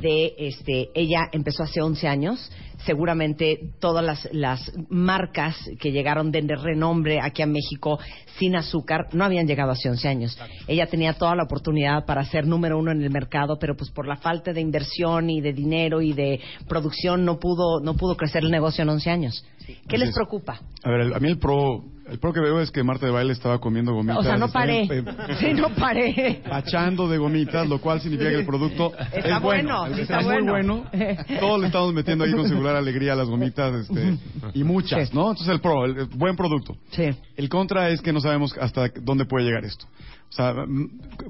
[0.00, 2.50] de, este, ella empezó hace 11 años,
[2.84, 7.98] seguramente todas las, las marcas que llegaron de renombre aquí a México
[8.38, 10.38] sin azúcar no habían llegado hace 11 años.
[10.68, 14.06] Ella tenía toda la oportunidad para ser número uno en el mercado, pero pues por
[14.06, 18.44] la falta de inversión y de dinero y de producción no pudo, no pudo crecer
[18.44, 19.44] el negocio en 11 años.
[19.66, 20.14] ¿Qué Así les es.
[20.14, 20.60] preocupa?
[20.82, 23.12] A ver, el- a mí el pro, el pro que veo es que Marta de
[23.12, 24.18] Baile estaba comiendo gomitas.
[24.18, 24.82] O sea, no estaba, paré.
[24.90, 25.04] eh,
[25.40, 26.42] Sí, no paré.
[26.48, 29.80] Pachando de gomitas, lo cual significa que el producto Está es bueno.
[29.80, 30.86] bueno, está, está muy bueno.
[30.90, 31.16] bueno.
[31.40, 34.16] Todos le estamos metiendo ahí con singular alegría a las gomitas este,
[34.54, 35.30] y muchas, ¿no?
[35.30, 36.76] Entonces el pro, el, el buen producto.
[36.90, 37.04] Sí.
[37.36, 39.86] El contra es que no sabemos hasta dónde puede llegar esto.
[40.30, 40.54] O sea,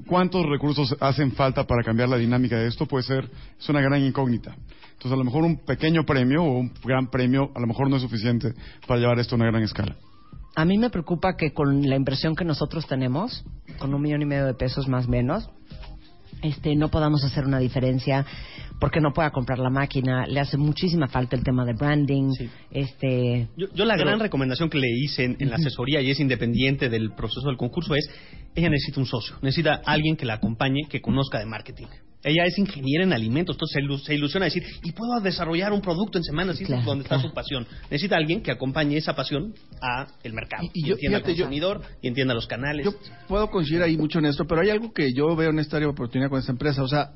[0.07, 2.85] ¿cuántos recursos hacen falta para cambiar la dinámica de esto?
[2.85, 3.29] Puede ser,
[3.59, 4.55] es una gran incógnita.
[4.91, 7.95] Entonces, a lo mejor un pequeño premio o un gran premio, a lo mejor no
[7.95, 8.53] es suficiente
[8.85, 9.95] para llevar esto a una gran escala.
[10.59, 13.45] A mí me preocupa que con la inversión que nosotros tenemos,
[13.77, 15.49] con un millón y medio de pesos más o menos,
[16.41, 18.25] este, no podamos hacer una diferencia
[18.77, 20.25] porque no pueda comprar la máquina.
[20.27, 22.33] Le hace muchísima falta el tema de branding.
[22.71, 26.11] Este, Yo, yo la pero- gran recomendación que le hice en, en la asesoría y
[26.11, 28.09] es independiente del proceso del concurso es,
[28.53, 31.87] ella necesita un socio, necesita alguien que la acompañe, que conozca de marketing.
[32.23, 35.71] Ella es ingeniera en alimentos, entonces se, ilu- se ilusiona a decir, y puedo desarrollar
[35.71, 37.65] un producto en semanas, y eso es donde está su pasión.
[37.83, 41.37] Necesita alguien que acompañe esa pasión a el mercado, y, y yo- entienda fíjate, al
[41.37, 42.85] yo- consumidor, y entienda los canales.
[42.85, 42.93] Yo
[43.27, 45.87] puedo coincidir ahí mucho en esto, pero hay algo que yo veo en esta área
[45.87, 46.83] de oportunidad con esta empresa.
[46.83, 47.11] O sea,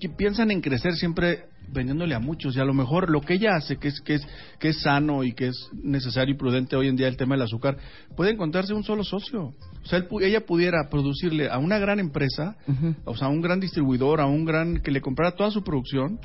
[0.00, 3.56] que piensan en crecer siempre vendiéndole a muchos y a lo mejor lo que ella
[3.56, 4.26] hace, que es que es
[4.58, 7.42] que es sano y que es necesario y prudente hoy en día el tema del
[7.42, 7.76] azúcar,
[8.16, 9.52] puede encontrarse un solo socio.
[9.82, 12.56] O sea, él ella pudiera producirle a una gran empresa,
[13.04, 16.18] o sea, a un gran distribuidor, a un gran que le comprara toda su producción,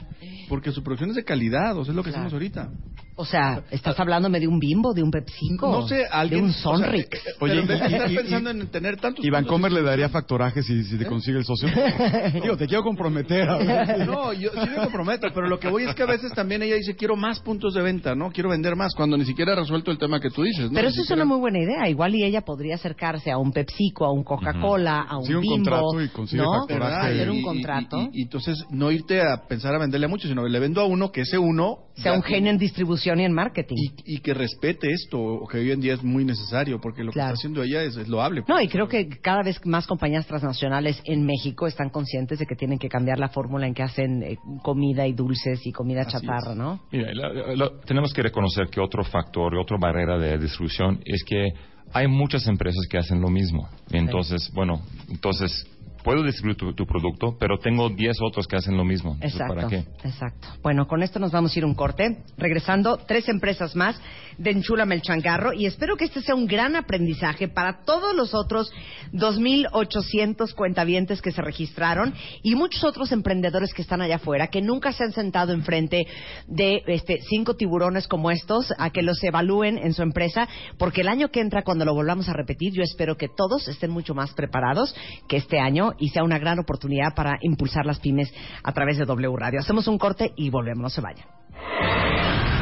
[0.49, 2.27] porque su producción es de calidad, o sea, es lo que Claro.
[2.27, 2.69] hacemos ahorita.
[3.15, 5.71] O sea, ¿estás hablándome de un bimbo, de un PepsiCo?
[5.71, 7.07] No sé, alguien De un o sea, Sonrix.
[7.13, 10.83] eh, Oye, vez de estar pensando en tener tantos ¿Y Vancomer le daría factoraje si,
[10.83, 11.69] si te consigue el socio?
[12.41, 13.49] Digo, te quiero comprometer.
[13.49, 14.07] a ver.
[14.07, 16.75] No, yo sí me comprometo, pero lo que voy es que a veces también ella
[16.75, 18.31] dice, quiero más puntos de venta, ¿no?
[18.31, 20.75] Quiero vender más, cuando ni siquiera ha resuelto el tema que tú dices, ¿no?
[20.75, 21.87] Pero eso es siquiera- una muy buena idea.
[21.89, 25.41] Igual y ella podría acercarse a un PepsiCo, a un Coca-Cola, a un Consigue un
[25.41, 25.55] Bimbo.
[25.55, 26.51] contrato y consigue ¿no?
[26.59, 27.13] factoraje.
[27.13, 28.01] Hacer un Y- y- contrato.
[28.11, 30.85] Y, y entonces no irte a pensar a venderle a mucho, sino le vendo a
[30.85, 31.77] uno que ese uno...
[31.95, 33.75] sea un genio en distribución y en marketing.
[34.05, 37.11] Y, y que respete esto, o que hoy en día es muy necesario, porque lo
[37.11, 38.43] que está haciendo ella es, es loable.
[38.47, 42.55] No, y creo que cada vez más compañías transnacionales en México están conscientes de que
[42.55, 46.55] tienen que cambiar la fórmula en que hacen eh, comida y dulces y comida chatarra,
[46.55, 46.81] ¿no?
[46.91, 51.49] Mira, la- la- tenemos que reconocer que otro factor, otra barrera de distribución es que
[51.93, 53.67] hay muchas empresas que hacen lo mismo.
[53.91, 55.67] Entonces, bueno, entonces
[56.03, 59.17] puedo distribuir tu, tu producto, pero tengo 10 otros que hacen lo mismo.
[59.21, 59.55] Exacto.
[59.55, 59.85] ¿Para qué?
[60.03, 60.47] Exacto.
[60.61, 62.23] Bueno, con esto nos vamos a ir un corte.
[62.37, 63.99] Regresando, tres empresas más
[64.37, 65.53] de Enchúlame el Changarro.
[65.53, 68.71] Y espero que este sea un gran aprendizaje para todos los otros
[69.13, 74.91] 2.800 cuentavientes que se registraron y muchos otros emprendedores que están allá afuera que nunca
[74.91, 76.07] se han sentado enfrente
[76.47, 80.47] de este, cinco tiburones como estos a que los evalúen en su empresa.
[80.77, 83.91] Porque el año que entra, cuando lo volvamos a repetir, yo espero que todos estén
[83.91, 84.95] mucho más preparados
[85.27, 88.33] que este año y sea una gran oportunidad para impulsar las pymes
[88.63, 89.59] a través de W Radio.
[89.59, 91.25] Hacemos un corte y volvemos, no se vayan.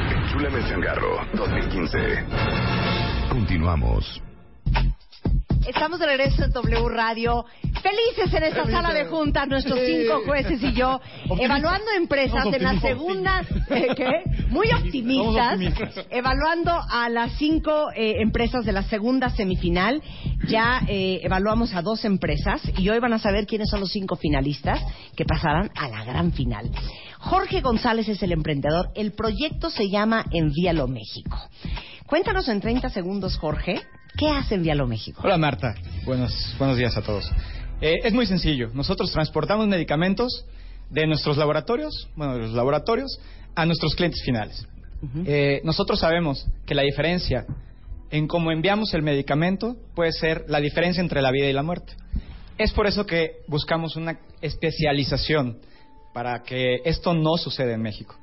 [0.09, 1.97] Enchúlame el changarro 2015.
[3.29, 4.21] Continuamos.
[5.67, 7.45] Estamos de regreso en W Radio.
[7.81, 10.99] Felices en esta sala de juntas, nuestros cinco jueces y yo,
[11.39, 14.23] evaluando empresas en la segunda, ¿eh, ¿qué?
[14.49, 15.59] Muy optimistas.
[16.09, 20.01] evaluando a las cinco eh, empresas de la segunda semifinal.
[20.47, 24.15] Ya eh, evaluamos a dos empresas y hoy van a saber quiénes son los cinco
[24.15, 24.79] finalistas
[25.15, 26.69] que pasarán a la gran final.
[27.19, 28.89] Jorge González es el emprendedor.
[28.95, 31.37] El proyecto se llama Envíalo México.
[32.07, 33.81] Cuéntanos en 30 segundos, Jorge,
[34.21, 35.19] ¿qué hace Envíalo México?
[35.23, 35.73] Hola Marta,
[36.05, 37.27] buenos, buenos días a todos.
[37.81, 40.45] Eh, es muy sencillo, nosotros transportamos medicamentos
[40.91, 43.19] de nuestros laboratorios, bueno, de los laboratorios,
[43.55, 44.67] a nuestros clientes finales.
[45.25, 47.47] Eh, nosotros sabemos que la diferencia
[48.11, 51.93] en cómo enviamos el medicamento puede ser la diferencia entre la vida y la muerte.
[52.59, 55.57] Es por eso que buscamos una especialización
[56.13, 58.15] para que esto no suceda en México.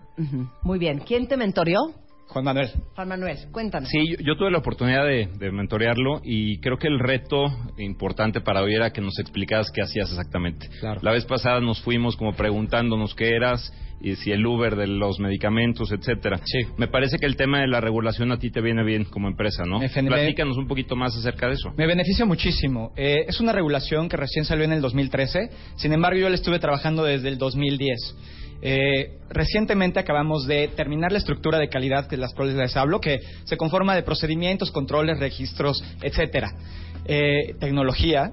[0.62, 1.00] Muy bien.
[1.00, 1.92] ¿Quién te mentoreó?
[2.28, 2.70] Juan Manuel.
[2.94, 3.88] Juan Manuel, cuéntanos.
[3.88, 7.46] Sí, yo, yo tuve la oportunidad de, de mentorearlo y creo que el reto
[7.78, 10.68] importante para hoy era que nos explicaras qué hacías exactamente.
[11.02, 15.18] La vez pasada nos fuimos como preguntándonos qué eras y si el Uber de los
[15.18, 16.38] medicamentos, etcétera.
[16.44, 16.58] Sí.
[16.76, 19.64] Me parece que el tema de la regulación a ti te viene bien como empresa,
[19.66, 19.80] ¿no?
[19.88, 21.72] Genera- Platícanos un poquito más acerca de eso.
[21.76, 22.92] Me beneficia muchísimo.
[22.96, 26.58] Eh, es una regulación que recién salió en el 2013, sin embargo yo la estuve
[26.60, 28.16] trabajando desde el 2010.
[28.60, 33.20] Eh, recientemente acabamos de terminar la estructura de calidad de las cuales les hablo, que
[33.44, 36.52] se conforma de procedimientos, controles, registros, etcétera.
[37.04, 38.32] Eh, tecnología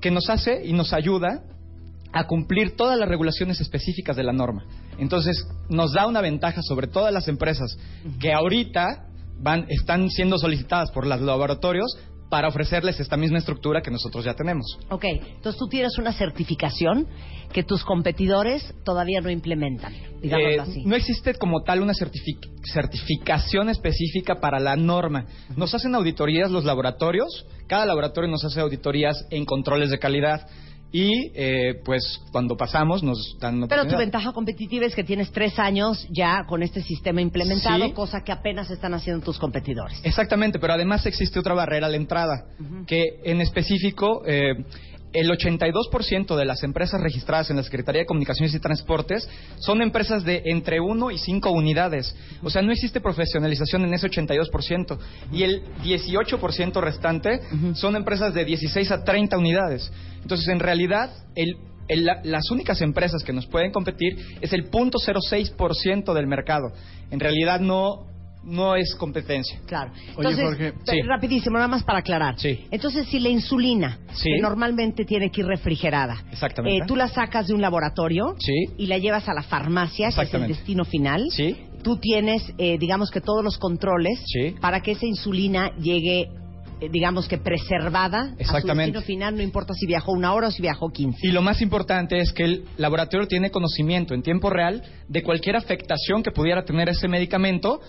[0.00, 1.42] que nos hace y nos ayuda
[2.12, 4.64] a cumplir todas las regulaciones específicas de la norma.
[4.98, 7.78] Entonces, nos da una ventaja sobre todas las empresas
[8.18, 9.06] que ahorita
[9.38, 11.96] van, están siendo solicitadas por los laboratorios
[12.30, 14.78] para ofrecerles esta misma estructura que nosotros ya tenemos.
[14.88, 17.06] Ok, entonces tú tienes una certificación
[17.52, 19.92] que tus competidores todavía no implementan,
[20.22, 20.84] digámoslo Eh, así.
[20.86, 25.26] No existe como tal una certific- certificación específica para la norma.
[25.56, 30.46] Nos hacen auditorías los laboratorios, cada laboratorio nos hace auditorías en controles de calidad
[30.92, 32.02] y eh, pues
[32.32, 36.62] cuando pasamos nos dan Pero tu ventaja competitiva es que tienes tres años ya con
[36.62, 37.92] este sistema implementado, Sí.
[37.92, 40.00] cosa que apenas están haciendo tus competidores.
[40.02, 42.46] Exactamente, pero además existe otra barrera a la entrada,
[42.86, 44.54] que en específico eh,
[45.12, 49.28] el 82% de las empresas registradas en la Secretaría de Comunicaciones y Transportes
[49.58, 52.14] son empresas de entre 1 y 5 unidades.
[52.42, 54.98] O sea, no existe profesionalización en ese 82%.
[55.32, 57.40] Y el 18% restante
[57.74, 59.90] son empresas de 16 a 30 unidades.
[60.22, 61.56] Entonces, en realidad, el
[61.88, 66.72] el- la- las únicas empresas que nos pueden competir es el 0.06% del mercado.
[67.10, 68.06] En realidad no,
[68.42, 69.58] no es competencia.
[69.66, 69.92] Claro.
[69.92, 70.72] Oye, Entonces, Jorge.
[70.84, 71.02] Sí.
[71.02, 72.36] rapidísimo, nada más para aclarar.
[72.70, 74.30] Entonces, si la insulina, Sí.
[74.34, 76.78] que normalmente tiene que ir refrigerada, Exactamente.
[76.78, 78.52] eh, tú la sacas de un laboratorio Sí.
[78.78, 81.56] y la llevas a la farmacia, que es el destino final, Sí.
[81.82, 84.54] tú tienes, eh, digamos que todos los controles Sí.
[84.60, 86.28] para que esa insulina llegue, eh,
[86.90, 88.92] digamos que preservada a su Exactamente.
[88.98, 91.26] destino final, no importa si viajó una hora o si viajó 15.
[91.26, 95.56] Y lo más importante es que el laboratorio tiene conocimiento en tiempo real de cualquier
[95.56, 97.80] afectación que pudiera tener ese medicamento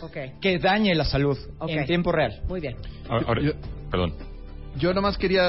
[0.42, 1.38] que dañe la salud
[1.68, 2.42] en tiempo real.
[2.48, 2.76] Muy bien.
[3.10, 3.42] Ahora- ahora-
[3.90, 4.14] perdón.
[4.78, 5.44] Yo nada más quería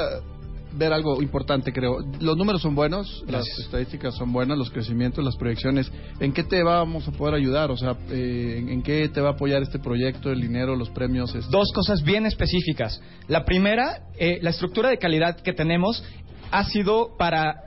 [0.74, 1.98] ver algo importante, creo.
[2.20, 5.90] Los números son buenos, las estadísticas son buenas, los crecimientos, las proyecciones.
[6.20, 7.70] ¿En qué te vamos a poder ayudar?
[7.70, 10.90] O sea, eh, ¿en, en qué te va a apoyar este proyecto, el dinero, los
[10.90, 11.34] premios?
[11.34, 11.50] este?
[11.50, 13.00] Dos cosas bien específicas.
[13.28, 16.02] La primera, eh, la estructura de calidad que tenemos
[16.50, 17.64] ha sido para,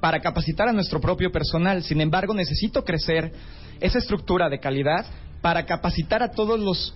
[0.00, 1.82] para capacitar a nuestro propio personal.
[1.82, 3.32] Sin embargo, necesito crecer
[3.80, 5.06] esa estructura de calidad
[5.40, 6.94] para capacitar a todos los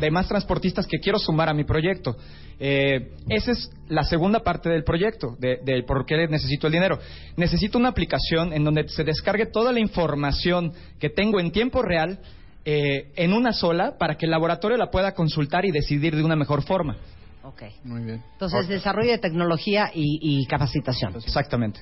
[0.00, 2.16] demás transportistas que quiero sumar a mi proyecto.
[2.58, 6.98] Eh, esa es la segunda parte del proyecto, de, de por qué necesito el dinero.
[7.36, 12.20] Necesito una aplicación en donde se descargue toda la información que tengo en tiempo real
[12.64, 16.36] eh, en una sola para que el laboratorio la pueda consultar y decidir de una
[16.36, 16.96] mejor forma.
[17.44, 17.62] Ok.
[17.82, 18.22] Muy bien.
[18.34, 21.16] Entonces, desarrollo de tecnología y, y capacitación.
[21.16, 21.80] Exactamente.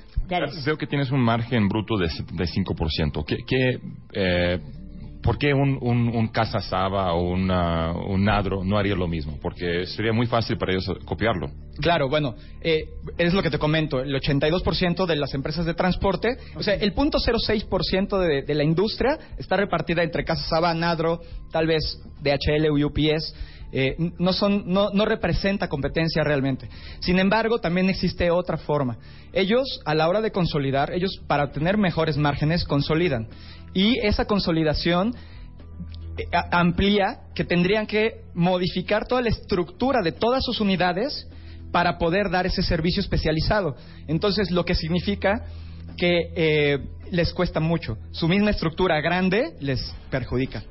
[0.65, 3.25] Veo que tienes un margen bruto de, de 5%.
[3.25, 3.79] ¿Qué, qué,
[4.13, 4.59] eh,
[5.21, 9.37] ¿Por qué un, un, un Casa Saba o una- un Nadro no haría lo mismo?
[9.41, 11.49] Porque sería muy fácil para ellos copiarlo.
[11.79, 12.85] Claro, bueno, eh,
[13.17, 13.99] es lo que te comento.
[14.01, 19.17] El 82% de las empresas de transporte, o sea, el 0.06% de, de la industria
[19.37, 21.21] está repartida entre Casa Saba, Nadro,
[21.51, 23.33] tal vez DHL o UPS.
[23.73, 26.67] eh, no, son, no, no representa competencia realmente.
[26.99, 28.97] Sin embargo, también existe otra forma.
[29.31, 33.29] Ellos, a la hora de consolidar, ellos para obtener mejores márgenes, consolidan.
[33.73, 35.15] Y esa consolidación
[36.17, 41.27] eh, amplía que tendrían que modificar toda la estructura de todas sus unidades
[41.71, 43.75] para poder dar ese servicio especializado.
[44.07, 45.45] Entonces, lo que significa
[45.97, 46.79] que eh,
[47.11, 47.97] les cuesta mucho.
[48.11, 50.63] Su misma estructura grande les perjudica.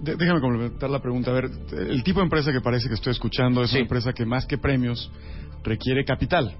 [0.00, 1.30] Déjame complementar la pregunta.
[1.30, 4.24] A ver, el tipo de empresa que parece que estoy escuchando es una empresa que
[4.24, 5.10] más que premios
[5.62, 6.56] requiere capital.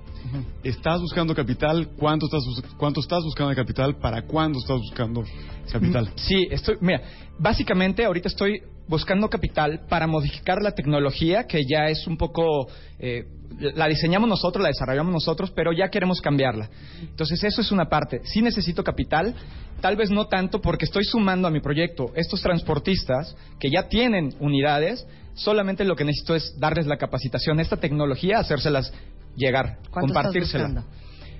[0.62, 1.88] ¿Estás buscando capital?
[1.96, 2.42] ¿Cuánto estás,
[2.76, 3.96] ¿Cuánto estás buscando de capital?
[3.96, 5.24] ¿Para cuándo estás buscando
[5.72, 6.06] capital?
[6.06, 7.00] Mm, Sí, estoy, mira,
[7.38, 12.66] básicamente ahorita estoy buscando capital para modificar la tecnología que ya es un poco,
[12.98, 13.24] eh,
[13.58, 16.68] la diseñamos nosotros, la desarrollamos nosotros, pero ya queremos cambiarla.
[17.00, 18.20] Entonces eso es una parte.
[18.24, 19.34] Sí necesito capital,
[19.80, 24.34] tal vez no tanto porque estoy sumando a mi proyecto estos transportistas que ya tienen
[24.40, 25.06] unidades,
[25.42, 28.92] solamente lo que necesito es darles la capacitación, esta tecnología, hacérselas
[29.36, 30.84] llegar, ¿Cuánto estás compartírsela.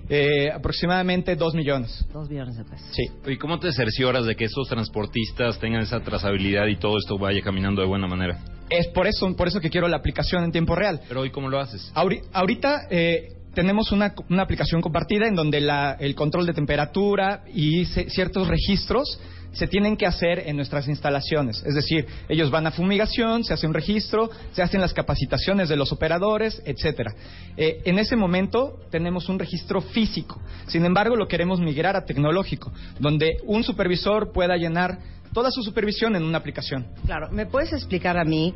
[0.08, 2.04] Eh, aproximadamente dos millones.
[2.12, 2.88] Dos millones de pesos.
[2.92, 3.04] Sí.
[3.30, 7.40] ¿Y cómo te cercioras de que esos transportistas tengan esa trazabilidad y todo esto vaya
[7.42, 8.38] caminando de buena manera?
[8.70, 11.00] Es por eso, por eso que quiero la aplicación en tiempo real.
[11.08, 11.92] Pero hoy, ¿cómo lo haces?
[11.94, 17.44] Ahori- ahorita eh, tenemos una, una aplicación compartida en donde la- el control de temperatura
[17.52, 19.20] y ciertos registros
[19.52, 21.62] se tienen que hacer en nuestras instalaciones.
[21.66, 25.76] Es decir, ellos van a fumigación, se hace un registro, se hacen las capacitaciones de
[25.76, 27.14] los operadores, etcétera.
[27.56, 30.40] Eh, en ese momento tenemos un registro físico.
[30.66, 34.98] Sin embargo, lo queremos migrar a tecnológico, donde un supervisor pueda llenar
[35.32, 36.86] toda su supervisión en una aplicación.
[37.06, 38.54] Claro, ¿me puedes explicar a mí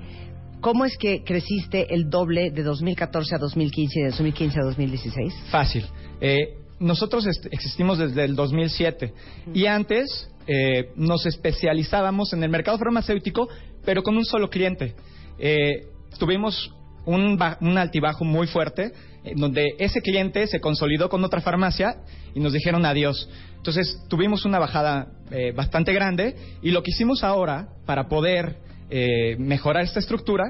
[0.61, 5.35] cómo es que creciste el doble de 2014 a 2015 y de 2015 a 2016?
[5.51, 5.87] Fácil.
[6.21, 9.15] Eh, nosotros existimos desde el 2007
[9.55, 13.49] y antes eh, nos especializábamos en el mercado farmacéutico,
[13.85, 14.95] pero con un solo cliente.
[15.39, 15.87] Eh,
[16.19, 16.73] tuvimos
[17.07, 18.93] un, un altibajo muy fuerte,
[19.37, 21.97] donde ese cliente se consolidó con otra farmacia
[22.35, 23.29] y nos dijeron adiós.
[23.65, 28.59] Entonces tuvimos una bajada eh, bastante grande y lo que hicimos ahora para poder
[28.91, 30.45] eh, mejorar esta estructura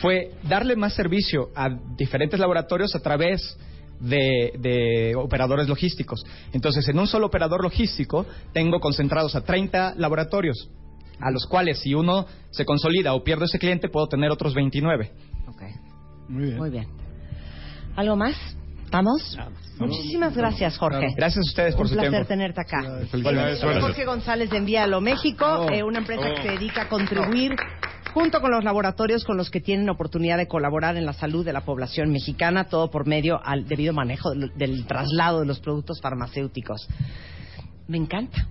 [0.00, 3.58] fue darle más servicio a diferentes laboratorios a través de,
[4.00, 6.24] de operadores logísticos.
[6.52, 10.70] Entonces, en un solo operador logístico tengo concentrados a 30 laboratorios,
[11.20, 15.10] a los cuales si uno se consolida o pierde ese cliente, puedo tener otros 29.
[16.28, 16.56] Muy bien.
[16.56, 16.86] Muy bien.
[17.96, 18.34] ¿Algo más?
[18.84, 19.36] ¿Estamos?
[19.78, 21.08] Muchísimas gracias, Jorge.
[21.16, 22.28] Gracias a ustedes por Un su placer tiempo.
[22.28, 22.82] tenerte acá.
[23.10, 23.60] Felicidades.
[23.80, 27.52] Jorge González de Envíalo México, eh, una empresa que se dedica a contribuir
[28.14, 31.52] junto con los laboratorios con los que tienen oportunidad de colaborar en la salud de
[31.52, 36.00] la población mexicana, todo por medio al debido manejo del, del traslado de los productos
[36.00, 36.88] farmacéuticos.
[37.88, 38.46] Me encanta.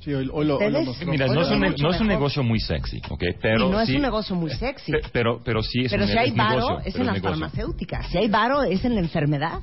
[0.00, 0.64] Sí, hoy, hoy lo, hoy.
[1.06, 3.22] Mira, Hoy no lo es, un, no es negocio muy sexy, ¿ok?
[3.40, 4.90] Pero y no sí, es un negocio muy sexy.
[4.92, 7.30] pe- Pero, pero sí es pero un si hay varo, negocio, es en las negocio.
[7.38, 8.06] farmacéuticas.
[8.08, 9.60] Si hay varo, es en la enfermedad.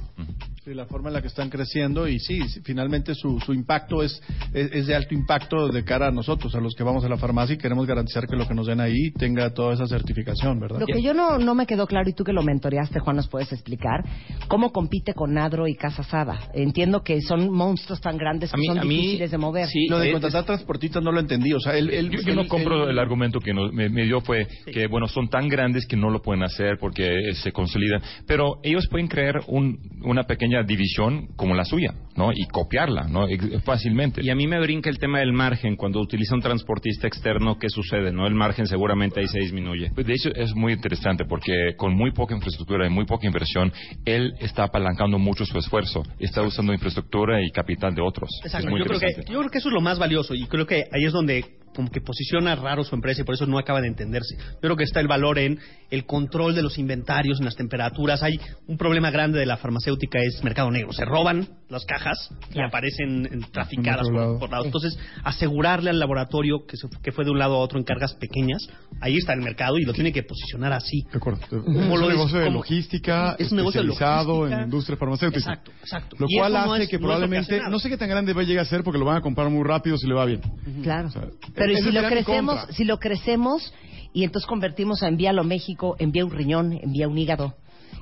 [0.65, 4.03] Sí, la forma en la que están creciendo y sí, sí, finalmente su, su impacto
[4.03, 4.21] es,
[4.53, 7.15] es, es de alto impacto de cara a nosotros, a los que vamos a la
[7.17, 10.81] farmacia y queremos garantizar que lo que nos den ahí tenga toda esa certificación, ¿verdad?
[10.81, 13.29] Lo que yo no, no me quedó claro, y tú que lo mentoreaste, Juan, nos
[13.29, 14.03] puedes explicar,
[14.49, 16.37] ¿cómo compite con Nadro y Casa Sada?
[16.53, 19.67] Entiendo que son monstruos tan grandes que mí- son a mí- difíciles de mover.
[19.67, 21.89] sí, Lo de contratar transportistas no lo entendí, o sea, él...
[21.89, 24.87] él- Yo, yo no compro él- el argumento que nos- me, me dio fue que,
[24.87, 28.01] bueno, son tan grandes que no lo pueden hacer porque eh, se consolidan.
[28.27, 32.31] Pero ellos pueden crear un- una pequeña división como la suya, ¿no?
[32.31, 33.27] Y copiarla, ¿no?
[33.63, 34.21] Fácilmente.
[34.23, 35.75] Y a mí me brinca el tema del margen.
[35.75, 38.11] Cuando utiliza un transportista externo, ¿qué sucede?
[38.11, 39.91] no El margen seguramente ahí se disminuye.
[39.93, 43.71] Pues, De hecho, es muy interesante porque con muy poca infraestructura y muy poca inversión,
[44.05, 46.03] él está apalancando mucho su esfuerzo.
[46.19, 48.29] Está usando infraestructura y capital de otros.
[48.43, 48.67] Exacto.
[48.67, 50.65] Es muy Yo creo, que, yo creo que eso es lo más valioso y creo
[50.65, 53.81] que ahí es donde como que posiciona raro su empresa y por eso no acaba
[53.81, 54.35] de entenderse.
[54.37, 55.59] Yo creo que está el valor en
[55.89, 58.21] el control de los inventarios, en las temperaturas.
[58.23, 60.93] Hay un problema grande de la farmacéutica es mercado negro.
[60.93, 64.39] Se roban las cajas y aparecen en- traficadas por, lado.
[64.39, 64.65] por lados.
[64.67, 68.13] Entonces, asegurarle al laboratorio que, se- que fue de un lado a otro en cargas
[68.15, 68.67] pequeñas,
[69.01, 71.01] ahí está el mercado y lo tiene que posicionar así.
[71.11, 71.39] De acuerdo.
[71.41, 74.53] Es ¿Cómo un negocio de logística Es un negocio de especializado logística.
[74.53, 75.39] en la industria farmacéutica.
[75.39, 76.15] Exacto, exacto.
[76.19, 78.45] Lo Y cual no hace es- que probablemente, no sé qué tan grande va a
[78.45, 80.41] llegar a ser porque lo van a comprar muy rápido si le va bien.
[80.83, 81.07] Claro.
[81.07, 81.23] O sea,
[81.55, 82.73] Pero ¿y ese si lo crecemos, contra.
[82.75, 83.73] si lo crecemos
[84.13, 87.55] y entonces convertimos a Envíalo México, envía un riñón, envía un hígado,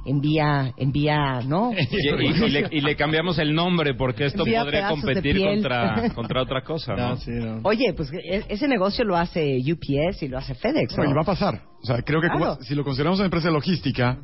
[0.05, 1.71] envía, envía, ¿no?
[1.77, 6.09] Y, y- y le, y le cambiamos el nombre porque esto Envía podría competir contra,
[6.15, 7.17] contra otra cosa, ¿no?
[7.17, 7.59] Sí, no.
[7.63, 10.97] Oye, pues e- ese negocio lo hace UPS y lo hace FedEx, ¿no?
[10.97, 11.61] Bueno, y va a pasar.
[11.81, 12.55] O sea, creo que Claro.
[12.55, 14.17] como- si lo consideramos una empresa de logística,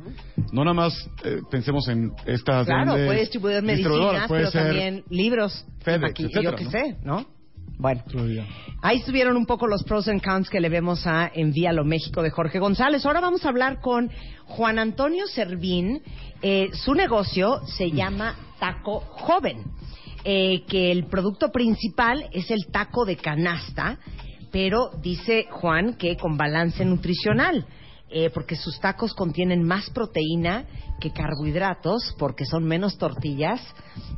[0.52, 5.04] no nada más eh, pensemos en estas Claro, puede distribuir medicinas, puede pero ser también
[5.10, 6.70] libros, FedEx, aquí, etcétera, yo qué ¿no?
[6.70, 7.26] sé, ¿no?
[7.76, 8.02] Bueno,
[8.82, 12.30] ahí estuvieron un poco los pros and cons que le vemos a Envíalo México de
[12.30, 13.04] Jorge González.
[13.04, 14.10] Ahora vamos a hablar con
[14.46, 16.00] Juan Antonio Servín.
[16.40, 19.64] Eh, su negocio se llama Taco Joven,
[20.24, 23.98] eh, que el producto principal es el taco de canasta,
[24.52, 27.66] pero dice Juan que con balance nutricional.
[28.10, 30.66] Eh, porque sus tacos contienen más proteína
[31.00, 33.60] que carbohidratos, porque son menos tortillas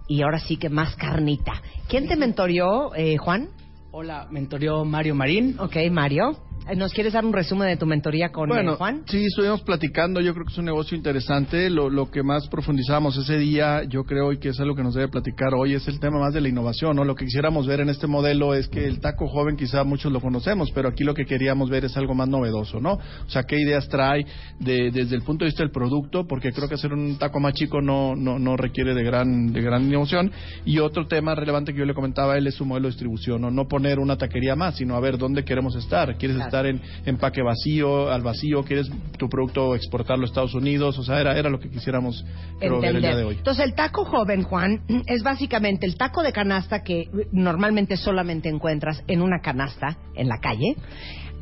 [0.09, 1.63] y ahora sí que más carnita.
[1.89, 3.49] ¿Quién te mentoreó, eh, Juan?
[3.93, 5.57] Hola, mentoreó Mario Marín.
[5.59, 6.46] Ok, Mario.
[6.77, 9.03] ¿Nos quieres dar un resumen de tu mentoría con eh, Bueno, Juan?
[9.07, 13.17] sí, estuvimos platicando, yo creo que es un negocio interesante, lo, lo que más profundizamos
[13.17, 16.01] ese día, yo creo, y que es algo que nos debe platicar hoy, es el
[16.01, 17.05] tema más de la innovación, ¿no?
[17.05, 20.21] Lo que quisiéramos ver en este modelo es que el taco joven quizá muchos lo
[20.21, 22.95] conocemos, pero aquí lo que queríamos ver es algo más novedoso, ¿no?
[22.95, 24.27] O sea, qué ideas trae
[24.59, 27.55] de- desde el punto de vista del producto, porque creo que hacer un taco más
[27.55, 30.33] chico no, no, no requiere de gran, de gran innovación,
[30.65, 33.41] y otro tema relevante que yo le comentaba a él es su modelo de distribución,
[33.41, 33.53] ¿no?
[33.53, 36.37] No poner una taquería más, sino a ver dónde queremos estar, ¿quieres.
[36.47, 41.21] Estar en empaque vacío, al vacío, quieres tu producto exportarlo a Estados Unidos, o sea,
[41.21, 42.25] era, era lo que quisiéramos
[42.59, 43.37] creo, ver el día de hoy.
[43.37, 49.03] Entonces, el taco joven, Juan, es básicamente el taco de canasta que normalmente solamente encuentras
[49.07, 50.77] en una canasta en la calle.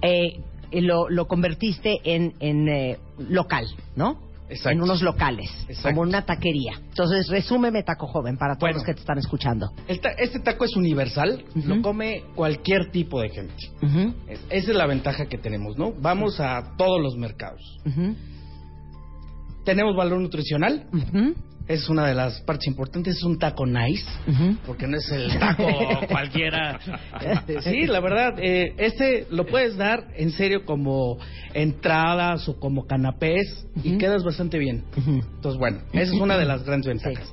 [0.03, 0.41] Eh,
[0.73, 3.67] lo, lo convertiste en, en eh, local,
[3.97, 4.19] ¿no?
[4.49, 5.51] En unos locales,
[5.83, 6.73] como una taquería.
[6.89, 9.73] Entonces, resúmeme taco joven para todos los que te están escuchando.
[10.01, 13.55] Ta- este taco es universal, lo come cualquier tipo de gente.
[14.29, 15.93] Es- esa es la ventaja que tenemos, ¿no?
[16.01, 17.61] Vamos a todos los mercados.
[19.65, 20.87] Tenemos valor nutricional.
[21.67, 23.17] Es una de las partes importantes.
[23.17, 24.05] Es un taco nice,
[24.67, 25.67] porque no es el taco
[26.09, 26.79] cualquiera.
[27.21, 31.19] Este, sí, la verdad, eh, este lo puedes dar en serio como
[31.55, 34.85] entradas o como canapés y quedas bastante bien.
[34.97, 37.33] Entonces, bueno, esa es una de las grandes ventajas.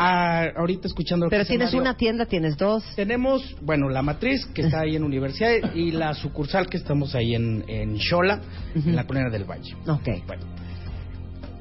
[0.00, 2.84] Ah, ahorita escuchando Pero tienes una tienda, tienes dos.
[2.94, 7.34] tenemos, bueno, la matriz que está ahí en Universidad y la sucursal que estamos ahí
[7.34, 8.40] en, en Xola,
[8.76, 9.74] en la Colonia del Valle.
[9.88, 10.08] Ok.
[10.24, 10.46] Bueno,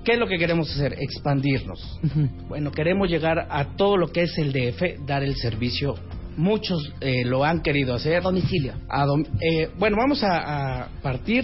[0.08, 0.96] ¿qué es lo que queremos hacer?
[1.00, 2.00] Expandirnos.
[2.48, 5.96] Bueno, queremos llegar a todo lo que es el DF, dar el servicio.
[6.38, 8.24] Muchos eh, lo han querido hacer.
[8.24, 8.72] Domicilio.
[8.88, 11.44] A dom- eh, bueno, vamos a, a partir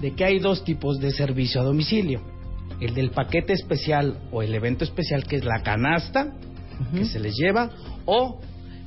[0.00, 2.20] de que hay dos tipos de servicio a domicilio.
[2.80, 6.32] El del paquete especial o el evento especial, que es la canasta,
[6.92, 7.70] que se les lleva,
[8.06, 8.40] o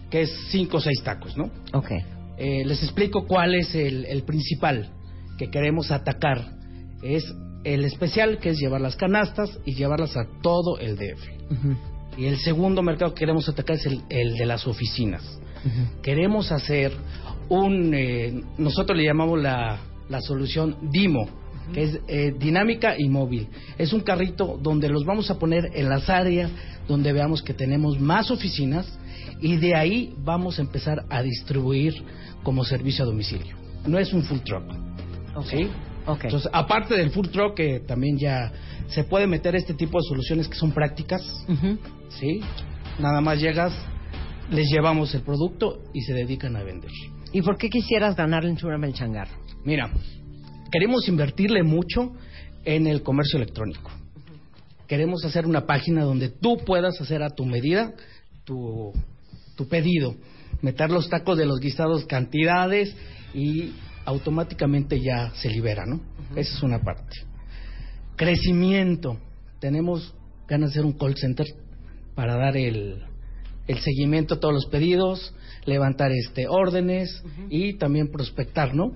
[0.09, 1.45] que es cinco o seis tacos, ¿no?
[1.71, 1.91] Ok.
[2.37, 4.89] Eh, les explico cuál es el, el principal
[5.37, 6.43] que queremos atacar.
[7.03, 7.23] Es
[7.63, 11.21] el especial, que es llevar las canastas y llevarlas a todo el DF.
[12.17, 15.39] Y el segundo mercado que queremos atacar es el, el de las oficinas.
[16.01, 16.91] Queremos hacer
[17.49, 19.79] un, eh, nosotros le llamamos la,
[20.09, 21.29] la solución DIMO,
[21.73, 23.47] que es eh, dinámica y móvil.
[23.77, 26.51] Es un carrito donde los vamos a poner en las áreas
[26.87, 28.99] donde veamos que tenemos más oficinas
[29.41, 31.93] y de ahí vamos a empezar a distribuir
[32.43, 33.55] como servicio a domicilio.
[33.87, 34.63] No es un full truck.
[35.49, 35.67] ¿sí?
[36.07, 38.51] Entonces, aparte del full truck, que también ya
[38.87, 41.21] se puede meter este tipo de soluciones que son prácticas,
[42.09, 42.41] ¿sí?
[42.99, 43.73] Nada más llegas,
[44.51, 46.91] les llevamos el producto y se dedican a vender.
[47.31, 49.31] ¿Y por qué quisieras ganarle en Chúrame el changarro?
[49.63, 49.91] Mira,
[50.71, 52.13] queremos invertirle mucho
[52.65, 53.89] en el comercio electrónico.
[54.87, 57.93] Queremos hacer una página donde tú puedas hacer a tu medida
[58.43, 58.91] tu,
[59.55, 60.15] tu pedido,
[60.61, 62.95] meter los tacos de los guisados cantidades
[63.33, 63.71] y
[64.05, 66.01] automáticamente ya se libera, ¿no?
[66.35, 67.17] Esa es una parte.
[68.15, 69.17] Crecimiento.
[69.59, 70.13] Tenemos
[70.47, 71.47] ganas de hacer un call center
[72.15, 73.01] para dar el,
[73.67, 75.33] el seguimiento a todos los pedidos,
[75.65, 78.91] levantar este órdenes y también prospectar, ¿no?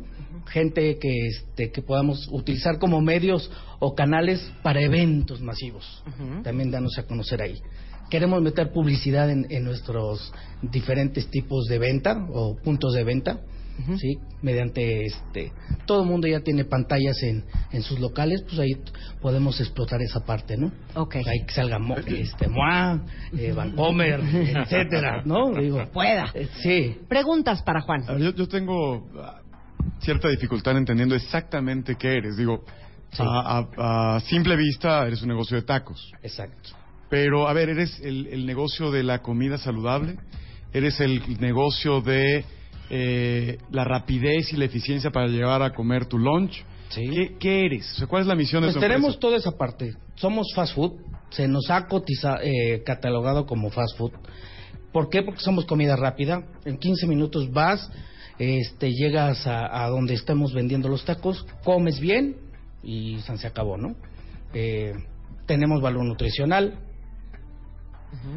[0.47, 6.03] Gente que este que podamos utilizar como medios o canales para eventos masivos.
[6.43, 7.61] También danos a conocer ahí.
[8.09, 10.31] Queremos meter publicidad en, en nuestros
[10.61, 13.41] diferentes tipos de venta o puntos de venta.
[13.97, 14.17] ¿Sí?
[14.41, 15.51] Mediante este.
[15.85, 18.71] Todo el mundo ya tiene pantallas en, en sus locales, pues ahí
[19.21, 20.71] podemos explotar esa parte, ¿no?
[20.95, 21.15] Ok.
[21.17, 23.01] Ahí que salga Mo- este, Moa,
[23.37, 25.51] eh, Vancomer, etcétera, ¿no?
[25.61, 26.31] Digo, Pueda.
[26.33, 26.97] eh, sí.
[27.07, 28.05] Preguntas para Juan.
[28.07, 29.41] Ver, yo, yo tengo ah,
[29.99, 32.35] cierta dificultad en entendiendo exactamente qué eres.
[32.35, 32.65] Digo,
[33.19, 36.11] a, a- a simple vista eres un negocio de tacos.
[36.23, 36.71] Exacto.
[37.09, 40.17] Pero, a ver, ¿eres el, el negocio de la comida saludable?
[40.73, 42.43] ¿Eres el negocio de
[42.89, 46.63] eh, la rapidez y la eficiencia para llegar a comer tu lunch?
[46.93, 47.91] ¿Qué, qué eres?
[47.93, 49.19] O sea, ¿Cuál es la misión de Pues tenemos empresa?
[49.19, 49.93] toda esa parte.
[50.15, 50.93] Somos fast food.
[51.31, 54.11] Se nos ha cotiza- eh, catalogado como fast food.
[54.93, 55.21] ¿Por qué?
[55.21, 56.43] Porque somos comida rápida.
[56.63, 57.91] En 15 minutos vas,
[58.39, 62.37] este, llegas a, a donde estamos vendiendo los tacos, comes bien
[62.81, 63.95] y se acabó, ¿no?
[64.53, 64.93] Eh,
[65.45, 66.79] tenemos valor nutricional.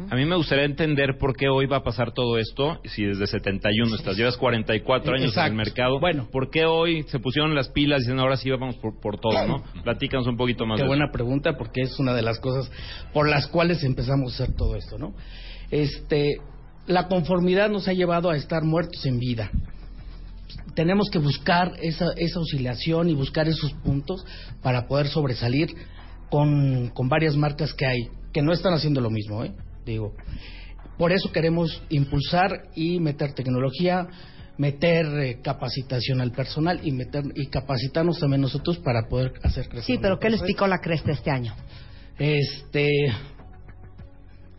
[0.09, 3.25] A mí me gustaría entender por qué hoy va a pasar todo esto, si desde
[3.25, 5.53] 71 estás, llevas 44 años Exacto.
[5.53, 5.99] en el mercado.
[5.99, 9.19] Bueno, ¿por qué hoy se pusieron las pilas y dicen ahora sí vamos por, por
[9.19, 9.63] todo, no?
[9.83, 11.13] Platícanos un poquito más Qué de buena eso.
[11.13, 12.69] pregunta porque es una de las cosas
[13.13, 15.13] por las cuales empezamos a hacer todo esto, ¿no?
[15.71, 16.37] Este,
[16.87, 19.49] la conformidad nos ha llevado a estar muertos en vida.
[20.75, 24.25] Tenemos que buscar esa, esa oscilación y buscar esos puntos
[24.61, 25.69] para poder sobresalir
[26.31, 29.51] con, con varias marcas que hay, que no están haciendo lo mismo, ¿eh?
[29.85, 30.15] Digo,
[30.97, 34.07] por eso queremos impulsar y meter tecnología,
[34.57, 39.95] meter eh, capacitación al personal y meter y capacitarnos también nosotros para poder hacer crecer.
[39.95, 41.53] Sí, pero ¿qué les picó la cresta este año?
[42.17, 42.87] Este.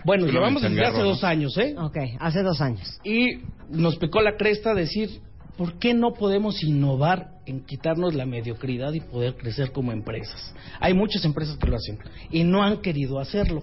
[0.05, 1.05] Bueno, llevamos desde hace ¿no?
[1.05, 1.75] dos años, ¿eh?
[1.79, 3.01] Ok, hace dos años.
[3.03, 3.39] Y
[3.71, 5.23] nos picó la cresta decir,
[5.57, 10.55] ¿por qué no podemos innovar en quitarnos la mediocridad y poder crecer como empresas?
[10.81, 11.99] Hay muchas empresas que lo hacen
[12.31, 13.63] y no han querido hacerlo.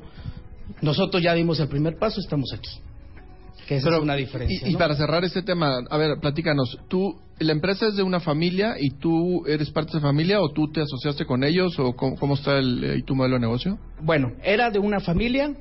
[0.81, 2.69] Nosotros ya dimos el primer paso, estamos aquí.
[3.67, 4.67] Que esa Pero, es una diferencia.
[4.67, 6.79] Y, para cerrar este tema, a ver, platícanos.
[6.87, 10.49] ¿Tú, la empresa es de una familia y tú eres parte de esa familia o
[10.49, 13.77] tú te asociaste con ellos o cómo, cómo está el, eh, tu modelo de negocio?
[14.01, 15.53] Bueno, era de una familia.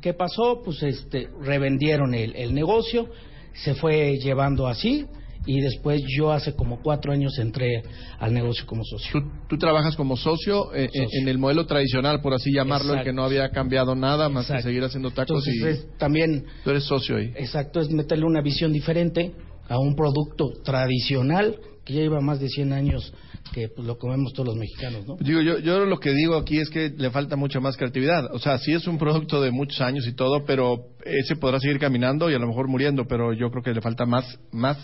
[0.00, 0.62] ¿Qué pasó?
[0.64, 3.08] Pues este, revendieron el, el negocio,
[3.52, 5.06] se fue llevando así
[5.46, 7.82] y después yo hace como cuatro años entré
[8.18, 9.22] al negocio como socio.
[9.48, 13.12] Tú trabajas como socio, eh, eh, en el modelo tradicional, por así llamarlo, el que
[13.12, 14.68] no había cambiado nada más que Exacto.
[14.68, 17.32] seguir haciendo tacos Entonces, y es también tú eres socio ahí.
[17.36, 19.32] Exacto, es meterle una visión diferente
[19.68, 23.12] a un producto tradicional que ya lleva más de 100 años
[23.52, 25.16] que pues, lo comemos todos los mexicanos, ¿no?
[25.20, 28.34] Digo, yo, yo lo que digo aquí es que le falta mucha más creatividad.
[28.34, 31.78] O sea, sí es un producto de muchos años y todo, pero ese podrá seguir
[31.78, 34.78] caminando y a lo mejor muriendo, pero yo creo que le falta más, más,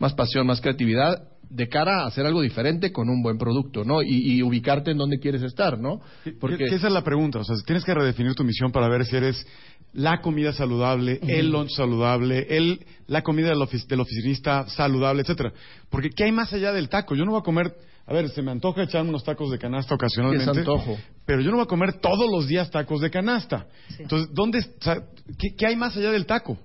[0.00, 4.02] más pasión, más creatividad de cara a hacer algo diferente con un buen producto, ¿no?
[4.02, 6.00] Y, y ubicarte en donde quieres estar, ¿no?
[6.40, 9.16] Porque esa es la pregunta, o sea, tienes que redefinir tu misión para ver si
[9.16, 9.44] eres
[9.92, 15.52] la comida saludable, el lunch saludable, el, la comida del, ofici- del oficinista saludable, etcétera.
[15.90, 17.16] Porque ¿qué hay más allá del taco?
[17.16, 17.74] Yo no voy a comer,
[18.06, 20.96] a ver, se me antoja echarme unos tacos de canasta ocasionalmente, Es antojo.
[21.26, 23.66] pero yo no voy a comer todos los días tacos de canasta.
[23.98, 25.02] Entonces, ¿dónde, o sea,
[25.36, 26.56] ¿qué, qué hay más allá del taco?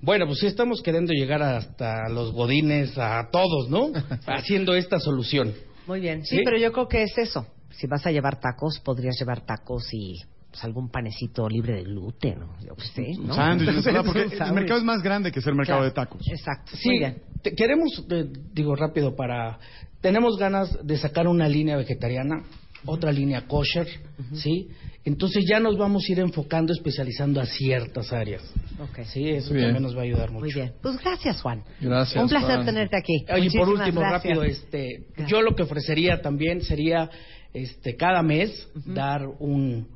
[0.00, 3.90] Bueno, pues sí estamos queriendo llegar hasta los godines, a todos, ¿no?
[4.26, 5.52] Haciendo esta solución.
[5.86, 6.24] Muy bien.
[6.24, 6.42] Sí, ¿Sí?
[6.44, 7.46] pero yo creo que es eso.
[7.70, 10.14] Si vas a llevar tacos, podrías llevar tacos y
[10.50, 13.34] pues, algún panecito libre de gluten, o yo sé, ¿no?
[14.04, 15.84] Porque el mercado es más grande que ser mercado Claro.
[15.84, 16.22] de tacos.
[16.30, 16.72] Exacto.
[16.76, 17.22] Sí, Muy bien.
[17.42, 19.58] te- queremos, eh, digo rápido, para...
[20.00, 22.44] Tenemos ganas de sacar una línea vegetariana,
[22.86, 23.86] otra línea kosher,
[24.34, 24.68] ¿sí?
[25.04, 28.42] Entonces ya nos vamos a ir enfocando, especializando a ciertas áreas.
[28.80, 29.04] Ok.
[29.04, 29.68] Sí, eso Muy bien.
[29.68, 30.44] también nos va a ayudar mucho.
[30.46, 30.72] Muy bien.
[30.82, 31.62] Pues gracias, Juan.
[31.80, 32.66] Gracias, Un placer Juan.
[32.66, 33.24] tenerte aquí.
[33.32, 34.22] Oye, por último, gracias.
[34.24, 37.08] rápido, este, yo lo que ofrecería también sería,
[37.54, 39.86] este, cada mes dar un,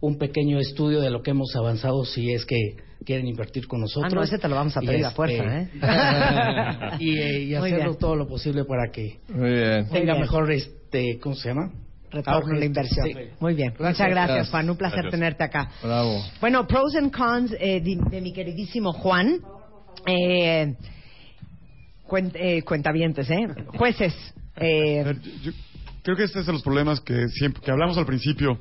[0.00, 2.76] un pequeño estudio de lo que hemos avanzado, si es que
[3.06, 4.12] quieren invertir con nosotros.
[4.12, 5.68] Ah, no, ese te lo vamos a Y, pedir a este, fuerza, ¿eh?
[7.00, 9.88] y, eh, y hacerlo todo lo posible para que Muy bien.
[9.88, 10.20] tenga Muy bien.
[10.20, 11.72] mejor, este, ¿cómo se llama?
[12.10, 13.06] Retorno la inversión.
[13.06, 13.14] sí.
[13.40, 13.74] Muy bien.
[13.78, 13.98] Gracias.
[13.98, 14.50] Muchas gracias, Gracias.
[14.50, 14.70] Juan.
[14.70, 15.10] Un placer Gracias.
[15.12, 15.70] tenerte acá.
[15.82, 16.24] Bravo.
[16.40, 19.40] Bueno, pros and cons eh, de, de mi queridísimo Juan.
[20.06, 20.74] Eh,
[22.06, 23.46] cuen- eh, cuentavientes, ¿eh?
[23.76, 24.14] Jueces.
[24.56, 25.52] Eh, Yo
[26.02, 28.58] creo que este es de los problemas que siempre que hablamos al principio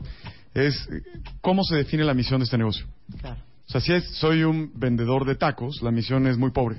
[0.53, 0.87] es
[1.41, 2.85] cómo se define la misión de este negocio.
[3.21, 3.37] Claro.
[3.67, 6.77] O sea, si es soy un vendedor de tacos, la misión es muy pobre.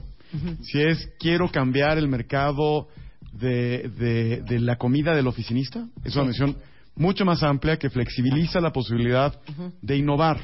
[0.62, 2.88] Si es quiero cambiar el mercado
[3.32, 6.56] de, de, de la comida del oficinista, es una misión
[6.96, 9.38] mucho más amplia que flexibiliza la posibilidad
[9.82, 10.40] de innovar.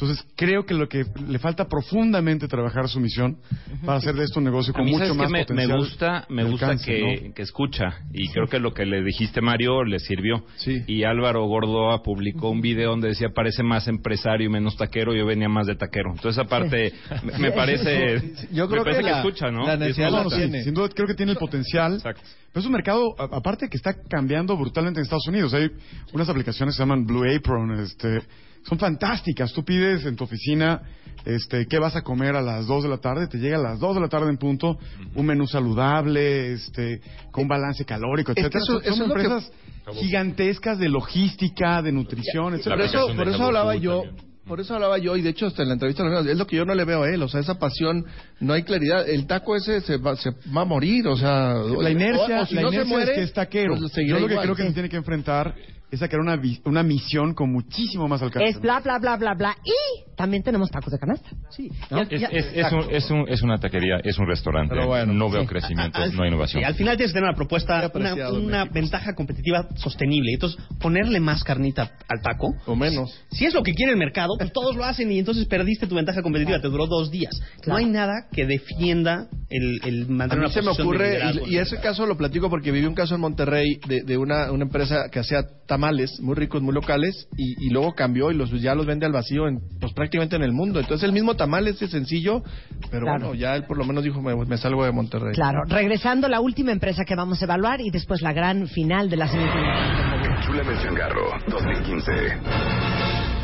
[0.00, 3.38] Entonces, creo que lo que le falta profundamente trabajar su misión
[3.84, 6.24] para hacer de esto un negocio A con mí, mucho más me, me potencial gusta,
[6.28, 7.34] me gusta alcance, que, ¿no?
[7.34, 10.44] que escucha y creo que lo que le dijiste Mario le sirvió.
[10.86, 15.26] Y Álvaro Gordoa publicó un video donde decía parece más empresario y menos taquero, yo
[15.26, 16.10] venía más de taquero.
[16.14, 16.92] Entonces esa parte
[17.24, 18.20] me, me parece,
[18.52, 19.66] Yo me creo parece que que, la- escucha, ¿no?
[19.66, 20.36] la necesidad nota.
[20.36, 20.62] tiene.
[20.62, 22.00] Sin duda creo que tiene el potencial.
[22.04, 25.52] Pero es un mercado, aparte que está cambiando brutalmente en Estados Unidos.
[25.54, 25.68] Hay
[26.12, 28.20] unas aplicaciones que se llaman Blue Apron, este,
[28.64, 29.52] son fantásticas.
[29.52, 30.82] Tú pides en tu oficina
[31.24, 33.80] este, qué vas a comer a las 2 de la tarde, te llega a las
[33.80, 34.78] 2 de la tarde en punto
[35.14, 38.62] un menú saludable, este, con un balance calórico, Es que etcétera.
[38.64, 39.52] eso- Son- eso que- empresas
[39.94, 42.76] gigantescas de logística, de nutrición, etcétera.
[42.76, 44.04] Por eso, por eso hablaba yo,
[44.46, 46.64] por eso hablaba yo, y de hecho hasta en la entrevista es lo que yo
[46.64, 48.04] no le veo a él, o sea, esa pasión,
[48.40, 51.54] no hay claridad, el taco ese se va, se va a morir, o sea...
[51.80, 53.76] La inercia, o- o si la no se inercia muere, es que es taquero.
[53.76, 54.44] pues Yo lo que igual.
[54.46, 55.54] creo que se tiene que enfrentar
[55.90, 58.48] es a crear una, una misión con muchísimo más alcance.
[58.48, 59.56] es bla, bla, bla, bla, bla.
[59.64, 61.30] Y también tenemos tacos de canasta.
[61.50, 61.70] Sí.
[62.10, 64.74] Es, es- es un- es un- es una taquería, es un restaurante.
[64.74, 65.46] Pero bueno, no veo sí.
[65.48, 66.62] crecimiento, Al- no hay innovación.
[66.62, 70.32] sí, al final tienes que tener una propuesta, una, una ventaja competitiva sostenible.
[70.32, 72.54] Entonces, ponerle más carnita al taco.
[72.66, 73.14] O menos.
[73.30, 75.94] Si es lo que quiere el mercado, pues todos lo hacen y entonces perdiste tu
[75.94, 76.60] ventaja competitiva.
[76.60, 77.40] Te duró dos días.
[77.66, 81.54] No hay nada que defienda el, el A mantener mí una se me ocurre, y,
[81.54, 84.64] y ese caso lo platico porque viví un caso en Monterrey de, de una, una
[84.64, 85.42] empresa que hacía
[85.78, 89.12] tamales muy ricos, muy locales, y, y luego cambió y los ya los vende al
[89.12, 90.80] vacío en, pues prácticamente en el mundo.
[90.80, 92.42] Entonces el mismo tamal es sencillo,
[92.90, 93.26] pero Claro.
[93.28, 95.34] bueno, ya él por lo menos dijo, me, me salgo de Monterrey.
[95.34, 99.16] Claro, regresando la última empresa que vamos a evaluar y después la gran final de
[99.16, 100.40] la semifinal.
[100.82, 102.12] Changarro 2015.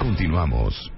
[0.00, 0.90] Continuamos.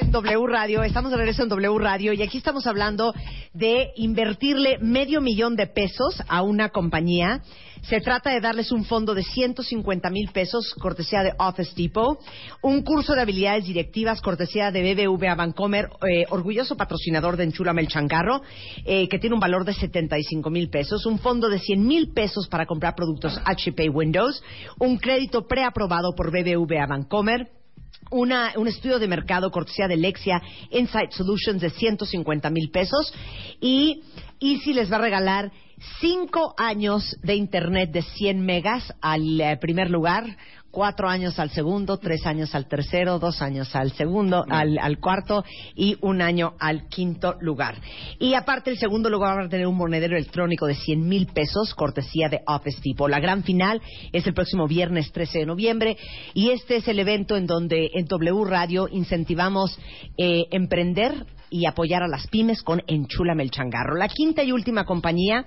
[0.00, 3.14] En W Radio, estamos de regreso en W Radio y aquí estamos hablando
[3.54, 7.40] de invertirle medio millón de pesos a una compañía.
[7.82, 12.18] Se trata de darles un fondo de 150 mil pesos, cortesía de Office Depot,
[12.62, 17.88] un curso de habilidades directivas, cortesía de BBVA Bancomer, eh, orgulloso patrocinador de Enchúlame el
[17.88, 18.42] Changarro,
[18.84, 22.48] eh, que tiene un valor de 75 mil pesos, un fondo de 100 mil pesos
[22.48, 24.42] para comprar productos HP Windows,
[24.78, 27.48] un crédito preaprobado por BBVA Bancomer,
[28.10, 33.12] una, un estudio de mercado cortesía de Lexia Insight Solutions de 150 mil pesos.
[33.60, 34.02] Y
[34.40, 35.52] Easy les va a regalar
[36.00, 40.36] cinco años de Internet de 100 megas al eh, primer lugar,
[40.70, 45.44] cuatro años al segundo, tres años al tercero, dos años al segundo, al, al cuarto
[45.74, 47.76] y un año al quinto lugar.
[48.18, 51.74] Y aparte el segundo lugar va a tener un monedero electrónico de 100 mil pesos,
[51.74, 53.10] cortesía de Office Depot.
[53.10, 53.80] La gran final
[54.12, 55.96] es el próximo viernes 13 de noviembre
[56.34, 59.78] y este es el evento en donde en W Radio incentivamos
[60.16, 63.96] eh, emprender y apoyar a las pymes con Enchúlame el Changarro.
[63.96, 65.44] La quinta y última compañía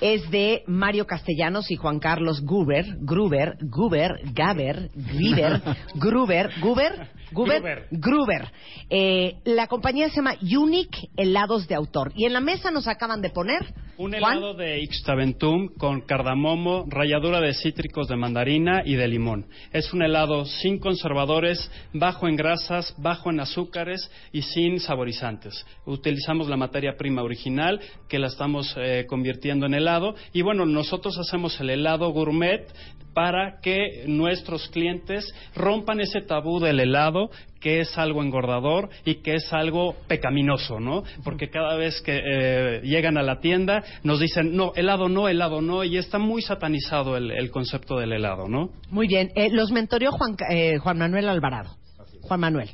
[0.00, 5.62] es de Mario Castellanos y Juan Carlos Gruber, Gruber, Gruber, Gaber, Griver,
[5.94, 8.52] Gruber, Gruber, Gruber, Gruber.
[8.90, 12.12] Eh, la compañía se llama Unique Helados de Autor.
[12.14, 17.40] Y en la mesa nos acaban de poner Un helado de Ixtaventum con cardamomo, ralladura
[17.40, 19.46] de cítricos de mandarina y de limón.
[19.72, 25.66] Es un helado sin conservadores, bajo en grasas, bajo en azúcares y sin saborizantes.
[25.84, 31.18] Utilizamos la materia prima original que la estamos eh, convirtiendo en helado y bueno, nosotros
[31.18, 32.72] hacemos el helado gourmet
[33.14, 35.26] para que nuestros clientes
[35.56, 37.30] rompan ese tabú del helado
[37.60, 41.02] que es algo engordador y que es algo pecaminoso, ¿no?
[41.24, 45.60] Porque cada vez que eh, llegan a la tienda nos dicen, no, helado no, helado
[45.60, 48.70] no, y está muy satanizado el, el concepto del helado, ¿no?
[48.90, 49.30] Muy bien.
[49.34, 51.76] Eh, los mentoreó Juan, eh, Juan Manuel Alvarado.
[52.22, 52.70] Juan Manuel.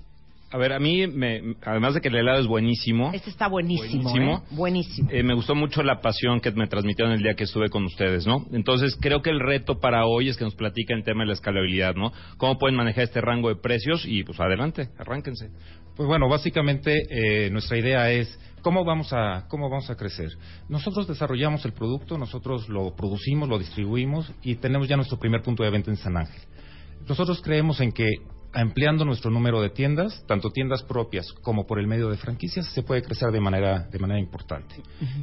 [0.55, 4.05] A ver, a mí, me- además de que el helado es buenísimo, Este está buenísimo.
[4.05, 4.37] Buenísimo.
[4.37, 4.41] ¿eh?
[4.53, 5.11] Buenísimo.
[5.11, 8.25] eh, me gustó mucho la pasión que me transmitieron el día que estuve con ustedes,
[8.25, 8.47] ¿no?
[8.53, 11.33] Entonces, creo que el reto para hoy es que nos platiquen el tema de la
[11.33, 12.13] escalabilidad, ¿no?
[12.37, 14.05] ¿Cómo pueden manejar este rango de precios?
[14.07, 15.49] Y, pues, adelante, arránquense.
[15.97, 20.29] Pues bueno, básicamente eh, nuestra idea es cómo vamos a cómo vamos a crecer.
[20.69, 25.65] Nosotros desarrollamos el producto, nosotros lo producimos, lo distribuimos y tenemos ya nuestro primer punto
[25.65, 26.43] de venta en San Ángel.
[27.09, 28.07] Nosotros creemos en que
[28.55, 32.83] ampliando nuestro número de tiendas, tanto tiendas propias como por el medio de franquicias, se
[32.83, 34.77] puede crecer de manera de manera importante.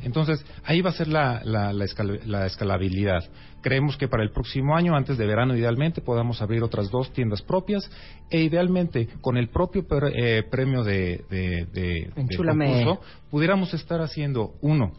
[0.04, 3.24] Entonces, ahí va a ser la, la, la escal- la escalabilidad.
[3.62, 7.42] Creemos que para el próximo año, antes de verano idealmente, podamos abrir otras dos tiendas
[7.42, 7.90] propias
[8.30, 12.66] e idealmente con el propio per- eh, premio de, de, de- de Enchúlame.
[12.66, 14.92] concurso, pudiéramos estar haciendo, uno,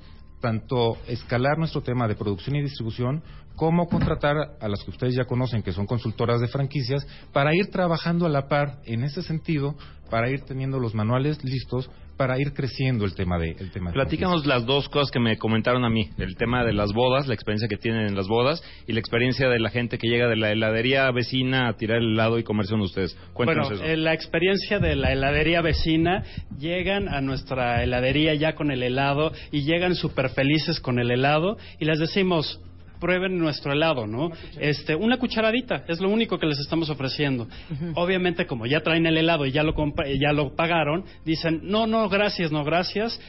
[0.42, 3.22] tanto escalar nuestro tema de producción y distribución,
[3.56, 7.68] como contratar a las que ustedes ya conocen, que son consultoras de franquicias, para ir
[7.70, 9.74] trabajando a la par en ese sentido,
[10.10, 11.90] para ir teniendo los manuales listos,
[12.22, 15.38] para ir creciendo el tema de el tema de Platícanos las dos cosas que me
[15.38, 18.62] comentaron a mí, el tema de las bodas, la experiencia que tienen en las bodas
[18.86, 22.12] y la experiencia de la gente que llega de la heladería vecina a tirar el
[22.12, 23.16] helado y comerse con ustedes.
[23.32, 23.92] Cuéntanos bueno, eso.
[23.92, 26.22] eh, la experiencia de la heladería vecina,
[26.60, 31.56] llegan a nuestra heladería ya con el helado y llegan súper felices con el helado
[31.80, 32.60] y les decimos,
[33.02, 34.30] prueben nuestro helado, ¿no?
[34.60, 37.48] Este, una cucharadita, es lo único que les estamos ofreciendo.
[37.96, 39.74] Obviamente, como ya traen el helado y ya lo,
[40.20, 43.20] ya lo pagaron, dicen, no, no, gracias, no, gracias.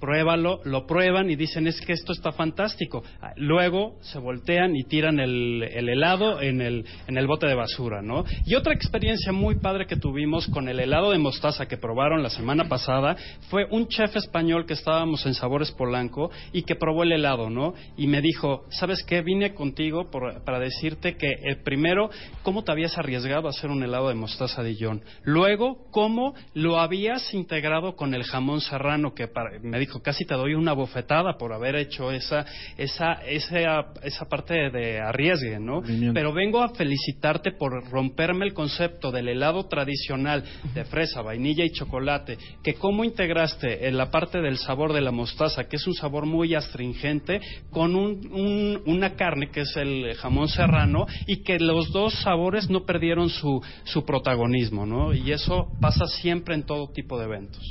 [0.00, 3.02] Pruébalo, lo prueban y dicen es que esto está fantástico.
[3.20, 7.54] Ah, Luego se voltean y tiran el, el helado en el, en el bote de
[7.54, 8.24] basura, ¿no?
[8.46, 12.30] Y otra experiencia muy padre que tuvimos con el helado de mostaza que probaron la
[12.30, 13.16] semana pasada
[13.48, 17.74] fue un chef español que estábamos en Sabores Polanco y que probó el helado, ¿no?
[17.96, 19.22] Y me dijo, ¿sabes qué?
[19.22, 22.10] Vine contigo por- para decirte que eh, primero,
[22.42, 25.02] ¿cómo te habías arriesgado a hacer un helado de mostaza Dijon?
[25.24, 29.14] Luego, ¿cómo lo habías integrado con el jamón serrano?
[29.14, 32.44] Que para- me dijo, casi te doy una bofetada por haber hecho esa,
[32.76, 35.82] esa, esa, esa parte de arriesgue, ¿no?
[36.14, 40.44] Pero vengo a felicitarte por romperme el concepto del helado tradicional
[40.74, 45.10] de fresa, vainilla y chocolate, que cómo integraste en la parte del sabor de la
[45.10, 47.40] mostaza, que es un sabor muy astringente,
[47.70, 52.68] con un- un- una carne que es el jamón serrano y que los dos sabores
[52.70, 55.14] no perdieron su, su protagonismo, ¿no?
[55.14, 57.62] Y eso pasa siempre en todo tipo de eventos.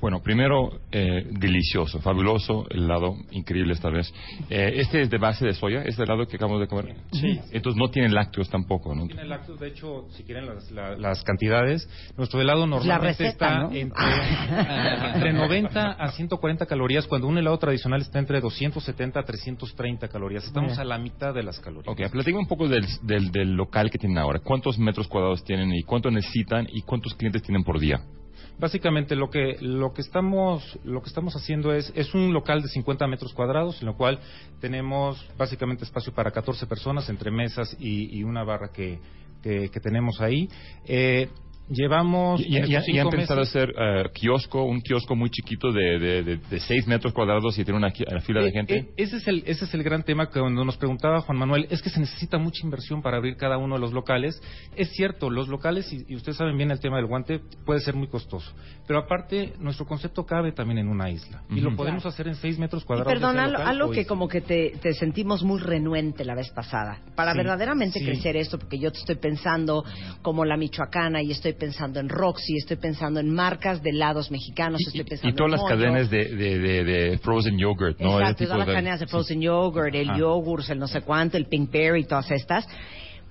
[0.00, 4.12] Bueno, primero, eh, delicioso, fabuloso, el helado, increíble esta vez.
[4.48, 6.94] Eh, este es de base de soya, este helado que acabamos de comer.
[7.12, 7.38] Sí.
[7.52, 9.06] Entonces no tiene lácteos tampoco, ¿no?
[9.06, 13.46] Tiene lácteos, de hecho, si quieren las, la- las cantidades, nuestro helado La normalmente receta,
[13.48, 13.72] está ¿no?
[13.72, 14.04] entre,
[15.14, 20.44] entre 90 a 140 calorías, cuando un helado tradicional está entre 270 a 330 calorías.
[20.44, 21.88] Estamos a la mitad de las calorías.
[21.92, 24.40] Ok, platícame un poco del, del, del local que tienen ahora.
[24.40, 28.00] ¿Cuántos metros cuadrados tienen y cuánto necesitan y cuántos clientes tienen por día?
[28.58, 32.68] Básicamente lo que lo que estamos lo que estamos haciendo es es un local de
[32.68, 34.20] 50 metros cuadrados en lo cual
[34.60, 38.98] tenemos básicamente espacio para 14 personas entre mesas y, y una barra que,
[39.42, 40.48] que, tenemos ahí.
[40.86, 41.28] Eh,
[41.70, 46.22] Llevamos ¿Y, y- y han pensado hacer eh, kiosco, un kiosco muy chiquito de, de,
[46.24, 47.90] de, de seis metros cuadrados y tiene una,
[48.22, 48.76] fila de Eh, gente?
[48.76, 51.68] eh, ese, es el, ese es el gran tema que cuando nos preguntaba Juan Manuel,
[51.70, 54.40] es que se necesita mucha inversión para abrir cada uno de los locales.
[54.74, 57.94] Es cierto, los locales, y, y ustedes saben bien el tema del guante, puede ser
[57.94, 58.52] muy costoso.
[58.88, 61.42] Pero aparte, nuestro concepto cabe también en una isla.
[61.50, 63.12] Y lo podemos hacer en seis metros Y cuadrados.
[63.12, 66.98] perdón, local algo que como que te, te sentimos muy renuente la vez pasada.
[67.14, 68.04] Para Sí, verdaderamente sí.
[68.04, 69.84] crecer esto, porque yo te estoy pensando
[70.22, 74.80] como la michoacana y estoy pensando en Roxy, estoy pensando en marcas de helados mexicanos,
[74.84, 78.18] estoy pensando Y todas en las cadenas de, de, de, de frozen yogurt, ¿no?
[78.18, 80.18] Exacto, todas las de- cadenas de frozen yogurt, el Ah.
[80.18, 82.66] yogur, el no sé cuánto, el pinkberry, todas estas.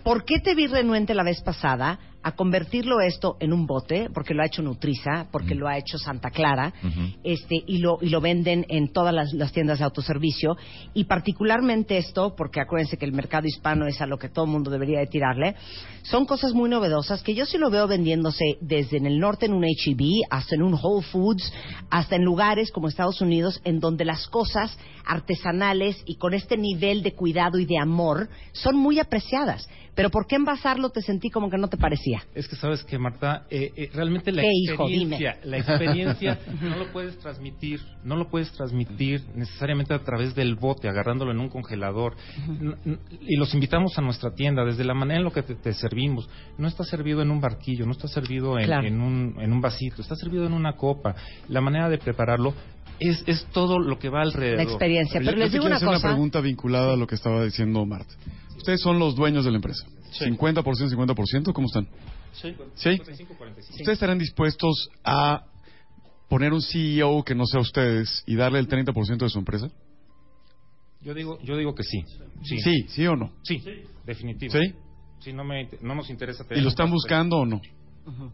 [0.04, 4.10] ¿Por qué te vi renuente la vez pasada a convertirlo esto en un bote?
[4.14, 6.74] Porque lo ha hecho Nutriza, porque lo ha hecho Santa Clara,
[7.24, 10.58] este y lo y lo venden en todas las, las tiendas de autoservicio.
[10.94, 14.52] Y particularmente esto porque acuérdense que el mercado hispano es a lo que todo el
[14.52, 15.56] mundo debería de tirarle
[16.04, 19.54] son cosas muy novedosas que yo sí lo veo vendiéndose desde en el norte en
[19.54, 21.52] un H-E-B hasta en un Whole Foods
[21.90, 27.04] hasta en lugares como Estados Unidos en donde las cosas artesanales y con este nivel
[27.04, 29.68] de cuidado y de amor son muy apreciadas
[30.00, 32.24] pero ¿por qué envasarlo te sentí como que no te parecía?
[32.34, 37.20] Es que sabes que Marta, eh, eh, realmente la experiencia, la experiencia no lo puedes
[37.20, 42.16] transmitir, no lo puedes transmitir necesariamente a través del bote, agarrándolo en un congelador.
[43.28, 46.30] Y los invitamos a nuestra tienda, desde la manera en lo que te, te servimos.
[46.58, 48.88] No está servido en un barquillo, no está servido en, Claro.
[48.88, 51.14] en un, en un vasito, está servido en una copa.
[51.50, 52.54] La manera de prepararlo
[53.02, 54.58] es, es todo lo que va alrededor.
[54.60, 55.20] La experiencia.
[55.20, 56.08] Pero yo les digo quiero una hacer cosa.
[56.08, 58.14] una pregunta vinculada a lo que estaba diciendo Marta.
[58.60, 59.88] Ustedes son los dueños de la empresa.
[60.20, 61.88] 50%, 50%, ¿cómo están?
[62.34, 62.54] Sí.
[62.76, 63.00] ¿Sí?
[63.00, 65.46] ¿Ustedes estarán dispuestos a
[66.28, 69.70] poner un CEO que no sea ustedes y darle el 30% de su empresa?
[71.02, 72.04] Yo digo, yo digo que sí.
[72.44, 73.32] Sí, Sí, ¿sí o no?
[73.44, 73.64] Sí,
[74.06, 74.52] definitivo.
[74.52, 74.74] ¿Sí?
[75.20, 77.62] Sí, no, me, no nos interesa ¿Y lo están buscando o no?
[77.62, 77.70] Sí,
[78.06, 78.32] claro,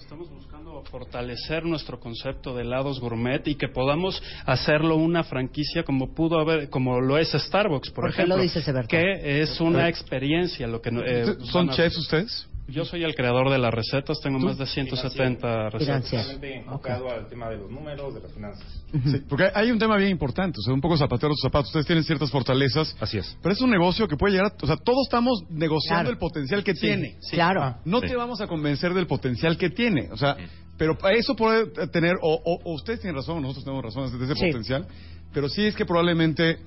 [0.00, 6.14] estamos buscando fortalecer nuestro concepto de helados gourmet y que podamos hacerlo una franquicia como
[6.14, 8.36] pudo haber, como lo es Starbucks, por, ¿Por qué ejemplo.
[8.36, 8.88] lo Eberto?
[8.88, 12.49] Que es una experiencia lo que eh, ¿Son chefs ustedes?
[12.70, 16.04] Yo soy el creador de las recetas, tengo más de 170 recetas.
[16.10, 18.66] Totalmente enfocado al tema de los números, de las finanzas.
[18.92, 21.68] Sí, porque hay un tema bien importante, o sea, un poco zapatero a tus zapatos.
[21.68, 22.96] Ustedes tienen ciertas fortalezas.
[23.00, 23.36] Así es.
[23.42, 24.64] Pero es un negocio que puede llegar a...
[24.64, 26.10] O sea, todos estamos negociando Claro.
[26.10, 27.16] el potencial que Sí, tiene.
[27.20, 27.36] sí.
[27.36, 27.76] Claro.
[27.84, 28.08] No Sí.
[28.08, 30.08] te vamos a convencer del potencial que tiene.
[30.12, 30.36] O sea,
[30.76, 32.16] pero para eso puede tener...
[32.22, 34.46] O, o- o ustedes tienen razón, o nosotros tenemos razón de ese Sí.
[34.46, 34.86] potencial.
[35.32, 36.58] Pero sí es que probablemente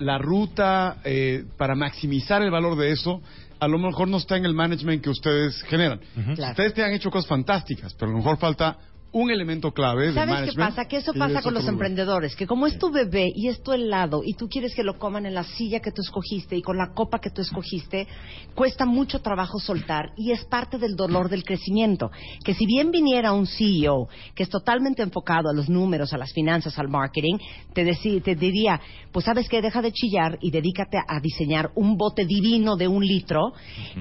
[0.00, 3.22] la ruta eh, para maximizar el valor de eso
[3.60, 6.00] a lo mejor no está en el management que ustedes generan.
[6.34, 6.52] Claro.
[6.52, 8.78] Ustedes te han hecho cosas fantásticas, pero a lo mejor falta
[9.12, 10.84] un elemento clave de ¿Sabes qué pasa?
[10.86, 14.22] Que eso pasa con los emprendedores, que como es tu bebé y es tu helado
[14.24, 16.92] y tú quieres que lo coman en la silla que tú escogiste y con la
[16.94, 18.06] copa que tú escogiste,
[18.54, 22.12] cuesta mucho trabajo soltar y es parte del dolor del crecimiento.
[22.44, 26.32] Que si bien viniera un CEO que es totalmente enfocado a los números, a las
[26.32, 27.38] finanzas, al marketing,
[27.74, 28.80] te, deci- te diría,
[29.10, 33.04] pues sabes que deja de chillar y dedícate a diseñar un bote divino de un
[33.04, 33.54] litro,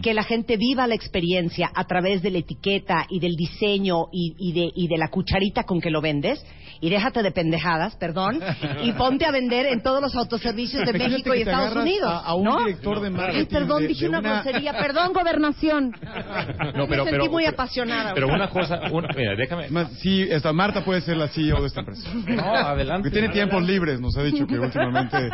[0.03, 4.36] que la gente viva la experiencia a través de la etiqueta y del diseño y,
[4.38, 6.45] y de, y de la cucharita con que lo vendes
[6.81, 8.39] y déjate de pendejadas, perdón,
[8.84, 12.19] y ponte a vender en todos los autoservicios de Imagínate México y Estados Unidos, a-
[12.19, 12.60] a un ¿no?
[12.60, 15.91] director de Ay, marketing perdón, de- dije de una, grosería, perdón, gobernación.
[15.91, 18.14] No, pero, Me pero, sentí muy pero- apasionada.
[18.14, 19.69] Pero una cosa, una- mira, déjame.
[19.69, 22.10] Más, Sí, esta Marta puede ser la CEO de esta empresa.
[22.27, 23.10] No, adelante.
[23.10, 25.30] Que tiene tiempos libres, nos ha dicho que últimamente.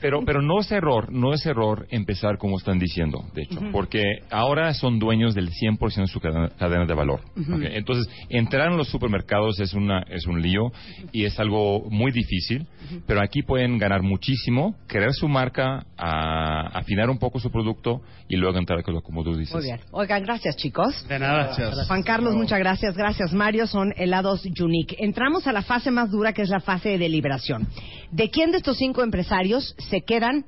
[0.00, 4.02] Pero, pero no es error, no es error empezar como están diciendo, de hecho, porque
[4.30, 7.20] ahora son dueños del 100% de su cadena, cadena de valor.
[7.36, 10.72] Entonces, entrar en los supermercados es, una, es un lío
[11.12, 12.66] y es algo muy difícil,
[13.06, 18.36] pero aquí pueden ganar muchísimo, crear su marca, a- afinar un poco su producto y
[18.36, 19.54] luego entrar con lo como tú dices.
[19.54, 19.80] Muy bien.
[19.92, 21.06] Oigan, gracias, chicos.
[21.08, 21.54] De nada.
[21.56, 21.86] Gracias.
[21.86, 22.96] Juan Carlos, muchas gracias.
[22.96, 23.66] Gracias, Mario.
[23.66, 24.96] Son helados Unique.
[24.98, 27.66] Entramos a la fase más dura, que es la fase de deliberación.
[28.10, 30.44] ¿De quién de estos cinco empresarios se quedan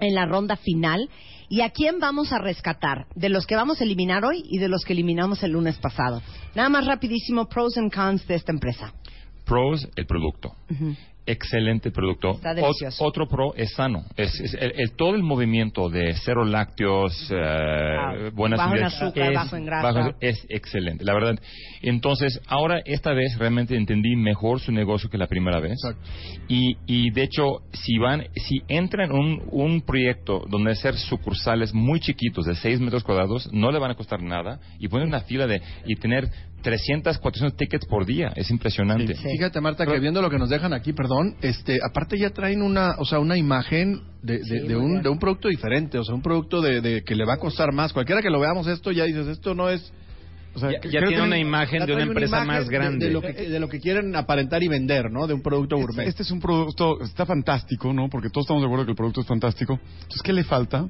[0.00, 1.08] en la ronda final?
[1.52, 3.04] ¿Y a quién vamos a rescatar?
[3.14, 6.22] De los que vamos a eliminar hoy y de los que eliminamos el lunes pasado.
[6.54, 8.94] Nada más rapidísimo, pros and cons de esta empresa.
[9.44, 10.56] Pros, el producto.
[11.24, 12.32] Excelente producto.
[12.32, 13.04] Está Ot- delicioso.
[13.04, 14.04] otro pro es sano.
[14.16, 19.28] Es, es el, el- todo el movimiento de cero lácteos, eh, buenas bajo en azúcar,
[19.30, 19.92] es, bajo en grasa.
[19.92, 21.38] bajo- es excelente, la verdad.
[21.80, 25.78] Entonces, ahora esta vez realmente entendí mejor su negocio que la primera vez.
[26.48, 31.72] Y, y de hecho, si van, si entran en un, un proyecto donde hacer sucursales
[31.72, 35.20] muy chiquitos de 6 metros cuadrados, no le van a costar nada y poner una
[35.20, 36.28] fila de y tener
[36.62, 39.14] 300, 400 tickets por día, es impresionante.
[39.14, 42.94] Fíjate, Marta, que viendo lo que nos dejan aquí, perdón este, aparte ya traen una,
[42.98, 46.14] o sea, una imagen de, de, Sí, de un, de un producto diferente, o sea,
[46.14, 47.92] un producto de, de que le va a costar más.
[47.92, 49.92] Cualquiera que lo veamos esto ya dices, esto no es...
[50.54, 53.06] O sea, Ya- tiene que una imagen de una empresa más de- grande.
[53.06, 55.26] De, lo que, de lo que quieren aparentar y vender, ¿no?
[55.26, 56.06] De un producto gourmet.
[56.06, 58.08] Este es un producto, está fantástico, ¿no?
[58.10, 59.80] Porque todos estamos de acuerdo que el producto es fantástico.
[59.94, 60.86] Entonces, ¿qué le falta?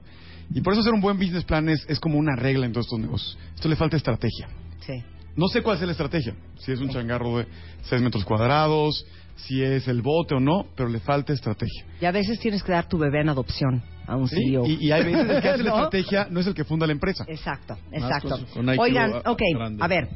[0.53, 2.86] Y por eso hacer un buen business plan es, es como una regla en todos
[2.86, 3.39] estos negocios.
[3.55, 4.49] Esto le falta estrategia.
[4.81, 4.94] Sí.
[5.36, 6.34] No sé cuál es la estrategia.
[6.59, 7.46] Si es un changarro de
[7.84, 9.04] 6 metros cuadrados,
[9.36, 11.84] si es el bote o no, pero le falta estrategia.
[12.00, 14.36] Y a veces tienes que dar tu bebé en adopción a un ¿sí?
[14.36, 14.66] CEO.
[14.66, 16.92] Y, y hay veces el que hace la estrategia no es el que funda la
[16.92, 17.24] empresa.
[17.28, 18.38] Exacto, exacto.
[18.78, 19.82] Oigan, a- ok, grande.
[19.82, 20.09] a ver,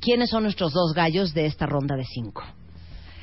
[0.00, 2.42] ¿quiénes son nuestros dos gallos de esta ronda de cinco?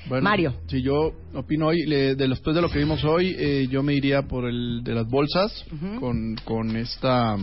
[0.07, 0.53] Bueno, Mario.
[0.67, 3.93] Si yo opino hoy, le- de después de lo que vimos hoy, eh, yo me
[3.93, 5.65] iría por el de las bolsas,
[5.99, 7.35] con, con esta...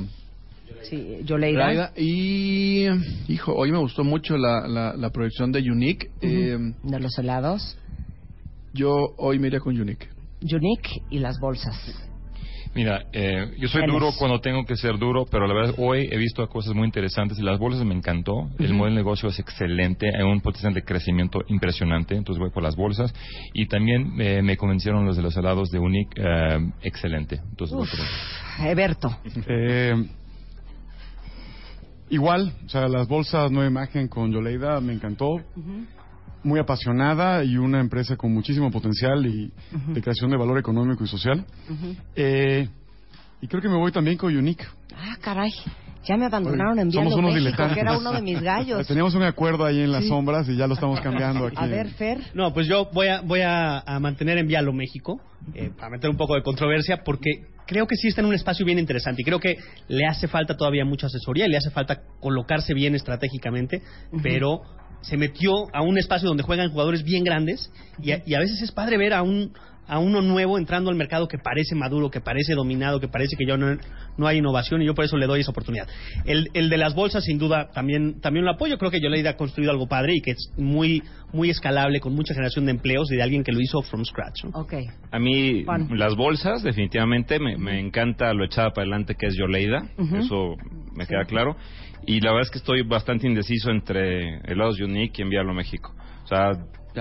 [0.85, 1.61] Sí, Yoleida.
[1.61, 1.93] Yoleida.
[1.97, 2.87] Y,
[3.29, 6.09] hijo, hoy me gustó mucho la, la, la proyección de Unique.
[6.21, 7.77] eh, de los helados.
[8.73, 10.09] yo hoy me iría con Unique.
[10.43, 12.11] Unique y las bolsas.
[12.75, 16.17] Mira, eh, yo soy duro cuando tengo que ser duro, pero la verdad hoy he
[16.19, 17.39] visto cosas muy interesantes.
[17.39, 21.39] Las bolsas me encantó, el modelo de negocio es excelente, hay un potencial de crecimiento
[21.47, 23.15] impresionante, entonces voy por las bolsas.
[23.53, 27.41] Y también eh, me convencieron los de los helados de Unic, eh, excelente.
[27.51, 28.69] Entonces voy por eso.
[28.69, 29.19] Eberto.
[32.11, 35.41] Igual, o sea, las bolsas nueva imagen con Yoleida me encantó.
[36.43, 39.51] Muy apasionada y una empresa con muchísimo potencial y
[39.89, 41.45] de creación de valor económico y social.
[42.15, 42.69] Eh,
[43.41, 44.65] y creo que me voy también con Unique.
[44.95, 45.51] Ah, caray.
[46.07, 47.75] Ya me abandonaron en Somos unos México, diletantes.
[47.75, 48.87] que era uno de mis gallos.
[48.89, 50.09] Teníamos un acuerdo ahí en las Sí.
[50.09, 51.57] sombras y ya lo estamos cambiando aquí.
[51.59, 52.19] A ver, Fer.
[52.35, 55.21] No, pues yo voy a, voy a, a mantener en Vialo México,
[55.55, 57.31] eh, para meter un poco de controversia, porque
[57.67, 59.57] creo que sí está en un espacio bien interesante y creo que
[59.89, 63.81] le hace falta todavía mucha asesoría, le hace falta colocarse bien estratégicamente,
[64.23, 64.61] pero
[65.01, 67.71] se metió a un espacio donde juegan jugadores bien grandes
[68.03, 69.53] y a, y a veces es padre ver a un
[69.87, 73.47] a uno nuevo entrando al mercado que parece maduro, que parece dominado, que parece que
[73.47, 73.77] ya no,
[74.17, 75.89] no hay innovación y yo por eso le doy esa oportunidad.
[76.25, 78.79] El, el de las bolsas, sin duda, también, también lo apoyo.
[78.79, 81.03] Creo que Yoleida ha construido algo padre y que es muy,
[81.33, 84.45] muy escalable, con mucha generación de empleos y de alguien que lo hizo from scratch.
[84.45, 84.51] ¿no?
[84.61, 84.75] Ok.
[85.11, 85.89] A mí, Juan.
[85.99, 89.89] las bolsas, definitivamente, me, me encanta lo echada para adelante que es Yoleida.
[89.99, 90.17] Ujú.
[90.17, 90.57] Eso
[90.95, 91.57] me queda claro.
[92.07, 95.95] Y la verdad es que estoy bastante indeciso entre helados Unique y Enviarlo a México.
[96.25, 96.53] O sea,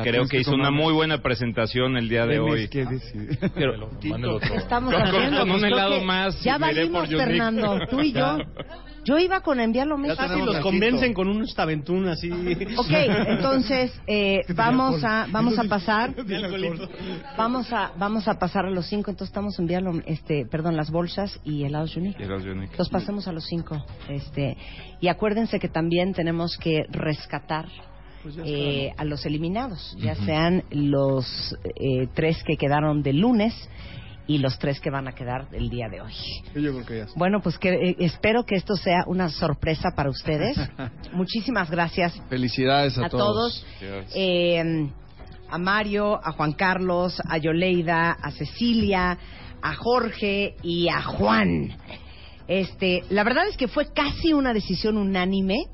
[0.02, 2.68] creo que hizo una muy buena presentación el día de hoy.
[2.68, 3.38] que decidir.
[3.54, 3.90] Pero,
[4.56, 7.10] Estamos Con- con- haciendo, con un helado más, Ya valimos.
[7.10, 7.80] Fernando.
[7.90, 8.38] Tú y yo.
[9.06, 10.22] Yo iba con enviarlo México.
[10.22, 12.32] Fácil los convencen con un staventún así.
[12.32, 12.88] Ok,
[13.28, 16.16] entonces eh, vamos a vamos a pasar
[17.38, 19.12] vamos a vamos a pasar a los cinco.
[19.12, 22.24] Entonces estamos enviando este perdón las bolsas y helados Unique.
[22.24, 22.76] Helados Unique.
[22.78, 23.84] Los pasemos a los cinco.
[24.08, 24.56] Este
[25.02, 27.66] y acuérdense que también tenemos que rescatar
[28.46, 33.54] eh, a los eliminados, ya sean los eh, tres que quedaron del lunes
[34.26, 36.14] y los tres que van a quedar el día de hoy.
[36.56, 37.20] Yo creo que ya está.
[37.20, 40.58] Bueno, pues que eh, espero que esto sea una sorpresa para ustedes.
[41.14, 43.66] Muchísimas gracias Felicidades a, a todos.
[43.82, 44.90] Eh,
[45.50, 49.18] a Mario, a Juan Carlos, a Yoleida, a Cecilia,
[49.62, 51.78] a Jorge y a Juan.
[52.48, 55.68] Este, la verdad es que fue casi una decisión unánime.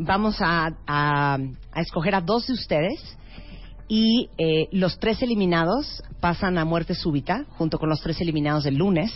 [0.00, 1.38] Vamos a, a-
[1.72, 3.16] a escoger a dos de ustedes
[3.88, 8.76] y eh, los tres eliminados pasan a muerte súbita junto con los tres eliminados del
[8.76, 9.10] lunes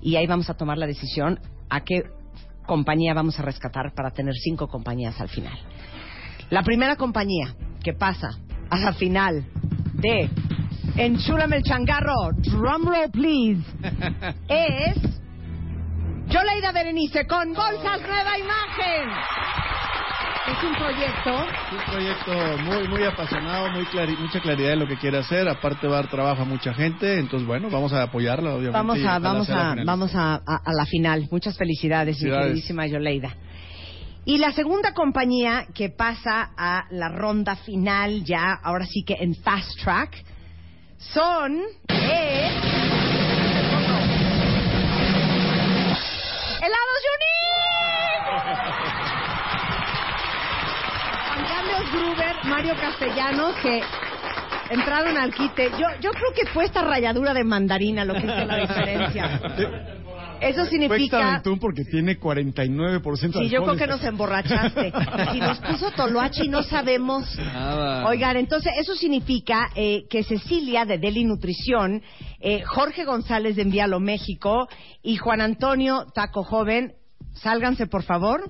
[0.00, 1.38] y ahí vamos a tomar la decisión
[1.70, 2.02] a qué
[2.66, 5.56] compañía vamos a rescatar para tener cinco compañías al final.
[6.50, 8.30] La primera compañía que pasa
[8.70, 9.44] a la final
[9.94, 10.28] de
[10.96, 13.62] Enchúlame el changarro, drumroll please,
[14.48, 14.96] es
[16.28, 19.67] Yoleida Berenice con Bolsas Nueva Imagen.
[20.50, 24.96] Es un proyecto Un proyecto muy muy apasionado, muy clari- mucha claridad en lo que
[24.96, 25.48] quiere hacer.
[25.48, 27.18] Aparte va a dar trabajo a mucha gente.
[27.18, 28.72] Entonces, bueno, vamos a apoyarla, obviamente.
[28.78, 31.28] Vamos a, vamos a, vamos a, a- a la final.
[31.30, 32.46] Muchas felicidades, mi Felicidades.
[32.48, 33.34] queridísima Yoleida.
[34.24, 39.34] Y la segunda compañía que pasa a la ronda final, ya ahora sí que en
[39.34, 40.22] fast track,
[40.98, 41.60] son.
[41.88, 42.52] es-
[46.60, 46.98] ¡Helados!
[51.34, 53.80] Juan Carlos Gruber, Mario Castellanos, que
[54.70, 55.70] entraron al quite.
[55.78, 59.40] Yo, yo creo que fue esta ralladura de mandarina lo que hizo la diferencia.
[60.40, 61.18] Eso Fue significa...
[61.18, 64.86] Xaventún porque tiene 49% de Sí, yo creo que nos emborrachaste.
[64.86, 67.36] Y si nos puso Toloachi no sabemos.
[67.36, 68.06] Nada.
[68.06, 72.02] Oigan, entonces eso significa eh, que Cecilia de Deli Nutrición,
[72.38, 74.68] eh, Jorge González de Envíalo México
[75.02, 76.92] y Juan Antonio Taco Joven,
[77.34, 78.48] sálganse por favor.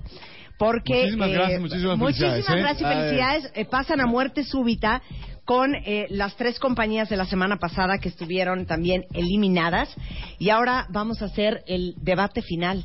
[0.59, 2.59] Porque Muchísimas gracias, muchísimas felicidades, ¿eh?
[2.59, 3.51] gracias y felicidades.
[3.55, 5.01] eh, pasan a muerte súbita
[5.45, 9.89] con eh, las tres compañías de la semana pasada que estuvieron también eliminadas.
[10.37, 12.83] Y ahora vamos a hacer el debate final.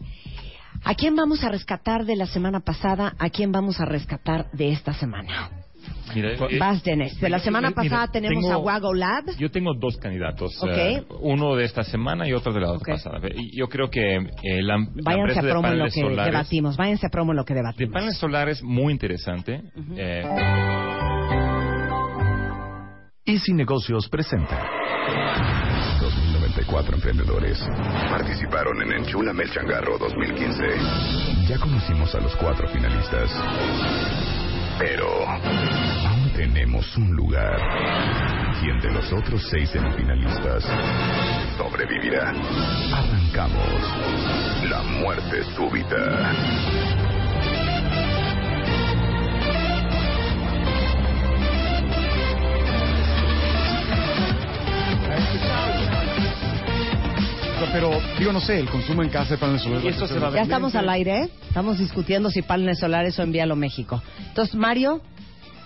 [0.85, 3.17] ¿A quién vamos a rescatar de la semana pasada?
[3.19, 5.51] ¿A quién vamos a rescatar de esta semana?
[6.15, 7.19] Mira, eh, Vas, Dennis.
[7.21, 9.25] De la semana mira, pasada tenemos tengo- a Wago Lab.
[9.39, 10.71] Yo tengo dos candidatos, Ok.
[10.77, 13.19] eh, uno de esta semana y otro de la otra pasada.
[13.53, 16.01] Yo creo que eh, la, la Váyanse empresa a de promo en lo paneles que
[16.01, 16.77] solares, debatimos.
[16.77, 17.93] Váyanse a promo en lo que de debatimos.
[17.93, 19.61] paneles solares muy interesante.
[19.97, 20.25] Eh,
[23.27, 24.69] Easy Negocios presenta
[26.01, 27.59] 2094 emprendedores
[28.11, 30.63] participaron en Enchúlame el Changarro 2015.
[31.49, 33.31] Ya conocimos a los cuatro finalistas,
[34.79, 37.59] pero aún tenemos un lugar.
[38.61, 40.65] ¿Quién de los otros seis semifinalistas
[41.57, 42.31] sobrevivirá?
[42.93, 44.69] Arrancamos.
[44.69, 46.33] La muerte súbita.
[57.73, 59.99] Pero, digo, no sé, el consumo en casa de paneles solares.
[60.35, 61.31] Ya estamos al aire, ¿eh?
[61.49, 64.03] Estamos discutiendo si paneles solares o envíalo México.
[64.29, 65.01] Entonces, Mario,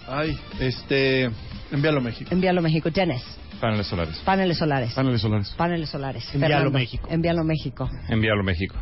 [0.08, 1.30] Ay, este.
[1.70, 2.30] Envíalo a México.
[2.32, 2.88] envíalo México.
[2.94, 3.22] Jenes,
[3.60, 4.18] paneles solares.
[4.20, 4.94] paneles solares.
[4.94, 5.50] Paneles solares.
[5.50, 6.34] Paneles solares.
[6.34, 7.08] Envíalo Fernando, México.
[7.10, 7.90] Envíalo México.
[8.08, 8.76] Enviarlo a México.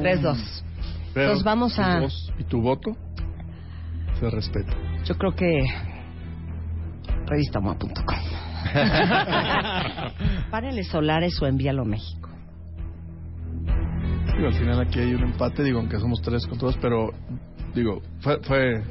[0.00, 0.64] Tres, dos.
[1.14, 2.00] Pero Entonces vamos a...
[2.00, 2.96] voz y tu voto
[4.18, 4.72] se respeta.
[5.04, 5.66] Yo creo que...
[7.26, 7.92] Revistamoa.com.
[10.50, 12.30] paneles solares o envíalo México.
[14.36, 17.10] Digo, al final aquí hay un empate, digo, aunque somos tres con todos, pero
[17.74, 18.82] digo, fue, fue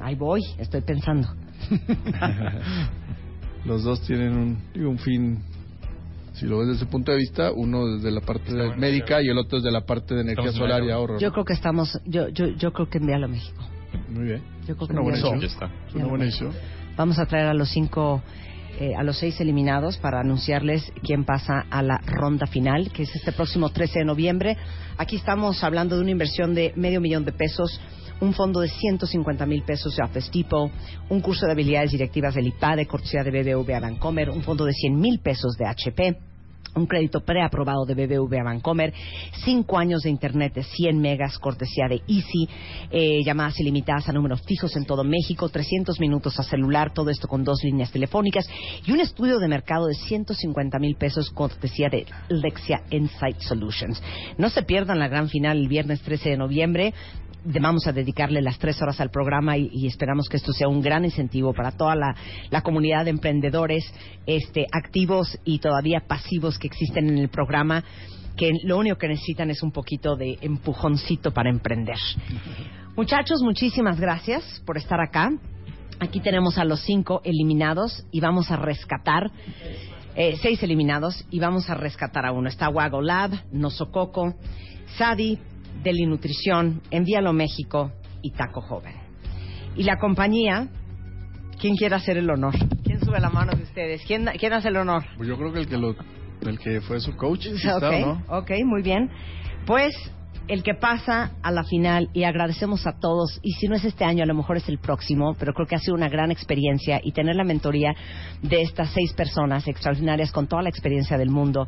[0.00, 1.28] Ahí voy, estoy pensando.
[3.64, 5.38] los dos tienen un, digo, un fin,
[6.34, 9.28] si lo ves desde ese punto de vista, uno desde la parte de médica y
[9.28, 11.18] el otro desde la parte de energía Estamos solar la- y ahorro.
[11.18, 11.98] Yo creo que estamos...
[12.04, 13.62] Yo, yo, yo creo que envíalo México.
[14.10, 14.42] Muy bien.
[14.66, 15.18] Yo creo Es que una buena.
[15.18, 16.52] Es una buena decisión.
[16.96, 18.22] Vamos a traer a los cinco,
[18.78, 23.14] eh, a los seis eliminados para anunciarles quién pasa a la ronda final, que es
[23.14, 24.56] este próximo 13 de noviembre.
[24.98, 27.80] Aquí estamos hablando de una inversión de medio millón de pesos,
[28.20, 30.70] un fondo de 150 mil pesos de Office Depot,
[31.08, 34.98] un curso de habilidades directivas del IPADE, cortesía de BBVA Bancomer, un fondo de 100
[34.98, 36.18] mil pesos de HP,
[36.76, 38.92] un crédito preaprobado de BBVA Bancomer,
[39.44, 42.48] cinco años de internet de 100 megas, cortesía de Easy,
[42.90, 47.28] eh, llamadas ilimitadas a números fijos en todo México, 300 minutos a celular, todo esto
[47.28, 48.46] con dos líneas telefónicas
[48.84, 54.02] y un estudio de mercado de 150 mil pesos, cortesía de Lexia Insight Solutions.
[54.38, 56.94] No se pierdan la gran final el viernes 13 de noviembre.
[57.60, 60.80] Vamos a dedicarle las tres horas al programa y, y esperamos que esto sea un
[60.80, 62.14] gran incentivo para toda la,
[62.50, 63.84] la comunidad de emprendedores
[64.26, 67.84] este, activos y todavía pasivos que existen en el programa
[68.36, 71.96] que lo único que necesitan es un poquito de empujoncito para emprender.
[72.96, 75.30] Muchachos, muchísimas gracias por estar acá.
[75.98, 79.30] Aquí tenemos a los cinco eliminados y vamos a rescatar
[80.14, 82.48] eh, seis eliminados y vamos a rescatar a uno.
[82.48, 84.34] Está Wago Lab, Nosococo,
[84.98, 85.38] Sadi,
[85.82, 87.92] Deli Nutrición, Envíalo México
[88.22, 88.94] y Taco Joven.
[89.76, 90.68] Y la compañía,
[91.60, 92.54] ¿quién quiere hacer el honor?
[92.82, 94.02] ¿Quién sube la mano de ustedes?
[94.06, 95.04] ¿Quién, quién hace el honor?
[95.16, 95.94] Pues yo creo que el que lo,
[96.42, 98.22] el que fue su coach, está, ¿no?
[98.28, 99.10] ok, muy bien.
[99.66, 99.94] Pues
[100.48, 104.04] el que pasa a la final y agradecemos a todos y si no es este
[104.04, 107.00] año a lo mejor es el próximo, pero creo que ha sido una gran experiencia
[107.02, 107.94] y tener la mentoría
[108.42, 111.66] de estas seis personas extraordinarias con toda la experiencia del mundo,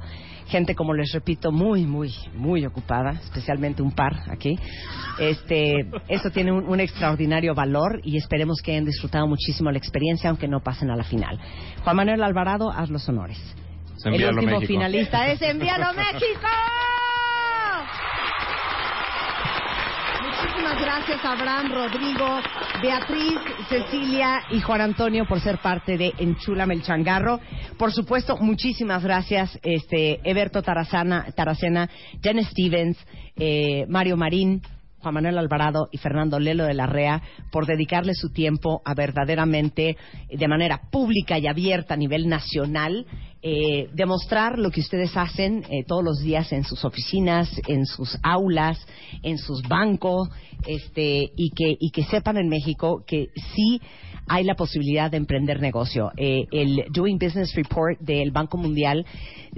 [0.48, 4.58] gente como les repito muy muy muy ocupada, especialmente un par aquí.
[5.18, 10.30] Este, eso tiene un, un extraordinario valor y esperemos que hayan disfrutado muchísimo la experiencia
[10.30, 11.38] aunque no pasen a la final.
[11.82, 13.38] Juan Manuel Alvarado, haz los honores.
[14.04, 14.66] El último México.
[14.66, 16.48] finalista es Envíalo México.
[20.58, 22.40] Muchísimas gracias Abraham, Rodrigo,
[22.82, 27.38] Beatriz, Cecilia y Juan Antonio por ser parte de Enchúlame el Changarro.
[27.78, 31.88] Por supuesto, muchísimas gracias este Eberto Tarazana, Taracena,
[32.20, 32.98] Jen Stevens,
[33.36, 34.60] eh, Mario Marín,
[34.98, 37.22] Juan Manuel Alvarado y Fernando Lelo de la REA
[37.52, 39.96] por dedicarle su tiempo a verdaderamente,
[40.28, 43.06] de manera pública y abierta a nivel nacional,
[43.42, 48.18] eh, demostrar lo que ustedes hacen eh, todos los días en sus oficinas, en sus
[48.22, 48.84] aulas,
[49.22, 50.28] en sus bancos,
[50.66, 53.80] este, y que, y que sepan en México que sí
[54.28, 56.10] hay la posibilidad de emprender negocio.
[56.16, 59.06] Eh, el Doing Business Report del Banco Mundial,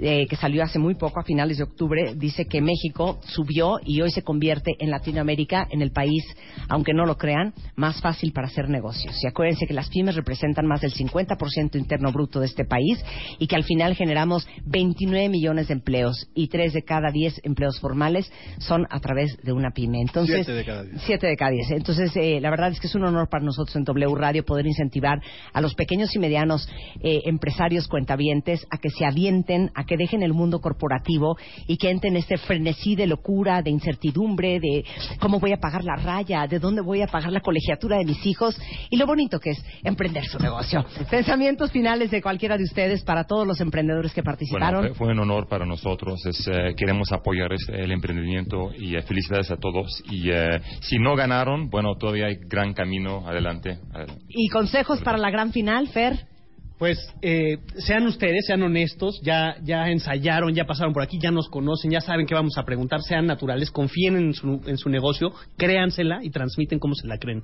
[0.01, 4.01] eh, que salió hace muy poco, a finales de octubre, dice que México subió y
[4.01, 6.23] hoy se convierte en Latinoamérica en el país,
[6.69, 9.15] aunque no lo crean, más fácil para hacer negocios.
[9.23, 13.03] Y acuérdense que las pymes representan más del 50% interno bruto de este país
[13.39, 17.79] y que al final generamos 29 millones de empleos y 3 de cada 10 empleos
[17.79, 20.01] formales son a través de una pyme.
[20.01, 21.01] Entonces, Siete de cada diez.
[21.05, 21.71] 7 de cada 10.
[21.71, 24.65] Entonces, eh, la verdad es que es un honor para nosotros en W Radio poder
[24.65, 25.21] incentivar
[25.53, 26.67] a los pequeños y medianos
[27.01, 31.35] eh, empresarios cuentavientes a que se avienten, a que dejen el mundo corporativo
[31.67, 34.85] y que entren en este frenesí de locura, de incertidumbre, de
[35.19, 38.25] cómo voy a pagar la raya, de dónde voy a pagar la colegiatura de mis
[38.25, 38.57] hijos
[38.89, 40.85] y lo bonito que es emprender su negocio.
[41.09, 44.79] Pensamientos finales de cualquiera de ustedes para todos los emprendedores que participaron.
[44.81, 46.25] Bueno, fue, fue un honor para nosotros.
[46.25, 50.01] Es, eh, queremos apoyar este- el emprendimiento y eh, felicidades a todos.
[50.09, 53.77] Y eh, si no ganaron, bueno, todavía hay gran camino adelante.
[53.93, 54.21] Adelante.
[54.29, 56.30] y consejos para la gran final, Fer.
[56.81, 61.47] Pues eh, sean ustedes, sean honestos, ya, ya ensayaron, ya pasaron por aquí, ya nos
[61.47, 65.31] conocen, ya saben qué vamos a preguntar, sean naturales, confíen en su, en su negocio,
[65.57, 67.43] créansela y transmiten cómo se la creen.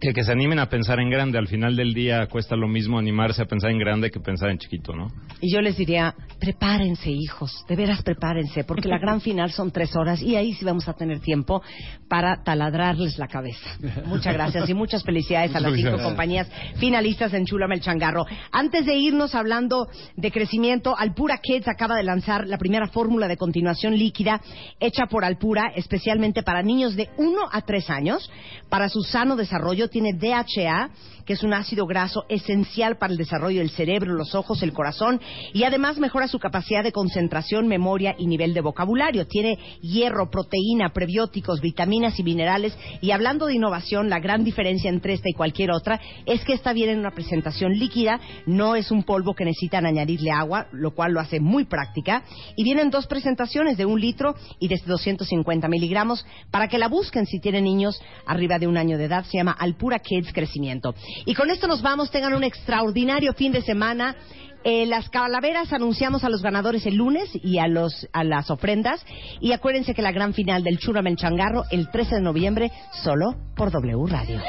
[0.00, 1.38] Que, que se animen a pensar en grande.
[1.38, 4.58] Al final del día cuesta lo mismo animarse a pensar en grande que pensar en
[4.58, 5.08] chiquito, ¿no?
[5.40, 9.94] Y yo les diría, prepárense, hijos, de veras prepárense, porque la gran final son tres
[9.94, 11.62] horas y ahí sí vamos a tener tiempo
[12.08, 13.78] para taladrarles la cabeza.
[14.06, 18.26] Muchas gracias y muchas felicidades a las cinco compañías finalistas en Chulame el Changarro.
[18.50, 23.36] Antes de irnos hablando de crecimiento, Alpura Kids acaba de lanzar la primera fórmula de
[23.36, 24.40] continuación líquida
[24.80, 28.30] hecha por Alpura, especialmente para niños de 1 a 3 años,
[28.68, 29.51] para su sano desarrollo.
[29.88, 30.90] Tiene DHA,
[31.24, 35.20] que es un ácido graso esencial para el desarrollo del cerebro, los ojos, el corazón,
[35.52, 39.26] y además mejora su capacidad de concentración, memoria y nivel de vocabulario.
[39.26, 42.76] Tiene hierro, proteína, prebióticos, vitaminas y minerales.
[43.00, 46.72] Y hablando de innovación, la gran diferencia entre esta y cualquier otra es que esta
[46.72, 51.12] viene en una presentación líquida, no es un polvo que necesitan añadirle agua, lo cual
[51.12, 52.24] lo hace muy práctica.
[52.56, 57.26] Y vienen dos presentaciones de un litro y de 250 miligramos para que la busquen
[57.26, 59.24] si tienen niños arriba de un año de edad.
[59.24, 60.94] Se llama Alpura Kids Crecimiento.
[61.24, 62.10] Y con esto nos vamos.
[62.10, 64.16] Tengan un extraordinario fin de semana.
[64.64, 69.04] Eh, las calaveras anunciamos a los ganadores el lunes y a los a las ofrendas
[69.40, 72.70] y acuérdense que la gran final del Churamen Changarro el 13 de noviembre
[73.02, 74.40] solo por W Radio.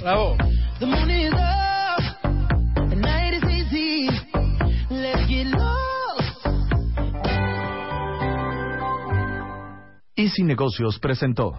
[0.00, 0.36] Bravo.
[10.16, 11.58] Easy Negocios presentó